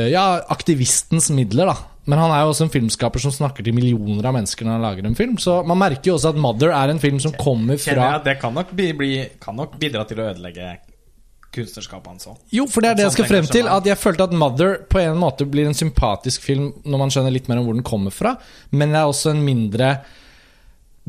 ja, 0.09 0.25
aktivistens 0.49 1.29
midler, 1.35 1.69
da. 1.69 1.77
Men 2.09 2.23
han 2.23 2.31
er 2.33 2.41
jo 2.41 2.53
også 2.55 2.65
en 2.65 2.73
filmskaper 2.73 3.21
som 3.21 3.33
snakker 3.33 3.65
til 3.65 3.75
millioner 3.77 4.25
av 4.25 4.33
mennesker 4.33 4.65
når 4.65 4.75
han 4.75 4.85
lager 4.87 5.05
en 5.05 5.17
film. 5.17 5.35
Så 5.41 5.59
man 5.67 5.77
merker 5.77 6.09
jo 6.09 6.15
også 6.17 6.31
at 6.33 6.39
'Mother' 6.41 6.73
er 6.73 6.89
en 6.89 7.01
film 7.01 7.19
som 7.21 7.35
kommer 7.37 7.77
Kjenner 7.77 8.01
fra 8.01 8.07
jeg 8.07 8.21
at 8.21 8.29
det 8.31 8.37
kan 8.41 8.55
nok, 8.55 8.71
bli, 8.73 8.87
bli, 8.97 9.11
kan 9.41 9.59
nok 9.59 9.77
bidra 9.81 10.07
til 10.09 10.21
å 10.23 10.31
ødelegge 10.31 10.71
kunstnerskapet 11.59 12.13
hans 12.13 12.29
òg. 12.31 12.39
Jo, 12.55 12.65
for 12.71 12.85
det 12.85 12.93
er 12.93 12.99
det 12.99 13.07
jeg 13.07 13.17
skal 13.19 13.29
frem 13.29 13.49
til. 13.51 13.69
At 13.69 13.87
jeg 13.87 13.99
følte 13.99 14.29
at 14.29 14.35
'Mother' 14.35 14.79
på 14.89 15.03
en 15.03 15.19
måte 15.19 15.45
blir 15.45 15.69
en 15.69 15.77
sympatisk 15.77 16.47
film 16.47 16.71
når 16.83 17.03
man 17.03 17.13
skjønner 17.13 17.35
litt 17.35 17.51
mer 17.51 17.61
om 17.61 17.69
hvor 17.69 17.77
den 17.77 17.85
kommer 17.85 18.15
fra, 18.15 18.37
men 18.71 18.95
det 18.95 19.03
er 19.03 19.11
også 19.11 19.35
en 19.35 19.43
mindre 19.45 19.99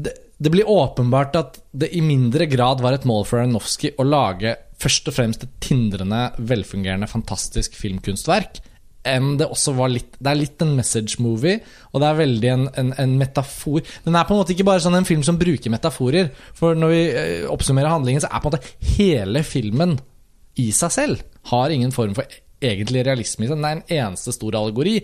det, 0.00 0.12
det 0.40 0.50
blir 0.52 0.68
åpenbart 0.68 1.36
at 1.36 1.60
det 1.76 1.90
i 1.92 2.00
mindre 2.00 2.46
grad 2.48 2.80
var 2.80 2.96
et 2.96 3.04
mål 3.08 3.26
for 3.28 3.42
Aronofsky 3.42 3.92
å 4.00 4.06
lage 4.08 4.54
først 4.80 5.10
og 5.10 5.16
fremst 5.16 5.44
et 5.44 5.56
tindrende, 5.60 6.30
velfungerende, 6.38 7.08
fantastisk 7.10 7.76
filmkunstverk. 7.76 8.62
Enn 9.08 9.34
det 9.40 9.46
også 9.48 9.72
var 9.78 9.88
litt 9.88 10.18
Det 10.20 10.28
er 10.28 10.36
litt 10.36 10.60
en 10.60 10.74
message 10.76 11.22
movie, 11.24 11.62
og 11.92 12.02
det 12.02 12.08
er 12.08 12.18
veldig 12.18 12.50
en, 12.52 12.66
en, 12.82 12.90
en 13.00 13.14
metafor. 13.20 13.80
Den 14.04 14.16
er 14.16 14.26
på 14.28 14.34
en 14.34 14.40
måte 14.42 14.52
ikke 14.52 14.66
bare 14.68 14.82
sånn 14.84 14.98
en 14.98 15.08
film 15.08 15.24
som 15.24 15.38
bruker 15.40 15.72
metaforer. 15.72 16.28
For 16.56 16.76
når 16.76 16.92
vi 16.92 17.00
eh, 17.08 17.46
oppsummerer 17.48 17.92
handlingen, 17.92 18.24
så 18.24 18.28
er 18.28 18.42
på 18.42 18.50
en 18.50 18.56
måte 18.56 18.92
hele 18.98 19.44
filmen 19.46 19.96
i 20.58 20.70
seg 20.74 20.94
selv 20.94 21.26
har 21.52 21.70
ingen 21.70 21.92
form 21.94 22.16
for 22.18 22.26
egentlig 22.60 23.04
realisme 23.06 23.46
i 23.46 23.50
seg. 23.50 23.56
Den 23.56 23.68
er 23.68 23.78
en 23.78 24.10
eneste 24.10 24.34
stor 24.34 24.58
allegori. 24.58 24.98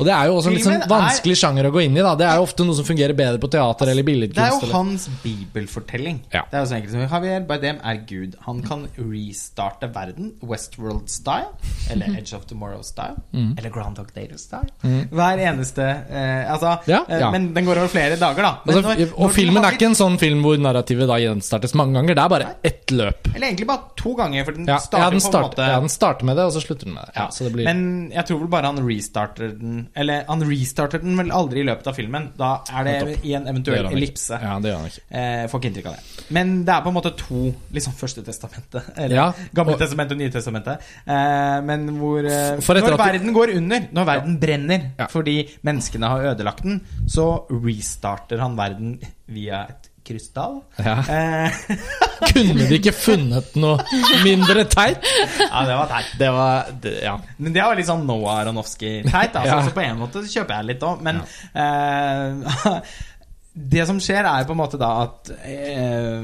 Og 0.00 0.06
det 0.08 0.14
er 0.16 0.26
jo 0.30 0.36
også 0.40 0.48
en 0.48 0.54
litt 0.56 0.64
sånn 0.64 0.72
Filmen 0.80 0.88
er- 0.88 0.94
vanskelig 0.96 1.36
sjanger 1.36 1.66
å 1.68 1.72
gå 1.74 1.82
inn 1.84 1.96
i. 1.98 2.00
da 2.00 2.14
Det 2.16 2.26
er 2.26 2.36
jo 2.40 2.42
ofte 2.48 2.64
noe 2.64 2.74
som 2.74 2.84
fungerer 2.88 3.12
bedre 3.14 3.38
på 3.38 3.50
teater 3.52 3.86
eller 3.92 4.02
Det 4.02 4.08
er 4.08 4.10
billedkunst. 4.10 4.50
jo 4.50 4.60
eller- 4.64 4.72
hans 4.74 5.08
bibelfortelling. 5.22 6.20
Ja. 6.32 6.42
Det 6.50 6.56
er 6.56 6.64
jo 6.64 6.68
så 6.70 6.76
enkelt 6.78 6.90
som 6.90 7.00
Javier 7.04 7.40
Bardem 7.46 7.78
er 7.84 7.96
Gud. 8.06 8.34
Han 8.46 8.62
kan 8.62 8.88
restarte 8.98 9.92
verden 9.92 10.32
Westworld-style, 10.42 11.48
eller 11.90 12.06
Edge 12.16 12.32
of 12.34 12.46
Tomorrow-style, 12.46 13.16
Mm. 13.34 13.58
eller 13.58 13.70
Groundhog 13.70 14.12
Day-style. 14.14 14.68
Hver 15.10 15.38
eneste 15.38 15.82
eh, 16.10 16.50
Altså, 16.50 16.80
Ja, 16.86 17.04
eh, 17.08 17.18
ja. 17.20 17.30
men 17.30 17.52
den 17.54 17.64
går 17.64 17.76
over 17.76 17.88
flere 17.88 18.16
dager, 18.18 18.42
da. 18.42 18.58
Men 18.64 18.74
Altså, 18.76 18.82
når- 18.82 18.96
når 18.96 19.12
og 19.18 19.28
de 19.30 19.34
filmen 19.34 19.62
har 19.62 19.72
er 19.72 19.76
ikke 19.76 19.86
en 19.86 19.94
sånn 19.94 20.18
film 20.18 20.42
hvor 20.42 20.56
narrativet 20.58 21.06
da 21.06 21.14
gjenstartes 21.18 21.74
mange 21.74 21.92
ganger. 21.94 22.14
Det 22.14 22.18
er 22.24 22.28
bare 22.28 22.54
ett 22.64 22.86
løp. 22.88 23.34
Eller 23.34 23.46
egentlig 23.48 23.66
bare 23.66 23.82
to 23.96 24.14
ganger, 24.16 24.44
for 24.44 24.52
den 24.52 24.66
Ja, 24.66 24.78
starter 24.78 24.98
ja, 25.04 25.10
den, 25.10 25.20
på 25.20 25.24
en 25.24 25.30
start, 25.32 25.50
måte 25.54 25.66
ja, 25.68 25.80
den 25.80 25.88
starter 25.88 26.24
med 26.24 26.36
det, 26.36 26.44
og 26.44 26.52
så 26.52 26.60
slutter 26.66 26.84
den 26.84 26.94
med 26.94 27.04
det. 27.06 27.12
Ja, 27.16 27.20
Ja, 27.20 27.28
så 27.28 27.44
det 27.44 27.52
blir 27.52 27.64
Men 27.64 28.10
jeg 28.10 28.26
tror 28.26 28.38
vel 28.40 28.48
bare 28.48 28.62
han 28.64 28.78
restarter 28.78 29.58
den 29.58 29.88
Eller 29.96 30.24
han 30.28 30.42
restarter 30.46 31.00
den 31.02 31.16
vel 31.18 31.30
aldri 31.34 31.60
i 31.60 31.66
løpet 31.66 31.86
av 31.90 31.94
filmen. 31.96 32.28
Da 32.38 32.62
er 32.72 32.84
det 32.86 32.92
Nettopp. 33.00 33.24
i 33.26 33.32
en 33.34 33.46
eventuell 33.50 33.86
ellipse. 33.90 34.38
Ja, 34.40 34.54
det 34.62 34.70
gjør 34.70 34.78
han 34.78 34.86
ikke. 34.92 35.02
Eh, 35.10 35.46
får 35.50 35.60
ikke 35.60 35.70
inntrykk 35.72 35.86
av 35.90 35.96
det. 35.96 36.26
Men 36.30 36.52
det 36.64 36.74
er 36.76 36.84
på 36.84 36.88
en 36.92 36.94
måte 36.94 37.12
to 37.18 37.40
liksom 37.74 37.92
Første 38.00 38.22
testamentet. 38.24 38.90
Eller 38.96 39.16
Ja, 39.16 39.26
Gamle 39.52 39.74
og- 39.74 39.80
testamentet 39.82 40.12
og 40.12 40.18
Nye 40.22 40.30
testamentet. 40.30 40.80
Eh, 41.06 41.60
men 41.66 41.88
hvor 41.98 42.18
eh, 42.24 42.56
Når 42.62 42.96
verden 42.96 43.26
du- 43.26 43.34
går 43.34 43.56
under, 43.56 43.88
når 43.92 44.04
verden 44.14 44.38
brenner 44.40 44.90
Ja. 44.98 45.06
fordi 45.10 45.36
menneskene 45.66 46.06
har 46.08 46.30
ødelagt 46.34 46.62
den, 46.62 46.80
så 47.08 47.46
restarter 47.50 48.38
han 48.40 48.56
verden 48.56 49.00
via 49.28 49.66
et 49.68 49.89
krystall. 50.10 50.58
Ja. 50.82 50.96
Eh, 51.06 51.60
Kunne 52.34 52.66
de 52.68 52.76
ikke 52.76 52.92
funnet 52.94 53.54
noe 53.58 53.78
mindre 54.24 54.66
teit? 54.70 55.06
ja, 55.40 55.62
det 55.68 55.78
var 55.78 55.88
teit. 55.94 56.10
Det 56.20 56.32
var 56.36 56.74
det, 56.84 56.96
Ja. 57.06 57.14
Men 57.38 57.54
det 57.56 57.64
var 57.64 57.78
litt 57.78 57.88
sånn 57.88 58.04
Noah 58.08 58.42
Aronofsky-teit. 58.42 59.38
Altså, 59.38 59.54
Ja. 59.54 59.62
Så 59.64 59.72
på 59.78 59.84
en 59.86 60.02
måte 60.02 60.24
kjøper 60.26 60.58
jeg 60.58 60.70
litt 60.74 60.84
òg. 60.90 61.00
Men 61.06 61.22
eh, 61.54 62.76
det 63.78 63.86
som 63.88 64.02
skjer, 64.02 64.28
er 64.28 64.46
på 64.48 64.54
en 64.56 64.62
måte 64.64 64.78
da 64.80 64.90
at 65.06 65.32
eh, 65.40 66.20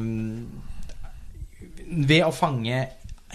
Ved 1.86 2.22
å 2.26 2.32
fange 2.34 2.84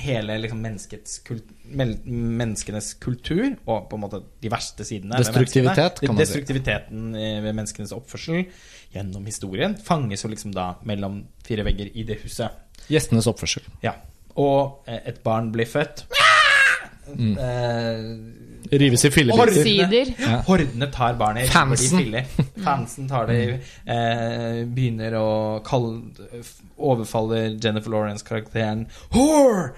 hele 0.02 0.38
liksom, 0.42 0.62
menneskets 0.64 1.20
kult, 1.28 1.48
menneskenes 1.72 2.94
kultur 3.04 3.52
og 3.70 3.86
på 3.92 3.98
en 3.98 4.02
måte 4.02 4.22
de 4.42 4.50
verste 4.52 4.86
sidene 4.88 5.20
ved 5.20 5.28
Destruktivitet, 5.28 5.78
menneskene, 5.78 6.08
kan 6.08 6.16
man. 6.16 6.22
Destruktiviteten 6.24 7.04
eh, 7.16 7.38
ved 7.46 7.58
menneskenes 7.60 7.94
oppførsel 7.96 8.46
gjennom 8.92 9.26
historien 9.26 9.76
fanges 9.84 10.26
jo 10.26 10.32
liksom 10.32 10.54
da 10.56 10.74
mellom 10.88 11.22
fire 11.46 11.66
vegger 11.68 11.92
i 11.96 12.06
det 12.08 12.22
huset. 12.24 12.58
Gjestenes 12.92 13.30
oppførsel. 13.32 13.64
Ja. 13.84 13.96
Og 14.40 14.88
eh, 14.88 15.02
et 15.12 15.22
barn 15.24 15.52
blir 15.54 15.70
født. 15.70 16.06
Mm. 17.12 17.34
Eh, 17.38 18.78
Rives 18.80 19.06
i 19.06 19.12
fillebiter. 19.12 20.14
Ja. 20.22 20.38
Hordene 20.48 20.88
tar 20.94 21.18
barnet 21.20 21.48
i 21.48 21.52
Fansen. 21.52 22.14
Fansen 22.64 23.10
tar 23.10 23.28
det 23.28 23.40
eh, 23.50 24.62
Begynner 24.70 25.18
å 25.20 25.32
kalle 25.66 25.98
Overfaller 26.78 27.58
Jennifer 27.58 27.92
Lawrence-karakteren 27.92 28.86
Whore! 29.12 29.74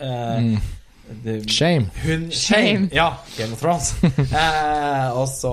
Eh, 0.00 0.56
det- 1.24 1.50
Shame. 1.50 1.86
hun 2.04 2.30
Shame. 2.30 2.88
Ja, 2.92 3.08
Game 3.38 3.52
of 3.52 3.60
Thrones. 3.60 3.92
eh, 4.32 5.08
og 5.16 5.28
så, 5.28 5.52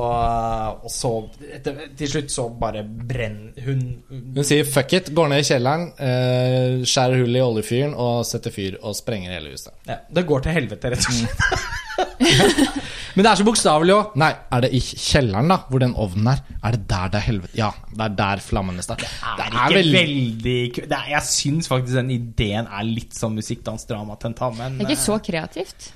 og 0.84 0.89
så 0.92 1.12
etter, 1.54 1.78
Til 1.98 2.08
slutt 2.10 2.32
så 2.34 2.48
bare 2.60 2.84
brenner 2.84 3.54
hun 3.66 3.84
Hun 4.10 4.44
sier 4.48 4.66
fuck 4.66 4.94
it, 4.98 5.12
går 5.16 5.30
ned 5.30 5.44
i 5.44 5.48
kjelleren, 5.52 5.88
eh, 6.00 6.82
skjærer 6.88 7.22
hull 7.24 7.36
i 7.38 7.44
oljefyren 7.44 7.94
og 7.94 8.26
setter 8.26 8.52
fyr 8.56 8.80
og 8.82 8.96
sprenger 8.98 9.36
hele 9.38 9.54
huset. 9.54 9.74
ja, 9.88 10.00
Det 10.13 10.26
går 10.28 10.39
til 10.48 10.52
helvete, 10.60 10.89
rett 10.96 11.08
og 11.10 11.13
slett. 11.22 11.70
Men 13.15 13.25
det 13.25 13.29
er 13.29 13.38
så 13.39 13.45
bokstavelig 13.45 13.93
òg. 13.93 14.13
Nei, 14.17 14.32
er 14.58 14.63
det 14.65 14.69
i 14.73 14.79
kjelleren, 14.82 15.47
da, 15.51 15.58
hvor 15.69 15.84
den 15.84 15.93
ovnen 16.01 16.32
er? 16.32 16.39
Er 16.65 16.75
det 16.77 16.88
der 16.89 17.12
det 17.13 17.19
er 17.19 17.25
helvete? 17.27 17.58
Ja, 17.60 17.67
det 17.93 18.06
er 18.08 18.15
der 18.17 18.41
flammene 18.41 18.82
starter. 18.86 19.06
Det 19.06 19.38
Det 19.38 19.60
er 19.62 19.75
ikke 19.75 19.97
veldig 19.97 20.56
ku- 20.75 20.88
det 20.89 20.97
er, 20.97 21.10
Jeg 21.13 21.27
syns 21.29 21.69
faktisk 21.69 21.93
den 21.99 22.10
ideen 22.15 22.65
er 22.71 22.88
litt 22.89 23.13
sånn 23.13 23.36
musikkdansdrama 23.38 24.17
tentamen. 24.21 24.79
Det 24.79 24.88
er 24.88 24.95
ikke 24.95 25.06
så 25.06 25.19
kreativt. 25.21 25.91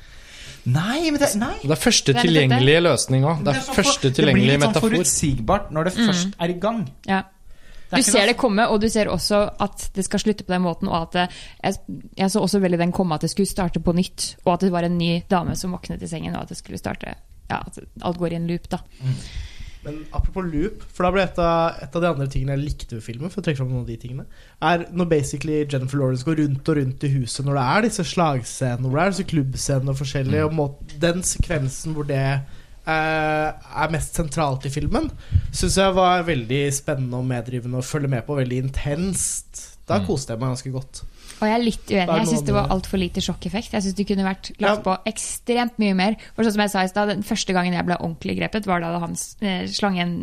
Nei, 0.67 1.09
men 1.09 1.19
det, 1.21 1.29
nei. 1.39 1.53
Det 1.63 1.71
er 1.71 1.79
første 1.79 2.11
Det 2.13 2.19
er 2.19 2.27
tilgjengelige 2.27 2.81
løsning 2.83 3.23
òg. 3.23 3.43
Det 3.45 3.53
er 3.55 3.61
så 3.63 3.73
første 3.77 4.11
for- 4.11 4.11
metafor 4.11 4.25
Det 4.27 4.33
blir 4.35 4.43
litt 4.43 4.61
sånn 4.61 4.67
metafor. 4.67 4.95
forutsigbart 4.97 5.71
når 5.71 5.83
det 5.89 5.93
først 5.95 6.33
er 6.39 6.49
i 6.53 6.59
gang. 6.59 6.81
Ja. 7.07 7.21
Du 7.93 8.01
ser 8.03 8.27
det 8.27 8.37
komme, 8.39 8.67
og 8.67 8.81
du 8.83 8.89
ser 8.91 9.11
også 9.11 9.43
at 9.63 9.89
det 9.95 10.05
skal 10.07 10.21
slutte 10.23 10.43
på 10.47 10.53
den 10.53 10.65
måten. 10.65 10.91
Og 10.91 11.07
at 11.07 11.15
det, 11.15 11.27
jeg, 11.63 11.99
jeg 12.19 12.33
så 12.33 12.43
også 12.43 12.61
veldig 12.63 12.81
den 12.81 12.95
komme 12.95 13.15
at 13.15 13.23
det 13.23 13.31
skulle 13.31 13.49
starte 13.49 13.83
på 13.83 13.95
nytt. 13.95 14.33
Og 14.45 14.55
at 14.57 14.65
det 14.65 14.73
var 14.73 14.87
en 14.87 14.97
ny 14.99 15.21
dame 15.31 15.55
som 15.55 15.75
våknet 15.75 16.03
i 16.03 16.09
sengen, 16.11 16.35
og 16.35 16.47
at 16.47 16.53
det 16.53 16.59
skulle 16.59 16.81
starte 16.81 17.15
Ja, 17.47 17.61
at 17.63 17.77
alt 18.03 18.17
går 18.19 18.33
i 18.35 18.41
en 18.41 18.47
loop, 18.49 18.65
da. 18.67 18.81
Men 19.85 20.01
apropos 20.11 20.43
loop, 20.43 20.81
for 20.91 21.05
da 21.05 21.11
ble 21.15 21.23
et 21.23 21.37
av, 21.39 21.77
et 21.79 21.93
av 21.95 22.03
de 22.03 22.09
andre 22.09 22.27
tingene 22.31 22.57
jeg 22.57 22.63
likte 22.65 22.97
ved 22.97 23.05
filmen, 23.05 23.31
for 23.31 23.39
å 23.39 23.45
trekke 23.45 23.61
fram 23.61 23.69
noen 23.71 23.85
av 23.85 23.91
de 23.91 23.95
tingene, 24.01 24.25
er 24.67 24.83
når 24.91 25.07
basically 25.13 25.61
Jennifer 25.63 26.01
Lawrence 26.01 26.27
går 26.27 26.41
rundt 26.41 26.71
og 26.73 26.79
rundt 26.81 27.05
i 27.07 27.11
huset 27.13 27.47
når 27.47 27.55
det 27.55 27.65
er 27.71 27.87
disse 27.87 28.07
slagscenene, 28.11 28.89
hvor 28.89 28.99
det 28.99 29.05
er 29.05 29.13
disse 29.15 29.27
klubbscenene 29.31 29.93
og 29.93 30.01
forskjellige, 30.01 30.49
og 30.49 30.57
må, 30.57 30.67
den 30.99 31.23
sekvensen 31.23 31.95
hvor 31.95 32.09
det 32.09 32.19
er 32.87 33.91
mest 33.93 34.15
sentralt 34.17 34.67
i 34.67 34.71
filmen, 34.71 35.09
syns 35.51 35.77
jeg 35.79 35.95
var 35.97 36.25
veldig 36.27 36.61
spennende 36.75 37.19
og 37.19 37.27
medrivende 37.27 37.81
å 37.81 37.85
følge 37.85 38.11
med 38.11 38.25
på, 38.27 38.37
veldig 38.39 38.61
intenst. 38.67 39.63
Da 39.87 40.01
koste 40.05 40.33
jeg 40.33 40.41
meg 40.41 40.55
ganske 40.55 40.73
godt. 40.73 41.03
Og 41.37 41.45
jeg 41.47 41.55
er 41.55 41.63
litt 41.63 41.91
uenig. 41.91 42.17
Jeg 42.21 42.29
syns 42.31 42.45
det 42.47 42.55
var 42.55 42.71
altfor 42.73 43.01
lite 43.01 43.23
sjokkeffekt. 43.23 43.73
Jeg 43.75 43.85
syns 43.85 43.97
det 43.97 44.07
kunne 44.09 44.25
vært 44.25 44.51
lagt 44.63 44.83
på 44.85 44.95
ekstremt 45.09 45.77
mye 45.81 45.97
mer. 45.97 46.17
For 46.35 46.45
sånn 46.45 46.55
som 46.55 46.63
jeg 46.65 46.73
sa 46.73 46.83
i 46.85 46.91
stad, 46.91 47.11
Den 47.13 47.23
første 47.23 47.53
gangen 47.55 47.75
jeg 47.77 47.85
ble 47.87 47.97
ordentlig 47.99 48.37
grepet, 48.39 48.67
var 48.67 48.81
da 48.83 48.93
han 48.99 49.15
eh, 49.41 49.65
slang 49.71 49.97
igjen 49.97 50.15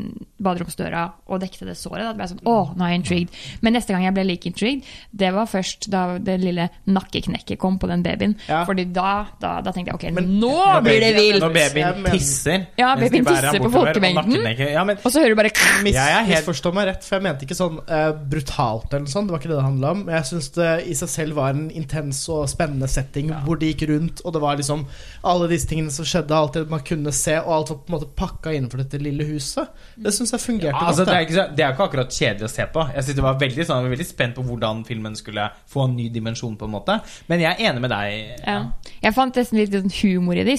baderomsdøra 0.44 1.04
og 1.30 1.40
dekte 1.42 1.68
det 1.68 1.76
såret. 1.78 2.04
Da 2.04 2.14
ble 2.16 2.26
jeg 2.26 2.34
sånn, 2.34 2.42
åh, 2.50 2.74
nå 2.76 2.84
er 2.86 2.94
jeg 2.94 3.02
intrigued. 3.02 3.38
Men 3.64 3.76
neste 3.78 3.94
gang 3.94 4.04
jeg 4.06 4.16
ble 4.16 4.26
like 4.28 4.50
intrigued, 4.50 4.90
det 5.10 5.30
var 5.34 5.48
først 5.50 5.88
da 5.92 6.04
det 6.18 6.36
lille 6.42 6.68
nakkeknekket 6.90 7.60
kom 7.62 7.78
på 7.80 7.88
den 7.90 8.04
babyen. 8.04 8.36
Ja. 8.48 8.64
Fordi 8.68 8.86
da, 8.94 9.14
da, 9.40 9.56
da 9.64 9.74
tenkte 9.74 9.94
jeg 9.94 9.98
ok, 10.00 10.06
Men- 10.18 10.34
nå 10.42 10.54
blir 10.84 11.00
det 11.00 11.14
vilt! 11.16 11.42
Når 11.44 11.54
babyen 11.56 12.10
tisser. 12.12 12.66
Ja, 12.80 12.94
babyen 12.98 13.26
tisser 13.28 13.62
på 13.62 13.72
folkemengden. 13.72 14.44
Ja, 14.74 14.84
men 14.84 14.98
Og 15.02 15.10
så 15.12 15.22
hører 15.22 15.34
du 15.34 15.40
bare 15.40 15.52
Misforstå 15.84 16.72
meg 16.74 16.88
rett, 16.90 17.04
for 17.06 17.18
jeg 17.18 17.24
mente 17.26 17.46
ikke 17.46 17.56
sånn 17.58 17.78
uh, 17.88 18.10
brutalt 18.12 18.92
eller 18.92 19.04
noe 19.06 19.12
sånt. 19.12 19.28
Det 19.28 19.34
var 19.36 19.42
ikke 19.42 19.52
det 19.52 19.58
det 19.58 19.66
handla 19.66 19.92
om. 19.94 20.04
Men 20.06 20.16
jeg 20.18 20.28
syns 20.32 20.50
det 20.56 20.70
i 20.90 20.96
seg 20.98 21.03
selv 21.10 21.36
var 21.38 21.54
en 21.54 21.68
intens 21.74 22.22
og 22.32 22.46
spennende 22.50 22.88
setting 22.90 23.30
hvor 23.44 23.58
de 23.60 23.70
gikk 23.72 23.86
rundt, 23.90 24.22
og 24.24 24.34
det 24.34 24.42
var 24.42 24.58
liksom 24.58 24.84
alle 25.26 25.48
disse 25.50 25.68
tingene 25.70 25.92
som 25.94 26.06
skjedde, 26.08 26.34
alt 26.36 26.56
det 26.58 26.64
man 26.70 26.82
kunne 26.86 27.12
se, 27.14 27.36
og 27.40 27.52
alt 27.56 27.72
var 27.72 27.78
på 27.82 27.90
en 27.92 27.96
måte 27.96 28.10
pakka 28.16 28.52
innenfor 28.54 28.82
dette 28.82 29.00
lille 29.02 29.26
huset. 29.28 29.70
Det 29.96 30.12
syns 30.14 30.34
jeg 30.34 30.42
fungerte 30.42 30.72
Ja, 30.74 30.86
altså, 30.88 31.04
godt. 31.04 31.10
det, 31.10 31.16
er 31.16 31.26
ikke, 31.28 31.46
det 31.56 31.64
er 31.64 31.74
ikke 31.74 31.88
akkurat 31.88 32.18
kjedelig 32.18 32.48
å 32.48 32.52
se 32.54 32.66
på. 32.74 32.86
Jeg 32.94 33.06
synes 33.06 33.18
det 33.20 33.26
var 33.26 33.38
veldig, 33.40 33.66
sånn, 33.66 33.80
jeg 33.82 33.88
var 33.88 33.94
veldig 33.96 34.08
spent 34.08 34.38
på 34.38 34.46
hvordan 34.48 34.84
filmen 34.88 35.16
skulle 35.18 35.48
få 35.70 35.86
en 35.88 35.96
ny 35.96 36.08
dimensjon. 36.14 36.56
på 36.58 36.68
en 36.68 36.74
måte 36.74 36.98
Men 37.28 37.40
jeg 37.40 37.50
er 37.54 37.70
enig 37.70 37.80
med 37.82 37.90
deg. 37.90 38.36
Ja. 38.46 38.58
Jeg 39.02 39.14
fant 39.16 39.36
nesten 39.36 39.58
litt 39.58 39.72
sånn 39.74 39.92
humor 40.02 40.38
i 40.38 40.44
det. 40.46 40.58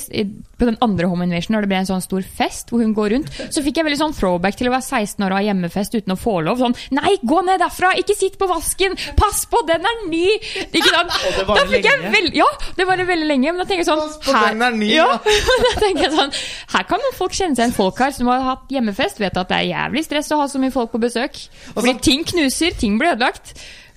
På 0.60 0.68
den 0.68 0.78
andre 0.82 1.08
Home 1.12 1.26
Invasion, 1.28 1.56
når 1.56 1.66
det 1.66 1.72
ble 1.72 1.80
en 1.84 1.90
sånn 1.90 2.04
stor 2.04 2.22
fest 2.26 2.72
hvor 2.72 2.84
hun 2.84 2.94
går 2.98 3.14
rundt, 3.16 3.32
så 3.54 3.64
fikk 3.66 3.80
jeg 3.80 3.88
veldig 3.88 4.02
sånn 4.02 4.16
throwback 4.18 4.58
til 4.60 4.70
å 4.70 4.76
være 4.76 4.86
16 4.86 5.26
år 5.26 5.34
og 5.34 5.40
ha 5.40 5.46
hjemmefest 5.50 5.96
uten 5.98 6.16
å 6.16 6.20
få 6.20 6.40
lov. 6.46 6.62
Sånn 6.62 6.76
Nei, 6.96 7.16
gå 7.24 7.42
ned 7.46 7.60
derfra! 7.64 7.94
Ikke 8.00 8.16
sitt 8.18 8.38
på 8.40 8.48
vasken! 8.50 8.96
Pass 9.20 9.46
på, 9.52 9.62
den 9.68 9.86
er 9.86 10.04
ny! 10.10 10.26
Ikke 10.66 10.90
sant? 10.90 11.16
det 11.38 11.46
varer 11.48 11.62
Da 11.62 11.72
fikk 11.72 11.88
jeg 11.88 12.02
lenge. 12.02 12.12
Veld, 12.18 12.38
Ja, 12.40 12.50
det 12.78 12.88
varer 12.90 13.10
veldig 13.10 13.30
lenge. 13.30 13.54
Men 13.54 13.64
da 13.64 13.68
tenker 13.70 13.84
jeg 13.84 13.90
sånn 13.90 14.36
her, 14.36 14.60
er 14.70 14.78
ny, 14.78 14.92
ja, 14.94 15.08
ja. 15.16 15.40
da 15.66 15.74
tenker 15.80 16.08
jeg 16.08 16.14
sånn 16.18 16.36
Her 16.76 16.90
kan 16.90 17.04
noen 17.04 17.18
folk 17.18 17.38
kjenne 17.38 17.60
seg 17.60 17.70
en 17.70 17.78
folk 17.78 18.04
her 18.04 18.14
som 18.16 18.30
har 18.32 18.46
hatt 18.50 18.76
hjemmefest, 18.76 19.22
vet 19.24 19.40
at 19.42 19.50
det 19.52 19.62
er 19.64 19.72
jævlig 19.72 20.06
stress 20.08 20.32
å 20.36 20.44
ha 20.44 20.52
så 20.52 20.62
mye 20.62 20.74
folk 20.76 20.94
på 20.94 21.02
besøk. 21.02 21.42
Fordi 21.74 21.98
ting 22.06 22.28
knuser, 22.28 22.76
ting 22.80 23.00
blir 23.02 23.16
ødelagt. 23.16 23.56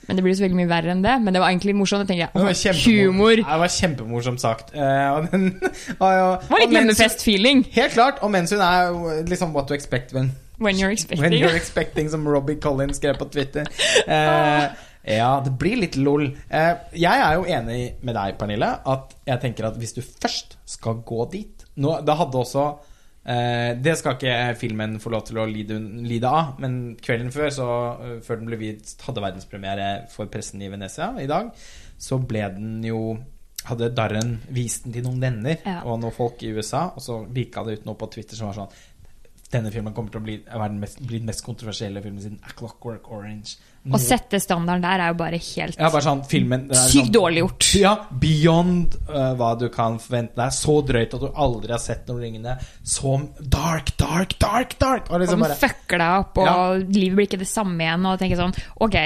Men 0.09 0.17
det 0.17 0.23
blir 0.25 0.35
så 0.35 0.47
veldig 0.47 0.57
mye 0.57 0.69
verre 0.71 0.93
enn 0.95 1.03
det. 1.05 1.15
Men 1.21 1.37
det 1.37 1.41
var 1.43 1.53
egentlig 1.53 1.75
morsomt. 1.77 2.09
Jeg 2.09 2.31
Det 2.33 2.43
var 2.43 2.79
humor. 2.87 3.35
Ja, 3.37 3.53
Det 3.53 3.61
var 3.61 3.73
kjempemorsomt 3.75 4.41
sagt. 4.41 4.73
Uh, 4.75 4.81
og 5.13 5.29
den, 5.33 5.47
uh, 5.61 5.73
og, 6.01 6.41
Det 6.41 6.51
var 6.51 6.63
litt 6.65 6.77
hjemmefest-feeling. 6.79 7.67
Helt 7.75 7.93
klart. 7.93 8.23
Og 8.25 8.31
mens 8.33 8.51
hun 8.51 8.65
er 8.65 9.25
liksom 9.29 9.53
what 9.55 9.69
to 9.69 9.77
expect 9.77 10.15
when, 10.17 10.33
When 10.59 10.77
you're 10.77 10.89
when 10.89 10.97
expecting. 10.97 11.33
you're 11.43 11.57
expecting, 11.57 12.11
som 12.11 12.27
Robbie 12.29 12.57
Collins 12.57 12.97
skrev 12.97 13.19
på 13.19 13.29
Twitter. 13.29 13.69
Eh, 14.09 14.65
ja, 15.17 15.31
det 15.45 15.55
blir 15.59 15.79
litt 15.81 15.97
lol. 15.97 16.27
Eh, 16.51 16.75
jeg 17.01 17.23
er 17.25 17.35
jo 17.39 17.47
enig 17.49 17.79
med 18.05 18.15
deg, 18.19 18.37
Pernille, 18.41 18.69
at 18.93 19.15
jeg 19.29 19.41
tenker 19.47 19.69
at 19.71 19.79
hvis 19.81 19.95
du 19.97 20.03
først 20.05 20.59
skal 20.69 21.01
gå 21.09 21.25
dit 21.33 21.65
nå, 21.79 22.01
Det 22.05 22.17
hadde 22.19 22.41
også 22.41 22.65
eh, 23.25 23.73
Det 23.81 23.95
skal 24.01 24.17
ikke 24.19 24.35
filmen 24.59 24.99
få 25.01 25.13
lov 25.15 25.25
til 25.29 25.39
å 25.39 25.47
lide, 25.49 25.79
lide 26.05 26.29
av, 26.29 26.55
men 26.61 26.97
kvelden 27.01 27.33
før, 27.35 27.49
så, 27.55 27.69
eh, 28.03 28.21
før 28.27 28.41
den 28.43 28.51
ble 28.51 28.59
vist, 28.61 29.01
hadde 29.07 29.23
verdenspremiere 29.25 29.89
for 30.13 30.27
pressen 30.33 30.63
i 30.63 30.71
Venezia 30.73 31.13
i 31.23 31.27
dag, 31.31 31.51
så 31.99 32.19
ble 32.21 32.45
den 32.59 32.79
jo 32.89 33.03
hadde 33.69 33.89
Darren 33.93 34.37
vist 34.55 34.85
den 34.87 34.95
til 34.95 35.03
noen 35.05 35.21
venner 35.21 35.57
Ja. 35.67 35.81
og 35.85 35.99
noen 36.01 36.15
folk 36.15 36.43
i 36.47 36.53
USA, 36.55 36.87
og 36.95 37.03
så 37.05 37.19
lika 37.35 37.65
det 37.67 37.81
ut 37.81 37.89
noe 37.89 37.99
på 38.01 38.07
Twitter 38.15 38.39
som 38.39 38.49
var 38.49 38.55
sånn 38.55 38.77
denne 39.53 39.71
filmen 39.73 39.95
kommer 39.97 40.13
til 40.13 40.21
å 40.21 40.25
bli, 40.27 40.35
være 40.45 40.69
den 40.69 40.81
mest, 40.83 40.99
bli 41.01 41.19
den 41.23 41.29
mest 41.31 41.41
kontroversielle 41.47 42.03
filmen 42.05 42.21
siden 42.21 42.41
A 42.45 42.53
Clockwork 42.57 43.07
Orange. 43.17 43.55
Å 43.89 43.97
sette 44.03 44.37
standarden 44.43 44.83
der 44.85 45.01
er 45.01 45.13
jo 45.15 45.17
bare 45.17 45.39
helt 45.41 45.79
Ja, 45.79 45.89
bare 45.89 46.05
sånn 46.05 46.21
filmen 46.29 46.67
sykt 46.75 47.07
sånn, 47.07 47.13
dårlig 47.15 47.41
gjort. 47.41 47.69
Ja, 47.81 47.93
beyond 48.21 48.99
uh, 49.09 49.31
hva 49.39 49.55
du 49.57 49.69
kan 49.73 49.97
forvente 50.03 50.37
deg. 50.37 50.53
Så 50.53 50.75
drøyt 50.85 51.17
at 51.17 51.25
du 51.25 51.31
aldri 51.33 51.73
har 51.73 51.81
sett 51.81 52.11
noen 52.11 52.21
ringene. 52.27 52.59
Så 52.85 53.15
dark, 53.41 53.95
dark, 53.97 54.37
dark, 54.43 54.77
dark! 54.83 55.09
Og 55.09 55.17
Og 55.17 55.25
liksom 55.25 55.41
den 55.41 55.47
bare 55.47 55.61
fucker 55.63 56.05
deg 56.05 56.19
opp, 56.27 56.43
og 56.43 56.51
Ja. 56.51 56.59
livet 56.77 57.17
blir 57.17 57.31
ikke 57.31 57.41
det 57.41 57.49
samme 57.49 57.81
igjen. 57.87 58.05
Og 58.11 58.19
tenker 58.21 58.43
sånn 58.43 58.55
Ok, 58.85 58.99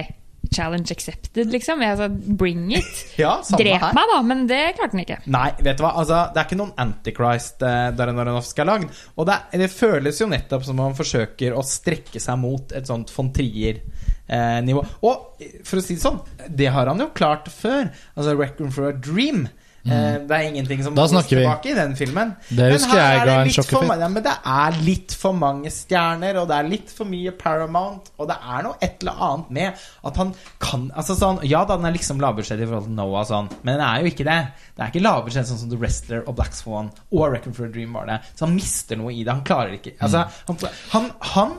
challenge 0.54 0.92
accepted, 0.94 1.50
liksom. 1.52 1.82
Jeg 1.84 1.98
sa 2.00 2.08
bring 2.12 2.68
it. 2.76 2.90
Ja, 3.22 3.34
Drep 3.44 3.82
her. 3.82 3.92
meg, 3.96 4.10
da, 4.12 4.18
men 4.26 4.44
det 4.50 4.60
klarte 4.78 4.96
han 4.96 5.02
ikke. 5.04 5.18
Nei, 5.32 5.48
vet 5.62 5.78
du 5.78 5.84
hva? 5.84 5.92
Altså, 6.00 6.20
det 6.32 6.40
er 6.42 6.48
ikke 6.48 6.58
noen 6.60 6.72
Antichrist 6.84 7.64
eh, 7.66 7.88
Darren 7.98 8.18
Aronofsky 8.22 8.62
har 8.64 8.70
lagd. 8.72 8.92
Og 9.16 9.28
det, 9.28 9.36
er, 9.52 9.62
det 9.64 9.70
føles 9.72 10.20
jo 10.22 10.28
nettopp 10.30 10.64
som 10.68 10.78
om 10.80 10.88
han 10.90 10.98
forsøker 10.98 11.56
å 11.58 11.64
strekke 11.66 12.20
seg 12.22 12.40
mot 12.40 12.72
et 12.76 12.88
sånt 12.88 13.12
von 13.14 13.32
Trier-nivå. 13.36 14.84
og 15.08 15.42
for 15.66 15.80
å 15.80 15.84
si 15.84 15.96
det 15.98 16.04
sånn, 16.04 16.20
det 16.48 16.70
har 16.72 16.88
han 16.90 17.00
jo 17.02 17.10
klart 17.16 17.48
før. 17.52 17.90
Altså 18.16 18.36
Reckon 18.38 18.72
for 18.74 18.88
a 18.90 18.94
Dream. 18.96 19.46
Eh, 19.84 20.18
det 20.28 20.30
er 20.30 20.44
ingenting 20.46 20.82
som 20.84 20.94
Mm. 20.94 20.96
Vi. 21.34 21.42
tilbake 21.42 21.70
i 21.70 21.74
den 21.74 21.96
filmen. 21.96 22.36
Det 22.48 22.56
Men 22.56 22.72
husker 22.72 22.96
jeg 22.96 23.26
ga 23.26 23.40
en 23.40 24.00
Ja, 24.00 24.08
men 24.08 24.22
det 24.22 24.32
er 24.46 24.76
litt 24.84 25.12
for 25.12 25.32
mange 25.32 25.70
stjerner, 25.70 26.36
og 26.40 26.48
det 26.48 26.56
er 26.56 26.68
litt 26.68 26.90
for 26.90 27.04
mye 27.04 27.32
Paramount, 27.32 28.10
og 28.18 28.28
det 28.28 28.36
er 28.36 28.62
noe 28.62 28.74
et 28.80 29.02
eller 29.02 29.12
annet 29.18 29.50
med 29.50 29.72
at 30.04 30.16
han 30.16 30.34
kan 30.60 30.90
Altså 30.96 31.16
sånn 31.18 31.40
Ja 31.42 31.64
da, 31.64 31.76
den 31.76 31.86
er 31.86 31.92
liksom 31.92 32.20
lavbudsjett 32.20 32.60
i 32.60 32.66
forhold 32.66 32.84
til 32.84 32.94
Noah, 32.94 33.24
sånn, 33.24 33.50
men 33.64 33.78
den 33.78 33.86
er 33.86 34.00
jo 34.02 34.06
ikke 34.12 34.24
det. 34.24 34.38
Det 34.76 34.82
er 34.84 34.90
ikke 34.92 35.02
lavbudsjett 35.02 35.46
sånn 35.50 35.58
som 35.58 35.70
The 35.70 35.76
Wrestler 35.76 36.22
og 36.28 36.36
Black 36.36 36.52
Swan 36.54 36.90
og 37.10 37.32
Reckon 37.32 37.52
for 37.52 37.64
a 37.66 37.68
Dream 37.68 37.92
var 37.92 38.06
det. 38.06 38.20
Så 38.36 38.46
han 38.46 38.54
mister 38.54 38.96
noe 38.96 39.12
i 39.12 39.24
det. 39.24 39.32
Han 39.32 39.42
klarer 39.44 39.74
ikke 39.78 39.96
Altså, 40.00 40.24
han, 40.46 40.56
han, 40.92 41.10
han 41.34 41.56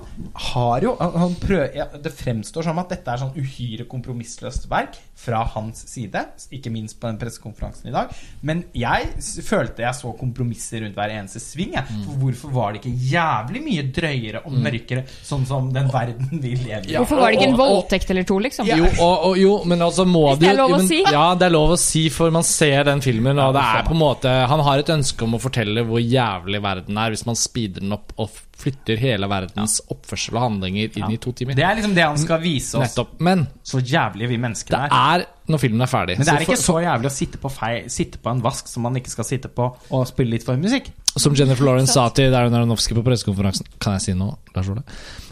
har 0.53 0.81
jo 0.81 0.95
han, 0.99 1.11
han 1.19 1.35
prøver, 1.35 1.75
ja, 1.75 1.85
Det 1.85 2.13
fremstår 2.13 2.63
som 2.63 2.79
at 2.79 2.89
dette 2.89 3.11
er 3.11 3.17
sånn 3.17 3.35
uhyre 3.35 3.85
kompromissløst 3.89 4.69
verk 4.71 4.97
fra 5.15 5.43
hans 5.55 5.83
side, 5.87 6.25
ikke 6.51 6.71
minst 6.71 6.99
på 6.99 7.07
den 7.07 7.19
pressekonferansen 7.21 7.89
i 7.89 7.93
dag. 7.95 8.12
Men 8.43 8.65
jeg 8.75 9.07
følte 9.47 9.85
jeg 9.85 9.95
så 9.95 10.11
kompromisser 10.19 10.83
rundt 10.83 10.97
hver 10.99 11.13
eneste 11.15 11.39
sving. 11.39 11.77
Jeg. 11.77 11.99
For 12.03 12.19
hvorfor 12.19 12.53
var 12.53 12.73
det 12.73 12.81
ikke 12.81 13.09
jævlig 13.13 13.61
mye 13.63 13.85
drøyere 13.95 14.43
og 14.43 14.57
mørkere, 14.65 15.05
sånn 15.23 15.45
som 15.47 15.69
den 15.73 15.87
verden 15.93 16.43
vi 16.43 16.53
lever 16.59 16.89
i? 16.91 16.97
Hvorfor 16.99 17.23
var 17.23 17.31
det 17.31 17.39
ikke 17.39 17.49
en 17.53 17.59
voldtekt 17.59 18.13
eller 18.13 18.27
to, 18.27 18.39
liksom? 18.43 18.69
Jo, 18.69 18.89
og, 18.97 19.27
og, 19.29 19.37
jo, 19.39 19.53
men 19.69 19.85
altså 19.85 20.05
må 20.05 20.25
Hvis 20.33 20.43
det 20.43 20.51
er 20.51 20.59
lov 20.59 20.75
å 20.75 20.81
men, 20.81 20.91
si. 20.91 20.99
Ja, 21.07 21.25
det 21.39 21.47
er 21.47 21.55
lov 21.55 21.75
å 21.75 21.79
si, 21.79 22.03
for 22.13 22.35
man 22.35 22.45
ser 22.47 22.89
den 22.89 23.03
filmen, 23.05 23.39
og 23.39 23.55
det 23.55 23.63
det 23.63 23.79
er 23.79 23.87
på 23.87 23.95
en 23.95 24.01
måte 24.01 24.33
Han 24.51 24.63
har 24.67 24.81
et 24.81 24.91
ønske 24.93 25.25
om 25.25 25.37
å 25.37 25.41
fortelle 25.41 25.85
hvor 25.87 26.01
jævlig 26.01 26.61
verden 26.63 26.99
er, 26.99 27.13
hvis 27.13 27.25
man 27.29 27.39
speeder 27.39 27.83
den 27.83 27.95
opp 27.95 28.13
og 28.19 28.41
flytter 28.59 28.99
hele 29.01 29.27
verdens 29.27 29.79
oppførsel 29.91 30.37
og 30.37 30.43
handlinger 30.45 30.97
inn 30.99 31.13
i 31.15 31.17
to 31.21 31.33
timer. 31.35 31.57
Det 31.57 31.65
er 31.65 31.77
liksom 31.79 31.95
det 31.97 32.05
han 32.05 32.19
skal 32.21 32.41
vise 32.43 32.77
oss. 32.79 32.93
Nettopp. 32.93 33.15
Men 33.25 33.45
Så 33.65 33.81
jævlige 33.81 34.29
vi 34.29 34.37
mennesker 34.41 34.75
det 34.75 34.99
er. 34.99 35.25
når 35.51 35.59
filmen 35.59 35.83
er 35.83 35.91
ferdig. 35.91 36.17
Men 36.19 36.27
det 36.29 36.35
er 36.35 36.45
ikke 36.45 36.59
så 36.61 36.77
jævlig 36.83 37.09
å 37.09 37.13
sitte 37.13 37.41
på, 37.41 37.51
feil, 37.51 37.89
sitte 37.91 38.21
på 38.23 38.31
en 38.31 38.43
vask 38.45 38.69
som 38.71 38.85
man 38.87 38.95
ikke 38.99 39.11
skal 39.11 39.27
sitte 39.27 39.51
på, 39.51 39.67
og 39.89 40.05
spille 40.07 40.37
litt 40.37 40.45
for 40.47 40.59
musikk. 40.61 40.91
Som 41.17 41.35
Jennifer 41.37 41.67
Lawrence 41.67 41.93
sa 41.93 42.07
til 42.15 42.31
Darren 42.33 42.55
Aronofsky 42.57 42.95
på 42.97 43.03
pressekonferansen 43.05 43.67
Kan 43.77 43.99
jeg 43.99 44.01
si 44.01 44.15
noe, 44.17 44.39
Lars 44.55 44.69
Ole? 44.73 44.81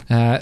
Uh, 0.06 0.36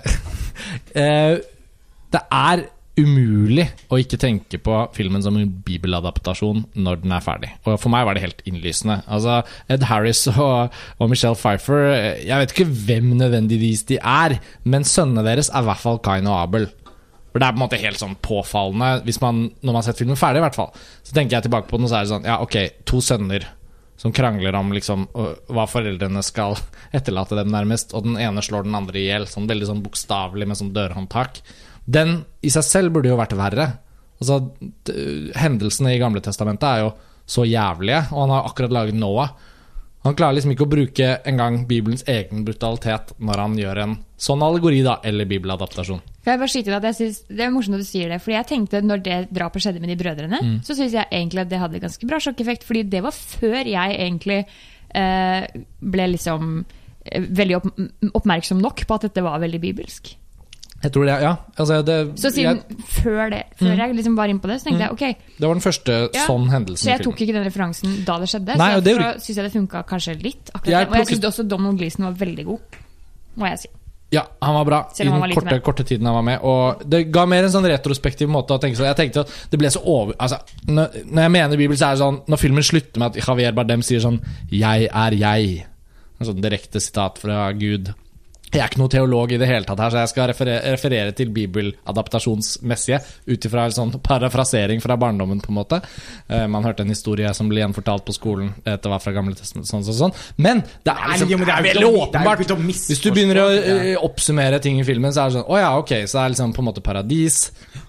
uh, 0.97 1.39
det 2.13 2.23
er 2.27 2.67
umulig 2.99 3.67
å 3.93 3.99
ikke 4.01 4.19
tenke 4.21 4.59
på 4.61 4.75
filmen 4.97 5.23
som 5.25 5.37
en 5.39 5.53
bibeladaptasjon 5.65 6.65
når 6.75 7.03
den 7.05 7.15
er 7.15 7.25
ferdig. 7.25 7.53
Og 7.65 7.79
for 7.81 7.93
meg 7.93 8.07
var 8.07 8.17
det 8.17 8.25
helt 8.25 8.43
innlysende. 8.49 9.01
Altså, 9.07 9.41
Ed 9.71 9.87
Harris 9.89 10.25
og, 10.33 10.75
og 10.99 11.13
Michelle 11.13 11.39
Pfeiffer 11.39 11.87
Jeg 12.27 12.43
vet 12.43 12.55
ikke 12.55 12.69
hvem 12.89 13.15
nødvendigvis 13.21 13.87
de 13.89 14.01
er, 14.03 14.37
men 14.65 14.87
sønnene 14.89 15.25
deres 15.27 15.53
er 15.53 15.65
i 15.65 15.71
hvert 15.71 15.85
fall 15.85 16.03
Kain 16.05 16.29
og 16.29 16.39
Abel. 16.43 16.69
For 17.31 17.39
Det 17.39 17.47
er 17.47 17.55
på 17.55 17.61
en 17.61 17.63
måte 17.63 17.81
helt 17.81 18.01
sånn 18.01 18.19
påfallende 18.27 19.17
man, 19.23 19.45
når 19.63 19.71
man 19.71 19.79
har 19.79 19.87
sett 19.87 20.03
filmen 20.03 20.19
ferdig. 20.19 20.43
i 20.43 20.47
hvert 20.49 20.59
fall 20.59 20.73
Så 21.07 21.15
tenker 21.15 21.39
jeg 21.39 21.47
tilbake 21.47 21.71
på 21.71 21.79
den, 21.79 21.87
og 21.87 21.93
så 21.93 22.01
er 22.01 22.07
det 22.07 22.15
sånn 22.15 22.27
Ja, 22.27 22.41
ok, 22.43 22.85
to 22.91 23.01
sønner 23.05 23.47
som 24.01 24.15
krangler 24.17 24.57
om 24.57 24.71
liksom 24.73 25.03
hva 25.13 25.67
foreldrene 25.69 26.23
skal 26.25 26.55
etterlate 26.97 27.37
dem, 27.37 27.51
nærmest. 27.53 27.93
Og 27.93 28.07
den 28.07 28.17
ene 28.17 28.41
slår 28.41 28.65
den 28.65 28.79
andre 28.79 28.97
i 28.97 29.03
hjel, 29.11 29.27
sånn 29.29 29.49
veldig 29.51 29.69
sånn 29.69 29.83
bokstavelig 29.85 30.49
med 30.49 30.57
sånn 30.57 30.71
dørhåndtak. 30.73 31.43
Den 31.87 32.25
i 32.43 32.51
seg 32.51 32.65
selv 32.67 32.93
burde 32.93 33.09
jo 33.09 33.17
vært 33.21 33.37
verre. 33.39 33.69
Altså, 34.21 34.41
Hendelsene 35.41 35.95
i 35.95 36.01
Gamle 36.03 36.21
Testamentet 36.25 36.67
er 36.69 36.83
jo 36.85 36.91
så 37.31 37.45
jævlige, 37.47 38.03
og 38.13 38.25
han 38.27 38.33
har 38.35 38.49
akkurat 38.51 38.73
laget 38.75 38.99
Noah. 38.99 39.31
Han 40.03 40.15
klarer 40.17 40.39
liksom 40.39 40.55
ikke 40.55 40.65
å 40.65 40.71
bruke 40.73 41.09
engang 41.29 41.59
Bibelens 41.69 42.03
egen 42.09 42.41
brutalitet 42.47 43.13
når 43.21 43.43
han 43.43 43.57
gjør 43.61 43.81
en 43.83 43.93
sånn 44.21 44.41
allegori, 44.43 44.79
da, 44.83 44.95
eller 45.05 45.29
bibeladaptasjon. 45.29 46.01
Kan 46.25 46.33
jeg 46.35 46.41
bare 46.41 46.53
skyte 46.53 46.73
at 46.77 46.87
jeg 46.89 46.97
synes, 46.97 47.19
Det 47.29 47.45
er 47.45 47.51
morsomt 47.53 47.77
at 47.77 47.85
du 47.85 47.89
sier 47.89 48.09
det. 48.09 48.19
Fordi 48.25 48.37
jeg 48.39 48.49
tenkte 48.49 48.81
når 48.85 49.03
det 49.05 49.19
drapet 49.31 49.63
skjedde 49.63 49.81
med 49.81 49.93
de 49.93 49.97
brødrene, 50.01 50.41
Mm. 50.43 50.59
så 50.65 50.75
syns 50.75 50.93
jeg 50.97 51.07
egentlig 51.13 51.41
at 51.41 51.49
det 51.51 51.59
hadde 51.61 51.81
ganske 51.81 52.07
bra 52.09 52.17
sjokkeffekt. 52.19 52.65
Fordi 52.65 52.83
det 52.89 53.03
var 53.03 53.13
før 53.13 53.61
jeg 53.67 53.97
egentlig 54.01 54.47
eh, 54.95 55.47
ble 55.81 56.07
liksom 56.17 56.65
eh, 57.05 57.21
veldig 57.21 57.57
opp, 57.57 57.69
oppmerksom 58.15 58.59
nok 58.61 58.87
på 58.87 58.95
at 58.95 59.03
dette 59.03 59.23
var 59.23 59.39
veldig 59.39 59.61
bibelsk. 59.61 60.17
Jeg 60.81 60.93
tror 60.95 61.05
det, 61.05 61.17
ja. 61.21 61.33
Altså, 61.61 61.81
det, 61.85 61.97
Så 62.17 62.31
siden 62.33 62.61
jeg, 62.63 62.85
før 62.89 63.33
det, 63.35 63.43
før 63.61 63.83
jeg 63.83 63.97
liksom 63.99 64.15
var 64.17 64.31
inne 64.33 64.41
på 64.41 64.49
det, 64.49 64.61
så 64.63 64.71
tenkte 64.71 64.87
jeg 64.87 64.95
ok. 64.95 65.27
det 65.37 65.49
var 65.49 65.59
den 65.59 65.65
første 65.65 65.97
Ja, 66.15 66.23
sånn 66.25 66.47
hendelsen 66.49 66.87
Så 66.87 66.95
jeg 66.95 67.05
tok 67.05 67.21
ikke 67.21 67.35
den 67.37 67.45
referansen 67.45 67.99
da 68.07 68.17
det 68.23 68.31
skjedde. 68.33 68.57
Nei, 68.61 68.71
så 68.81 68.95
jeg 68.95 69.21
syns 69.27 69.35
jeg 69.35 69.45
det 69.45 69.53
funka 69.59 69.83
kanskje 69.91 70.17
litt. 70.23 70.55
Jeg. 70.65 70.89
Og 70.89 70.97
jeg 71.03 71.11
syns 71.13 71.29
også 71.29 71.45
Donald 71.49 71.77
Gleeson 71.81 72.09
var 72.09 72.17
veldig 72.23 72.49
god, 72.49 72.81
må 73.37 73.53
jeg 73.53 73.63
si. 73.67 73.73
Ja, 74.11 74.25
han 74.43 74.57
var 74.57 74.65
bra 74.67 74.79
i 74.99 75.05
den 75.07 75.35
korte, 75.37 75.61
korte 75.63 75.85
tiden 75.87 76.09
han 76.09 76.17
var 76.17 76.25
med. 76.27 76.41
Og 76.43 76.81
det 76.91 77.05
ga 77.15 77.27
mer 77.31 77.47
en 77.47 77.53
sånn 77.53 77.69
retrospektiv 77.71 78.31
måte 78.33 78.57
å 78.57 78.63
tenke 78.63 78.81
sånn. 78.81 78.89
Jeg 78.89 78.99
tenkte 78.99 79.23
at 79.23 79.35
det 79.53 79.61
ble 79.61 79.71
så 79.71 79.85
over... 79.85 80.17
Altså, 80.19 80.41
når, 80.67 80.97
når 81.05 81.27
jeg 81.27 81.35
mener 81.37 81.61
Bibelen, 81.61 81.79
så 81.79 81.91
er 81.91 81.95
det 81.95 82.03
sånn 82.03 82.19
Når 82.27 82.41
filmen 82.43 82.67
slutter 82.67 83.03
med 83.03 83.13
at 83.13 83.21
Javier 83.21 83.55
Bardem 83.55 83.85
sier 83.87 84.03
sånn 84.03 84.19
'Jeg 84.51 84.89
er 84.91 85.17
jeg', 85.21 85.67
en 86.19 86.27
sånn 86.27 86.43
direkte 86.43 86.83
sitat 86.83 87.21
fra 87.23 87.53
Gud 87.53 87.93
Jeg 88.51 88.65
er 88.65 88.67
ikke 88.67 88.81
noen 88.81 88.91
teolog 88.91 89.31
i 89.31 89.39
det 89.39 89.47
hele 89.47 89.67
tatt 89.67 89.79
her, 89.79 89.93
så 89.93 90.01
jeg 90.03 90.11
skal 90.11 90.29
referere, 90.33 90.73
referere 90.75 91.15
til 91.15 91.29
bibeladaptasjonsmessige 91.35 92.99
ut 93.31 93.47
ifra 93.47 93.67
en 93.69 93.77
sånn 93.77 93.93
parafrasering 94.03 94.83
fra 94.83 94.97
barndommen, 94.99 95.39
på 95.45 95.53
en 95.53 95.59
måte. 95.61 95.79
Eh, 96.27 96.47
man 96.51 96.67
hørte 96.67 96.83
en 96.83 96.91
historie 96.91 97.31
som 97.37 97.51
ble 97.51 97.63
gjenfortalt 97.63 98.07
på 98.09 98.17
skolen. 98.17 98.51
etter 98.65 98.91
hva 98.91 98.99
fra 99.03 99.15
Gamle 99.15 99.37
testament, 99.39 99.69
sånn, 99.71 99.85
sånn, 99.87 99.99
sånn. 100.01 100.17
Men 100.43 100.65
det 100.67 100.95
er, 100.97 101.13
liksom, 101.13 101.31
jo, 101.31 101.39
det 101.47 101.55
er 101.55 101.67
veldig 101.69 101.91
åpenbart. 102.03 102.43
Hvis 102.91 103.03
du 103.05 103.11
begynner 103.15 103.43
å 103.45 103.47
eh, 103.55 103.95
oppsummere 104.03 104.59
ting 104.63 104.81
i 104.83 104.87
filmen, 104.89 105.15
så 105.15 105.25
er 105.25 105.31
det 105.31 105.39
sånn 105.39 105.47
Å 105.47 105.61
ja, 105.61 105.71
ok, 105.79 105.95
så 106.11 106.19
det 106.19 106.25
er 106.25 106.35
liksom 106.35 106.57
på 106.57 106.65
en 106.65 106.71
måte 106.73 106.85
paradis. 106.85 107.39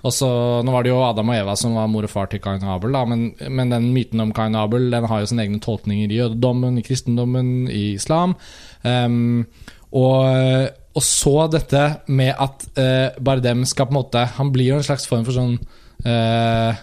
Og 0.02 0.14
så 0.14 0.30
Nå 0.62 0.74
var 0.74 0.86
det 0.86 0.94
jo 0.94 1.02
Adam 1.02 1.34
og 1.34 1.40
Eva 1.40 1.58
som 1.58 1.74
var 1.78 1.90
mor 1.90 2.06
og 2.06 2.14
far 2.14 2.30
til 2.30 2.42
Kain 2.44 2.62
og 2.62 2.76
Abel, 2.76 2.94
da, 2.94 3.02
men, 3.10 3.32
men 3.50 3.74
den 3.74 3.90
myten 3.96 4.22
om 4.22 4.34
Kain 4.36 4.56
og 4.58 4.68
Abel 4.68 4.90
Den 4.94 5.10
har 5.10 5.24
jo 5.24 5.30
sine 5.32 5.46
egne 5.48 5.62
tolkninger 5.64 6.12
i 6.12 6.22
jødedommen, 6.22 6.78
i 6.78 6.86
kristendommen, 6.86 7.52
i 7.72 7.84
islam. 7.96 8.38
Ehm, 8.88 9.48
og, 9.92 10.70
og 10.96 11.04
så 11.04 11.36
dette 11.52 11.82
med 12.12 12.32
at 12.32 12.64
eh, 12.80 13.18
Bardem 13.20 13.66
skal 13.68 13.90
på 13.90 13.92
en 13.92 13.98
måte 13.98 14.22
Han 14.38 14.52
blir 14.54 14.70
jo 14.70 14.78
en 14.80 14.86
slags 14.88 15.04
form 15.10 15.26
for 15.28 15.36
sånn 15.36 15.58
eh, 16.08 16.80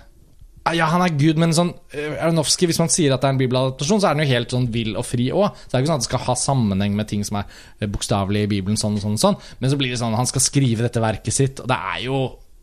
ja, 0.76 0.88
han 0.92 1.00
er 1.04 1.14
Gud, 1.16 1.38
men 1.40 1.54
sånn 1.56 1.70
eh, 1.96 2.18
Aronofsky, 2.20 2.68
hvis 2.68 2.80
man 2.80 2.90
sier 2.92 3.14
at 3.14 3.22
det 3.22 3.30
er 3.30 3.36
en 3.36 3.40
bibeladaptasjon, 3.40 4.02
så 4.02 4.10
er 4.10 4.16
den 4.16 4.26
jo 4.26 4.34
helt 4.34 4.52
sånn 4.52 4.66
vill 4.74 4.98
og 4.98 5.06
fri 5.06 5.30
òg. 5.32 5.56
Det 5.64 5.76
er 5.76 5.82
ikke 5.82 5.90
sånn 5.92 6.00
at 6.00 6.04
det 6.04 6.10
skal 6.10 6.24
ha 6.26 6.36
sammenheng 6.36 6.98
med 6.98 7.08
ting 7.10 7.24
som 7.24 7.40
er 7.40 7.54
eh, 7.78 7.88
bokstavelig 7.88 8.44
i 8.44 8.50
Bibelen, 8.52 8.80
sånn 8.80 8.98
og 8.98 9.04
sånn 9.04 9.16
sånn. 9.20 9.38
Men 9.62 9.72
så 9.72 9.78
blir 9.80 9.94
det 9.94 10.00
sånn 10.02 10.16
han 10.18 10.28
skal 10.28 10.44
skrive 10.44 10.84
dette 10.84 11.02
verket 11.02 11.36
sitt, 11.36 11.62
og 11.64 11.70
det 11.70 11.78
er 11.94 12.02
jo 12.04 12.20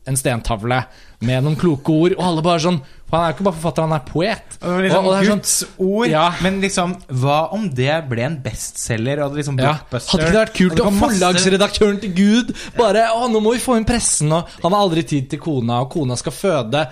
en 0.07 0.15
stentavle 0.19 0.83
med 1.25 1.43
noen 1.45 1.55
kloke 1.57 1.89
ord, 1.89 2.13
og 2.17 2.23
alle 2.27 2.41
bare 2.45 2.59
sånn 2.59 2.81
For 3.05 3.17
han 3.19 3.25
er 3.27 3.31
jo 3.31 3.35
ikke 3.37 3.45
bare 3.45 3.55
forfatter, 3.61 3.85
han 3.85 3.93
er 3.93 3.99
poet. 4.05 4.55
Liksom 4.61 4.97
Og- 4.97 5.05
og 5.05 5.11
det 5.13 5.19
er 5.21 5.29
sånn- 5.29 5.41
Guds 5.41 5.65
ord. 5.77 6.07
Ja. 6.09 6.23
Men 6.41 6.59
liksom, 6.61 6.95
hva 7.21 7.53
om 7.53 7.69
det 7.69 8.09
ble 8.09 8.21
en 8.25 8.37
bestselger? 8.41 9.21
Og 9.23 9.35
liksom 9.35 9.59
Ja. 9.61 9.73
Hadde 9.91 10.01
ikke 10.01 10.31
det 10.31 10.47
vært 10.47 10.55
kult 10.55 10.79
om 10.85 10.99
forlagsredaktøren 10.99 12.01
til 12.01 12.13
Gud 12.17 12.55
bare 12.75 13.07
Å, 13.13 13.29
nå 13.29 13.39
må 13.41 13.53
vi 13.53 13.59
få 13.59 13.77
inn 13.77 13.85
pressen, 13.85 14.31
og 14.33 14.47
han 14.63 14.71
har 14.71 14.81
aldri 14.89 15.03
tid 15.07 15.29
til 15.29 15.39
kona, 15.39 15.81
og 15.81 15.91
kona 15.91 16.15
skal 16.17 16.33
føde 16.33 16.87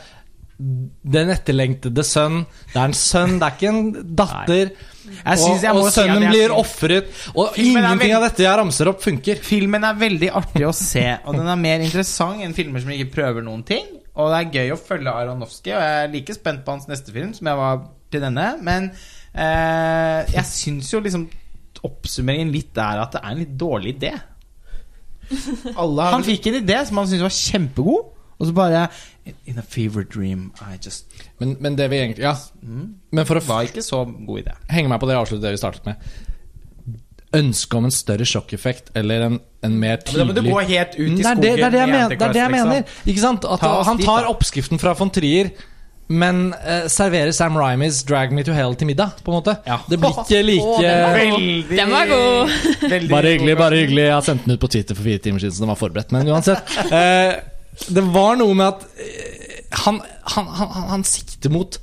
den 0.57 1.31
etterlengtede 1.33 2.03
sønn. 2.05 2.43
Det 2.71 2.77
er 2.77 2.91
en 2.91 2.97
sønn, 2.97 3.37
det 3.41 3.47
er 3.47 3.55
ikke 3.57 3.71
en 3.71 4.13
datter. 4.15 4.73
Jeg 5.03 5.39
synes 5.41 5.65
jeg 5.65 5.73
og, 5.73 5.87
og 5.87 5.91
sønnen 5.91 6.23
si 6.23 6.29
blir 6.31 6.53
ofret. 6.55 7.09
Og 7.33 7.57
ingenting 7.59 8.13
av 8.15 8.27
dette 8.27 8.45
jeg 8.45 8.59
ramser 8.61 8.91
opp, 8.91 9.01
funker. 9.03 9.41
Filmen 9.43 9.83
er 9.87 9.99
veldig 9.99 10.29
artig 10.39 10.67
å 10.67 10.75
se, 10.77 11.05
og 11.25 11.35
den 11.39 11.49
er 11.49 11.59
mer 11.59 11.83
interessant 11.83 12.45
enn 12.45 12.55
filmer 12.55 12.83
som 12.83 12.93
ikke 12.95 13.11
prøver 13.17 13.45
noen 13.45 13.65
ting. 13.67 13.89
Og 14.13 14.29
det 14.29 14.39
er 14.39 14.57
gøy 14.59 14.75
å 14.75 14.79
følge 14.79 15.13
Aronofsky, 15.23 15.73
og 15.73 15.81
jeg 15.81 16.03
er 16.03 16.11
like 16.13 16.35
spent 16.37 16.61
på 16.65 16.75
hans 16.75 16.85
neste 16.89 17.13
film 17.15 17.31
som 17.33 17.49
jeg 17.49 17.59
var 17.59 17.81
til 18.13 18.21
denne. 18.21 18.49
Men 18.61 18.91
eh, 19.33 20.19
jeg 20.35 20.45
syns 20.51 20.91
jo 20.93 21.01
liksom 21.01 21.25
oppsummeringen 21.83 22.53
litt 22.53 22.77
er 22.79 23.01
at 23.01 23.15
det 23.15 23.23
er 23.23 23.33
en 23.33 23.41
litt 23.41 23.55
dårlig 23.59 23.97
idé. 23.97 24.13
Alle 25.81 26.05
har 26.05 26.13
Han 26.13 26.25
fikk 26.27 26.51
en 26.51 26.59
idé 26.61 26.77
som 26.87 26.99
han 27.01 27.09
syntes 27.09 27.25
var 27.25 27.37
kjempegod, 27.39 28.11
og 28.43 28.49
så 28.51 28.55
bare 28.59 28.83
In 29.47 29.55
a 29.57 29.63
fever 29.63 30.03
dream 30.03 30.49
I 30.59 30.75
just 30.83 31.07
Men, 31.39 31.55
men 31.63 31.77
det 31.79 31.87
vi 31.93 32.01
egentlig 32.03 32.25
Ja. 32.27 32.35
Men 33.15 33.25
for 33.29 33.39
å 33.39 33.43
Var 33.47 33.69
ikke 33.71 33.83
så 33.85 34.03
god 34.27 34.41
idé. 34.43 34.53
henge 34.69 34.91
meg 34.91 34.99
på 34.99 35.07
det 35.07 35.15
og 35.15 35.23
avslutte 35.23 35.45
det 35.47 35.53
vi 35.55 35.61
startet 35.63 35.87
med 35.87 35.95
Ønsket 37.33 37.73
om 37.79 37.85
en 37.87 37.93
større 37.95 38.25
sjokkeffekt 38.29 38.91
eller 38.99 39.23
en, 39.25 39.39
en 39.65 39.77
mer 39.81 39.97
Men 40.05 40.19
da 40.19 40.25
må 40.27 40.33
tydelig 40.35 40.43
du 40.43 40.51
gå 40.53 40.65
helt 40.69 40.97
ut 40.99 40.99
i 40.99 41.07
Mm, 41.07 41.15
det 41.17 41.25
er 41.25 41.29
skogen. 41.31 41.41
det, 41.41 41.53
det, 41.55 41.63
er 41.65 41.71
det, 41.71 41.79
jeg, 41.79 41.87
i 41.87 41.91
mener, 41.95 42.09
det 42.13 42.21
er 42.27 42.33
det 42.35 42.41
jeg 42.43 42.51
mener. 42.53 42.75
liksom. 42.83 43.07
Ikke 43.13 43.23
sant? 43.23 43.45
At 43.55 43.63
Ta 43.63 43.71
oss 43.79 43.87
Han 43.89 43.97
dit, 43.97 44.05
tar 44.05 44.21
da. 44.27 44.33
oppskriften 44.35 44.81
fra 44.83 44.93
von 44.99 45.09
Trier, 45.15 45.49
men 46.13 46.41
eh, 46.59 46.83
serverer 46.93 47.31
Sam 47.33 47.57
Rymies 47.57 48.03
'Drag 48.05 48.31
Me 48.37 48.43
to 48.45 48.51
Hell' 48.53 48.75
til 48.77 48.85
middag. 48.91 49.15
På 49.23 49.31
en 49.33 49.39
måte 49.39 49.55
Ja. 49.65 49.79
Det 49.89 49.97
blir 50.03 50.13
ikke 50.13 50.43
like 50.45 50.61
Å, 50.61 50.81
den 50.83 51.01
var. 51.01 51.17
Veldig 51.17 51.77
Den 51.79 51.89
var 51.95 52.05
god. 52.11 52.49
veldig 52.91 53.09
Bare 53.09 53.31
hyggelig, 53.33 53.55
god 53.55 53.63
bare 53.63 53.75
hyggelig. 53.81 54.03
Jeg 54.05 54.13
har 54.13 54.21
sendt 54.29 54.45
den 54.45 54.53
ut 54.53 54.59
på 54.61 54.69
Twitter 54.69 54.93
for 54.99 55.03
fire 55.09 55.17
timer 55.25 55.39
siden, 55.39 55.55
så 55.57 55.59
den 55.65 55.73
var 55.73 55.79
forberedt. 55.81 56.11
Men 56.13 56.27
uansett. 56.27 56.77
Eh, 56.91 57.33
det 57.89 58.03
var 58.13 58.37
noe 58.39 58.55
med 58.57 58.67
at 58.67 58.83
eh, 59.01 59.61
han, 59.83 59.99
han, 60.35 60.49
han, 60.59 60.89
han, 60.91 61.05
sikter 61.07 61.53
mot 61.53 61.79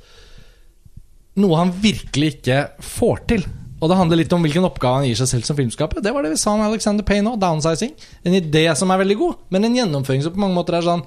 noe 1.41 1.57
han 1.59 1.73
virkelig 1.83 2.35
ikke 2.37 2.61
får 2.83 3.25
til. 3.31 3.45
Og 3.81 3.89
det 3.89 3.97
handler 3.97 4.19
litt 4.21 4.33
om 4.35 4.43
hvilken 4.45 4.67
oppgave 4.67 4.99
han 4.99 5.07
gir 5.09 5.17
seg 5.17 5.29
selv 5.31 5.47
som 5.47 5.57
filmskaper. 5.57 6.03
Det 6.05 6.13
var 6.13 6.23
det 6.23 6.35
vi 6.35 6.39
sa 6.39 6.53
om 6.53 6.63
Alexander 6.63 7.05
Payne 7.07 7.33
òg. 7.33 7.39
Downsizing. 7.41 7.95
En 8.27 8.37
idé 8.37 8.67
som 8.77 8.93
er 8.93 9.01
veldig 9.01 9.17
god, 9.17 9.41
men 9.53 9.65
en 9.65 9.77
gjennomføring 9.79 10.21
som 10.25 10.35
på 10.35 10.43
mange 10.43 10.57
måter 10.57 10.77
er 10.77 10.85
sånn 10.85 11.03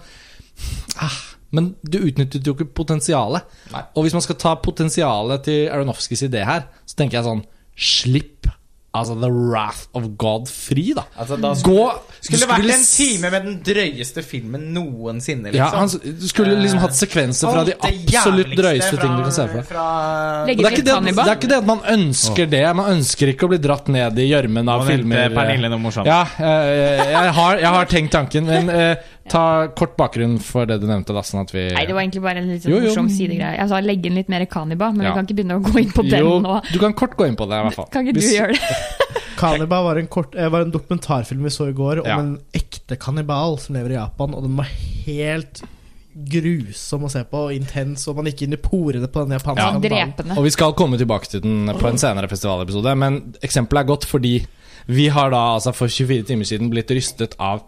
ah, 0.99 1.20
Men 1.55 1.70
du 1.87 2.01
utnyttet 2.01 2.47
jo 2.47 2.57
ikke 2.57 2.72
potensialet. 2.82 3.47
Nei. 3.70 3.85
Og 3.95 4.07
hvis 4.07 4.16
man 4.16 4.24
skal 4.26 4.41
ta 4.43 4.57
potensialet 4.59 5.47
til 5.47 5.68
Aronofskys 5.70 6.26
idé 6.26 6.43
her, 6.49 6.66
så 6.82 6.99
tenker 6.99 7.20
jeg 7.20 7.28
sånn 7.28 7.45
Slipp 7.74 8.34
altså 8.95 9.16
The 9.20 9.30
Wrath 9.34 9.84
of 9.99 10.05
God 10.20 10.49
fri, 10.51 10.92
da. 10.97 11.05
Altså, 11.18 11.36
da 11.42 11.51
Gå 11.66 11.78
Skulle 12.24 12.40
det 12.40 12.49
vært 12.49 12.70
en 12.72 12.84
time 12.88 13.30
med 13.34 13.45
den 13.49 13.57
drøyeste 13.66 14.22
filmen 14.24 14.68
noensinne, 14.72 15.51
Ja, 15.53 15.66
liksom. 15.68 16.05
han, 16.07 16.16
du 16.22 16.28
skulle 16.30 16.55
liksom 16.62 16.80
hatt 16.84 16.97
sekvenser 16.97 17.51
fra 17.53 17.64
de 17.68 17.74
absolutt 17.76 18.55
drøyeste 18.57 18.97
ting 19.03 19.16
du 19.18 19.22
kan 19.26 19.34
se 19.36 19.47
for 19.51 19.61
deg. 19.61 19.66
Det, 19.68 20.55
det, 20.55 20.55
det 20.57 20.68
er 21.26 21.34
ikke 21.34 21.51
det 21.51 21.59
at 21.59 21.68
man 21.68 21.82
ønsker 21.95 22.49
det. 22.55 22.62
Man 22.78 22.92
ønsker 22.95 23.32
ikke 23.34 23.49
å 23.49 23.53
bli 23.53 23.61
dratt 23.66 23.90
ned 23.92 24.18
i 24.24 24.28
gjørmen 24.30 24.70
av 24.72 24.86
filmer. 24.88 25.26
eh, 25.26 25.34
Pernille 25.36 25.68
noe 25.72 25.82
morsomt. 25.84 26.09
Ja, 26.09 26.22
jeg, 26.38 27.11
jeg, 27.12 27.34
har, 27.40 27.61
jeg 27.66 27.74
har 27.76 27.90
tenkt 27.90 28.14
tanken, 28.14 28.49
men 28.49 28.70
eh, 28.72 29.11
ta 29.29 29.68
kort 29.68 29.97
bakgrunn 29.97 30.39
for 30.39 30.66
det 30.66 30.81
du 30.83 30.87
nevnte, 30.87 31.14
da, 31.16 31.22
sånn 31.25 31.41
at 31.47 31.51
vi 31.55 31.70
Nei, 31.72 31.87
det 31.87 31.95
var 31.97 32.03
egentlig 32.03 32.22
bare 32.22 32.39
en 32.43 32.49
litt 32.53 32.62
sånn 32.62 32.83
morsom 32.85 33.09
sidegreie. 33.09 33.57
Jeg 33.59 33.68
sa 33.70 33.81
legge 33.81 34.07
inn 34.11 34.14
litt 34.20 34.29
mer 34.29 34.45
Kaniba, 34.47 34.91
men 34.93 35.07
Ja. 35.07 35.12
vi 35.12 35.16
kan 35.16 35.27
ikke 35.27 35.37
begynne 35.39 35.57
å 35.61 35.62
gå 35.64 35.79
inn 35.81 35.91
på 35.97 36.03
den 36.09 36.20
Jo, 36.20 36.41
nå. 36.41 36.59
du 36.72 36.79
kan 36.79 36.93
kort 36.93 37.16
gå 37.16 37.27
inn 37.27 37.37
på 37.37 37.49
det, 37.49 37.57
i 37.57 37.62
hvert 37.68 37.75
fall. 37.75 37.89
Kan 37.91 38.05
ikke 38.07 38.14
du 38.14 38.20
Hvis- 38.20 38.35
gjøre 38.37 38.53
det? 38.53 38.77
Kaniba 39.37 39.83
var 39.83 39.97
en, 39.99 40.07
kort, 40.07 40.35
eh, 40.37 40.49
var 40.49 40.61
en 40.62 40.70
dokumentarfilm 40.70 41.43
vi 41.43 41.51
så 41.51 41.68
i 41.68 41.72
går 41.72 42.01
om 42.05 42.07
Ja. 42.07 42.18
en 42.20 42.39
ekte 42.53 42.97
kannibal 42.99 43.59
som 43.59 43.75
lever 43.75 43.91
i 43.91 43.95
Japan, 43.99 44.35
og 44.35 44.43
den 44.43 44.57
var 44.57 44.66
helt 45.07 45.62
grusom 46.14 47.03
å 47.05 47.11
se 47.11 47.25
på, 47.25 47.49
og 47.49 47.53
intens, 47.53 48.07
og 48.09 48.16
man 48.16 48.27
gikk 48.27 48.43
inn 48.47 48.53
i 48.55 48.57
porene 48.57 49.09
på 49.11 49.25
den 49.27 49.37
japanske 49.39 49.59
Ja. 49.59 49.72
kannibalen. 49.72 50.37
Og 50.39 50.45
vi 50.45 50.51
skal 50.51 50.72
komme 50.75 50.97
tilbake 50.97 51.27
til 51.29 51.41
den 51.41 51.66
på 51.66 51.89
en 51.89 51.97
senere 51.99 52.29
festivalepisode, 52.29 52.97
men 52.97 53.35
eksempelet 53.43 53.81
er 53.81 53.89
godt 53.89 54.05
fordi 54.07 54.47
vi 54.87 55.09
har 55.09 55.31
da 55.31 55.57
altså 55.57 55.75
for 55.75 55.89
24 55.89 56.22
timer 56.29 56.45
siden 56.45 56.70
blitt 56.70 56.89
rystet 56.89 57.35
av 57.41 57.62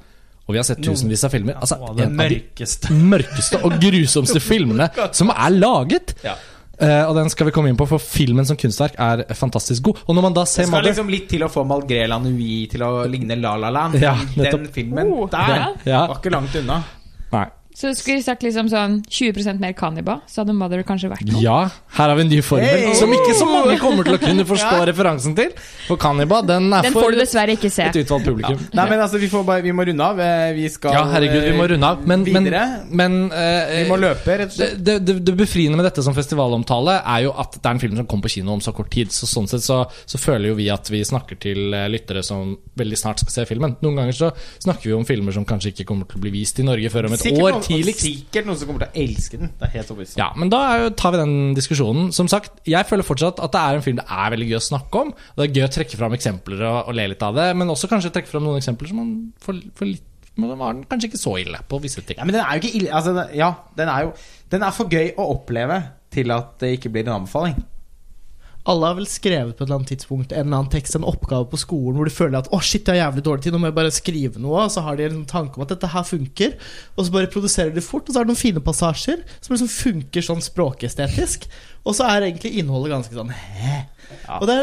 Og 0.47 0.55
vi 0.55 0.61
har 0.61 0.67
sett 0.67 0.83
tusenvis 0.85 1.25
av 1.27 1.33
filmer. 1.35 1.57
Altså, 1.59 1.79
det 1.97 2.05
en 2.07 2.13
av 2.21 2.29
de 2.29 2.37
mørkeste. 2.37 2.99
mørkeste 3.15 3.63
og 3.67 3.81
grusomste 3.83 4.43
filmene 4.53 4.91
som 5.17 5.33
er 5.35 5.57
laget. 5.57 6.15
Ja. 6.27 6.37
Uh, 6.77 7.09
og 7.09 7.15
den 7.17 7.31
skal 7.33 7.49
vi 7.49 7.55
komme 7.57 7.71
inn 7.73 7.79
på, 7.81 7.87
for 7.89 8.03
filmen 8.03 8.45
som 8.45 8.59
kunstverk 8.61 8.99
er 9.01 9.23
fantastisk 9.39 9.87
god. 9.89 10.03
Og 10.05 10.19
når 10.19 10.27
man 10.27 10.35
da 10.37 10.45
ser 10.45 10.67
Det 10.67 10.69
skal 10.69 10.77
Mother 10.77 10.93
liksom 10.93 11.13
litt 11.15 11.29
til 11.31 11.47
å 11.47 11.49
få 11.49 11.65
Malgrela 11.65 12.19
Nui 12.21 12.67
til 12.69 12.85
å 12.85 12.91
ligne 13.09 13.39
La 13.41 13.55
La 13.59 13.73
Land. 13.73 13.97
Ja, 14.03 14.13
den 14.37 14.69
filmen 14.75 15.09
Oh, 15.17 15.25
der 15.33 15.81
ja. 15.89 16.03
var 16.05 16.19
ikke 16.19 16.35
langt 16.37 16.55
unna. 16.61 16.83
Nei. 17.33 17.47
Så 17.77 17.91
skulle 17.93 18.17
vi 18.17 18.25
sagt 18.25 18.41
liksom 18.41 18.71
sånn 18.73 18.95
20% 19.05 19.59
mer 19.61 19.75
Kaniba, 19.77 20.15
så 20.31 20.41
hadde 20.41 20.55
Mother 20.57 20.81
kanskje 20.89 21.11
vært 21.13 21.27
noe. 21.29 21.43
Ja, 21.45 21.57
her 21.99 22.09
har 22.09 22.17
vi 22.17 22.23
en 22.25 22.31
ny 22.33 22.39
formel 22.41 22.65
Hey! 22.73 22.95
som 22.97 23.11
ikke 23.13 23.35
så 23.37 23.45
mange 23.51 23.75
kommer 23.83 24.07
til 24.07 24.17
å 24.17 24.21
kunne 24.23 24.47
forstå 24.53 24.79
referansen 24.89 25.35
til. 25.37 25.51
For 25.85 26.01
Kaniba, 26.01 26.39
den 26.49 26.71
er 26.73 26.87
Den 26.87 26.95
for 26.97 27.05
får 27.05 27.13
du 27.13 27.21
dessverre 27.21 27.53
ikke 27.59 27.69
se. 27.75 27.85
et 27.91 27.99
utvalgt 28.01 28.25
publikum. 28.31 28.63
Nei, 28.73 28.87
men 28.89 29.03
altså, 29.05 29.21
vi, 29.21 29.29
får 29.29 29.45
bare, 29.45 29.61
vi 29.67 29.75
må 29.77 29.85
runde 29.91 30.07
av. 30.07 30.23
Eh, 30.25 30.55
Vi 30.57 30.71
skal 30.73 30.97
Ja, 30.97 31.03
herregud, 31.13 31.43
vi 31.45 31.53
må 31.59 31.67
runde 31.75 31.91
av. 31.93 32.01
Men, 32.09 32.25
men, 32.25 32.49
videre. 32.49 32.63
men 32.97 33.19
eh, 33.29 33.75
vi 33.83 33.85
må 33.91 34.01
løpe, 34.01 34.39
rett 34.41 34.55
og 34.55 34.57
slett. 34.57 34.81
det, 34.81 34.97
det, 35.05 35.19
det 35.29 35.37
befriende 35.37 35.77
med 35.77 35.85
dette 35.91 36.01
som 36.07 36.17
festivalomtale 36.17 36.97
er 37.05 37.27
jo 37.27 37.35
at 37.37 37.61
det 37.61 37.67
er 37.67 37.77
en 37.77 37.83
film 37.85 38.01
som 38.01 38.09
kom 38.09 38.25
på 38.25 38.33
kino 38.39 38.57
om 38.57 38.65
så 38.65 38.73
kort 38.73 38.89
tid. 38.97 39.13
Så 39.13 39.29
sånn 39.29 39.51
sett 39.53 39.67
så, 39.69 39.83
så 40.09 40.17
føler 40.23 40.55
jo 40.55 40.57
vi 40.63 40.71
at 40.73 40.89
vi 40.89 41.05
snakker 41.05 41.37
til 41.45 41.77
eh, 41.77 41.87
lyttere 41.93 42.25
som 42.25 42.57
veldig 42.81 43.03
snart 43.05 43.21
skal 43.21 43.37
se 43.37 43.47
filmen. 43.53 43.77
Noen 43.85 44.01
ganger 44.01 44.17
så 44.17 44.33
snakker 44.65 44.89
vi 44.89 44.97
om 44.97 45.05
filmer 45.05 45.37
som 45.37 45.45
kanskje 45.45 45.75
ikke 45.77 45.91
kommer 45.93 46.09
til 46.09 46.23
å 46.23 46.25
bli 46.25 46.33
vist 46.41 46.65
i 46.65 46.67
Norge 46.67 46.89
før 46.97 47.11
om 47.13 47.19
et 47.21 47.27
Sikkert 47.29 47.45
år 47.45 47.63
tidligst. 47.67 48.03
Sikkert 48.07 48.49
noen 48.49 48.59
som 48.61 48.69
kommer 48.71 48.85
til 48.87 48.89
å 48.91 49.05
elske 49.05 49.41
den. 49.41 49.53
Det 49.61 49.69
er 49.69 49.73
helt 49.77 49.93
overbevist. 49.93 50.19
Ja, 50.21 50.29
men 50.39 50.51
da 50.53 50.61
jo, 50.81 50.91
tar 50.99 51.15
vi 51.15 51.21
den 51.23 51.37
diskusjonen. 51.59 52.11
Som 52.17 52.31
sagt, 52.33 52.61
jeg 52.69 52.89
føler 52.89 53.07
fortsatt 53.07 53.43
at 53.45 53.55
det 53.57 53.63
er 53.63 53.79
en 53.81 53.87
film 53.87 54.01
det 54.01 54.07
er 54.09 54.35
veldig 54.35 54.49
gøy 54.51 54.59
å 54.61 54.67
snakke 54.71 55.03
om. 55.07 55.15
Det 55.37 55.47
er 55.49 55.55
gøy 55.61 55.67
å 55.69 55.73
trekke 55.79 56.01
fram 56.01 56.17
eksempler 56.19 56.63
og, 56.67 56.79
og 56.91 56.99
le 56.99 57.09
litt 57.15 57.25
av 57.27 57.39
det, 57.39 57.49
men 57.59 57.73
også 57.75 57.91
kanskje 57.93 58.13
trekke 58.17 58.33
fram 58.33 58.47
noen 58.49 58.61
eksempler 58.63 58.91
som 58.93 59.03
man 59.03 59.15
får, 59.45 59.63
får 59.79 59.93
litt 59.95 60.13
men 60.37 60.51
den 60.53 60.59
var 60.61 60.75
den 60.77 60.83
kanskje 60.85 61.09
ikke 61.09 61.19
så 61.23 61.31
ille 61.41 61.59
på 61.65 61.79
visse 61.81 62.03
ting. 62.05 62.19
Ja, 62.21 62.25
men 62.29 62.35
den 62.37 62.43
er 62.45 62.59
jo 62.59 62.61
ikke 62.61 62.77
ille 62.77 62.91
altså, 62.93 63.15
den- 63.17 63.31
Ja, 63.39 63.47
den 63.79 63.89
er 63.89 64.03
jo 64.05 64.11
Den 64.53 64.63
er 64.67 64.75
for 64.77 64.85
gøy 64.93 65.15
å 65.17 65.25
oppleve 65.33 65.79
til 66.13 66.31
at 66.31 66.59
det 66.61 66.75
ikke 66.77 66.91
blir 66.93 67.07
en 67.09 67.15
anbefaling. 67.23 67.57
Alle 68.67 68.89
har 68.91 68.97
vel 68.99 69.07
skrevet 69.07 69.55
på 69.55 69.63
et 69.63 69.69
eller 69.69 69.79
annet 69.79 69.93
tidspunkt 69.93 70.33
en 70.33 70.41
eller 70.43 70.59
annen 70.59 70.71
tekst, 70.73 70.97
en 70.99 71.07
oppgave 71.07 71.47
på 71.53 71.61
skolen 71.63 71.99
hvor 71.99 72.09
de 72.09 72.15
føler 72.15 72.39
at 72.41 72.51
å 72.51 72.59
shit, 72.59 72.83
jeg 72.83 72.99
har 72.99 73.13
jævlig 73.13 73.25
dårlig 73.29 73.45
tid, 73.45 73.55
nå 73.55 73.61
må 73.63 73.71
jeg 73.71 73.79
bare 73.79 73.95
skrive 73.95 74.43
noe. 74.43 74.65
Og 74.67 74.75
så 74.75 74.83
har 74.83 74.99
de 74.99 75.07
en 75.07 75.23
tanke 75.31 75.59
om 75.59 75.67
at 75.67 75.75
dette 75.75 75.93
her 75.93 76.07
funker, 76.07 76.57
og 76.97 77.07
så 77.07 77.15
bare 77.15 77.31
produserer 77.31 77.75
de 77.75 77.85
fort. 77.85 78.09
Og 78.09 78.15
så 78.15 78.21
er 78.21 78.27
det 78.27 78.35
noen 78.35 78.43
fine 78.43 78.65
passasjer 78.67 79.23
som 79.39 79.55
liksom 79.55 79.71
funker 79.71 80.27
sånn 80.27 80.43
språkestetisk. 80.45 81.47
Og 81.87 81.95
så 81.95 82.09
er 82.11 82.27
egentlig 82.27 82.57
innholdet 82.59 82.97
ganske 82.97 83.15
sånn 83.15 83.31
hæ. 83.31 83.85
Ja. 84.27 84.39
Og 84.41 84.47
det 84.51 84.57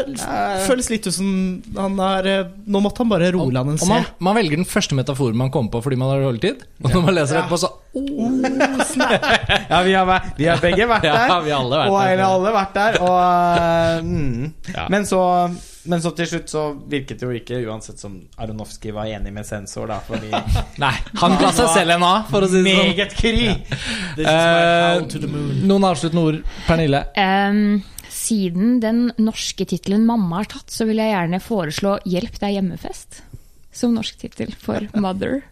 føles 0.66 0.90
litt 0.92 1.06
ut 1.08 1.14
som 1.14 1.28
han 1.76 1.98
er 2.04 2.26
eh, 2.28 2.50
Nå 2.68 2.80
måtte 2.84 3.00
han 3.00 3.08
bare 3.12 3.30
roe 3.32 3.52
land 3.52 3.74
en 3.74 3.78
C. 3.80 3.88
man, 3.88 4.04
man 4.24 4.36
velger 4.36 4.60
den 4.60 4.68
første 4.68 4.96
metaforen 4.98 5.36
man 5.40 5.50
kommer 5.54 5.72
på 5.72 5.80
fordi 5.86 5.96
man 6.00 6.12
har 6.12 6.24
dårlig 6.24 6.42
tid. 6.44 6.64
Og 6.82 6.90
når 6.92 7.04
man 7.06 7.16
leser 7.18 7.40
etterpå, 7.40 7.60
så 7.64 7.72
Ja, 9.70 9.82
vi 9.82 9.94
har, 9.94 10.22
vi 10.36 10.48
har 10.48 10.58
begge 10.62 10.86
vært 10.90 11.06
der. 11.06 11.28
Ja, 11.30 11.38
vi 11.44 11.52
har 11.54 11.60
alle 11.62 11.78
vært 11.78 11.92
og 11.92 12.00
der. 12.00 12.24
alle 12.26 12.54
vært 12.56 12.74
der. 12.74 12.98
Og, 13.04 13.20
eh, 13.60 14.02
mm. 14.02 14.52
Ja. 14.74 14.86
men, 14.90 15.06
så, 15.06 15.20
men 15.90 16.02
så 16.02 16.10
til 16.18 16.28
slutt 16.32 16.50
så 16.50 16.64
virket 16.90 17.20
det 17.22 17.28
jo 17.28 17.38
ikke, 17.38 17.60
uansett 17.70 18.02
som 18.02 18.16
Aronofsky 18.40 18.92
var 18.96 19.08
enig 19.14 19.32
med 19.36 19.46
sensor, 19.48 19.86
da, 19.92 20.00
fordi 20.04 20.32
Nei, 20.84 20.92
han 21.22 21.36
ga 21.40 21.52
seg 21.54 21.70
selv 21.76 21.96
en 21.96 22.06
A, 22.08 22.14
for 22.30 22.46
å 22.46 22.50
si 22.50 22.60
det 22.64 22.74
sånn. 22.74 22.92
Meget 22.92 23.16
kry! 23.20 23.48
Moon. 24.18 24.28
Eh, 24.34 25.64
noen 25.70 25.88
avsluttende 25.90 26.26
ord, 26.32 26.42
Pernille? 26.68 27.04
Ehm, 27.20 27.76
siden 28.24 28.78
den 28.82 29.06
norske 29.20 29.66
tittelen 29.68 30.06
'Mamma' 30.08 30.40
har 30.42 30.50
tatt, 30.56 30.72
så 30.72 30.86
vil 30.88 31.00
jeg 31.02 31.12
gjerne 31.12 31.40
foreslå 31.44 31.98
'Hjelp, 32.04 32.38
det 32.40 32.48
er 32.48 32.56
hjemmefest' 32.58 33.20
som 33.74 33.94
norsk 33.94 34.18
tittel 34.22 34.54
for 34.54 34.86
Mother. 35.04 35.42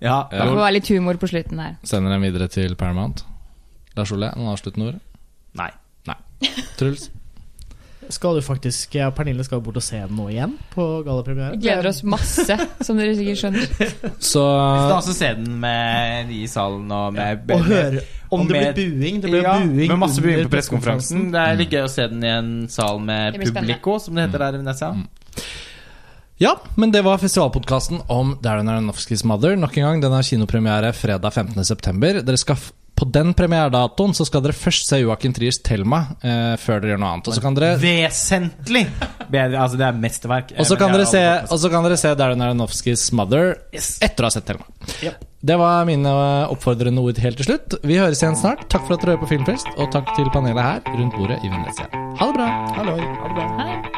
Ja, 0.00 0.28
Det 0.30 0.44
får 0.46 0.56
være 0.62 0.76
litt 0.78 0.88
humor 0.94 1.18
på 1.20 1.28
slutten 1.28 1.58
her. 1.60 1.74
Sender 1.84 2.14
den 2.14 2.22
videre 2.22 2.48
til 2.48 2.76
Paramount. 2.78 3.24
Lars 3.96 4.12
Ole, 4.14 4.30
noen 4.36 4.52
avsluttende 4.52 4.92
ord? 4.92 5.00
Nei. 5.56 5.70
Truls? 6.78 7.08
Skal 8.12 8.36
du 8.36 8.42
faktisk 8.44 8.94
Jeg 8.94 9.08
og 9.08 9.14
Pernille 9.16 9.42
skal 9.46 9.62
bort 9.64 9.78
og 9.80 9.82
se 9.82 9.98
den 9.98 10.14
nå 10.14 10.28
igjen 10.30 10.52
på 10.70 10.84
gallapremiere. 11.06 11.56
Gleder 11.58 11.88
oss 11.90 12.02
masse, 12.06 12.54
som 12.86 13.00
dere 13.00 13.16
sikkert 13.18 13.40
skjønner. 13.40 13.94
Så 14.22 14.44
Skal 14.44 14.94
også 15.00 15.14
se 15.16 15.30
den 15.40 15.56
med 15.62 16.30
de 16.30 16.42
i 16.44 16.50
salen 16.50 16.92
og 16.94 17.16
med 17.16 17.50
Og 17.56 17.64
høre 17.66 18.04
om 18.30 18.46
det 18.46 18.52
med- 18.52 18.74
blir 18.74 18.90
buing. 18.90 19.20
Det 19.20 19.30
blir 19.30 19.42
ja, 19.42 19.58
buing 19.58 19.88
med 19.88 19.98
masse 19.98 20.20
buing 20.22 20.44
på 20.44 20.50
pressekonferansen. 20.56 21.30
Det 21.32 21.40
er 21.40 21.56
litt 21.56 21.70
gøy 21.70 21.84
å 21.84 21.90
se 21.90 22.06
den 22.08 22.24
i 22.24 22.28
en 22.32 22.68
sal 22.68 22.98
med 23.00 23.34
publiko, 23.38 23.98
som 24.00 24.14
det 24.14 24.28
heter 24.28 24.38
der 24.38 24.54
i 24.54 24.62
Venezia. 24.62 24.94
Ja, 26.38 26.56
men 26.76 26.90
det 26.92 27.02
var 27.04 27.16
festivalpodkasten 27.18 28.02
om 28.12 28.34
Darren 28.42 28.68
Aronofskys 28.68 29.22
Mother. 29.24 29.56
Nok 29.56 29.76
en 29.78 29.84
gang, 29.84 30.00
Den 30.02 30.12
har 30.12 30.22
kinopremiere 30.22 30.92
fredag 30.92 31.32
15.9. 31.32 32.22
Dere 32.26 32.36
skal 32.36 32.56
på 32.96 33.04
den 33.12 33.34
premieredatoen 33.36 34.14
så 34.16 34.24
skal 34.24 34.40
dere 34.44 34.56
først 34.56 34.88
se 34.88 35.02
Joakim 35.02 35.34
Triers 35.36 35.58
Thelma 35.64 35.98
eh, 36.24 36.54
før 36.60 36.80
dere 36.80 36.94
gjør 36.94 37.02
noe 37.02 37.10
annet. 37.16 37.28
Og 37.28 37.36
så 37.36 37.42
kan 37.44 37.56
dere 37.58 37.74
Vesentlig 37.82 38.86
bedre. 39.28 39.60
Altså, 39.60 39.76
det 39.80 39.86
er 39.88 39.98
mesterverk. 40.00 40.54
Og 40.56 40.68
så 40.68 40.78
kan, 40.80 40.94
dere 40.96 41.06
se, 41.10 41.22
og 41.50 41.60
så 41.60 41.70
kan 41.72 41.84
dere 41.84 41.98
se 42.00 42.14
Darren 42.16 42.44
Aronofskys 42.46 43.08
Mother 43.16 43.52
Yes. 43.76 43.96
etter 44.04 44.24
å 44.24 44.30
ha 44.30 44.36
sett 44.38 44.48
Thelma. 44.48 44.64
Yep. 45.04 45.26
Det 45.46 45.58
var 45.60 45.84
mine 45.86 46.08
eh, 46.10 46.54
oppfordrende 46.56 47.04
ord 47.04 47.20
helt 47.22 47.38
til 47.42 47.50
slutt. 47.50 47.76
Vi 47.86 48.00
høres 48.00 48.24
igjen 48.24 48.38
snart. 48.40 48.64
Takk 48.72 48.88
for 48.88 48.96
at 48.96 49.04
dere 49.04 49.14
hører 49.14 49.24
på 49.26 49.30
Filmfest, 49.34 49.68
og 49.76 49.92
takk 49.94 50.10
til 50.16 50.32
panelet 50.34 50.64
her 50.64 50.96
rundt 50.96 51.14
bordet 51.20 51.38
i 51.44 51.52
Venezia. 51.52 51.86
Ha 51.92 52.32
det 52.32 52.40
bra! 52.40 52.50
Hallo. 52.80 52.96
Ha 52.96 53.28
det 53.30 53.36
bra. 53.36 53.48
Hei. 53.60 53.95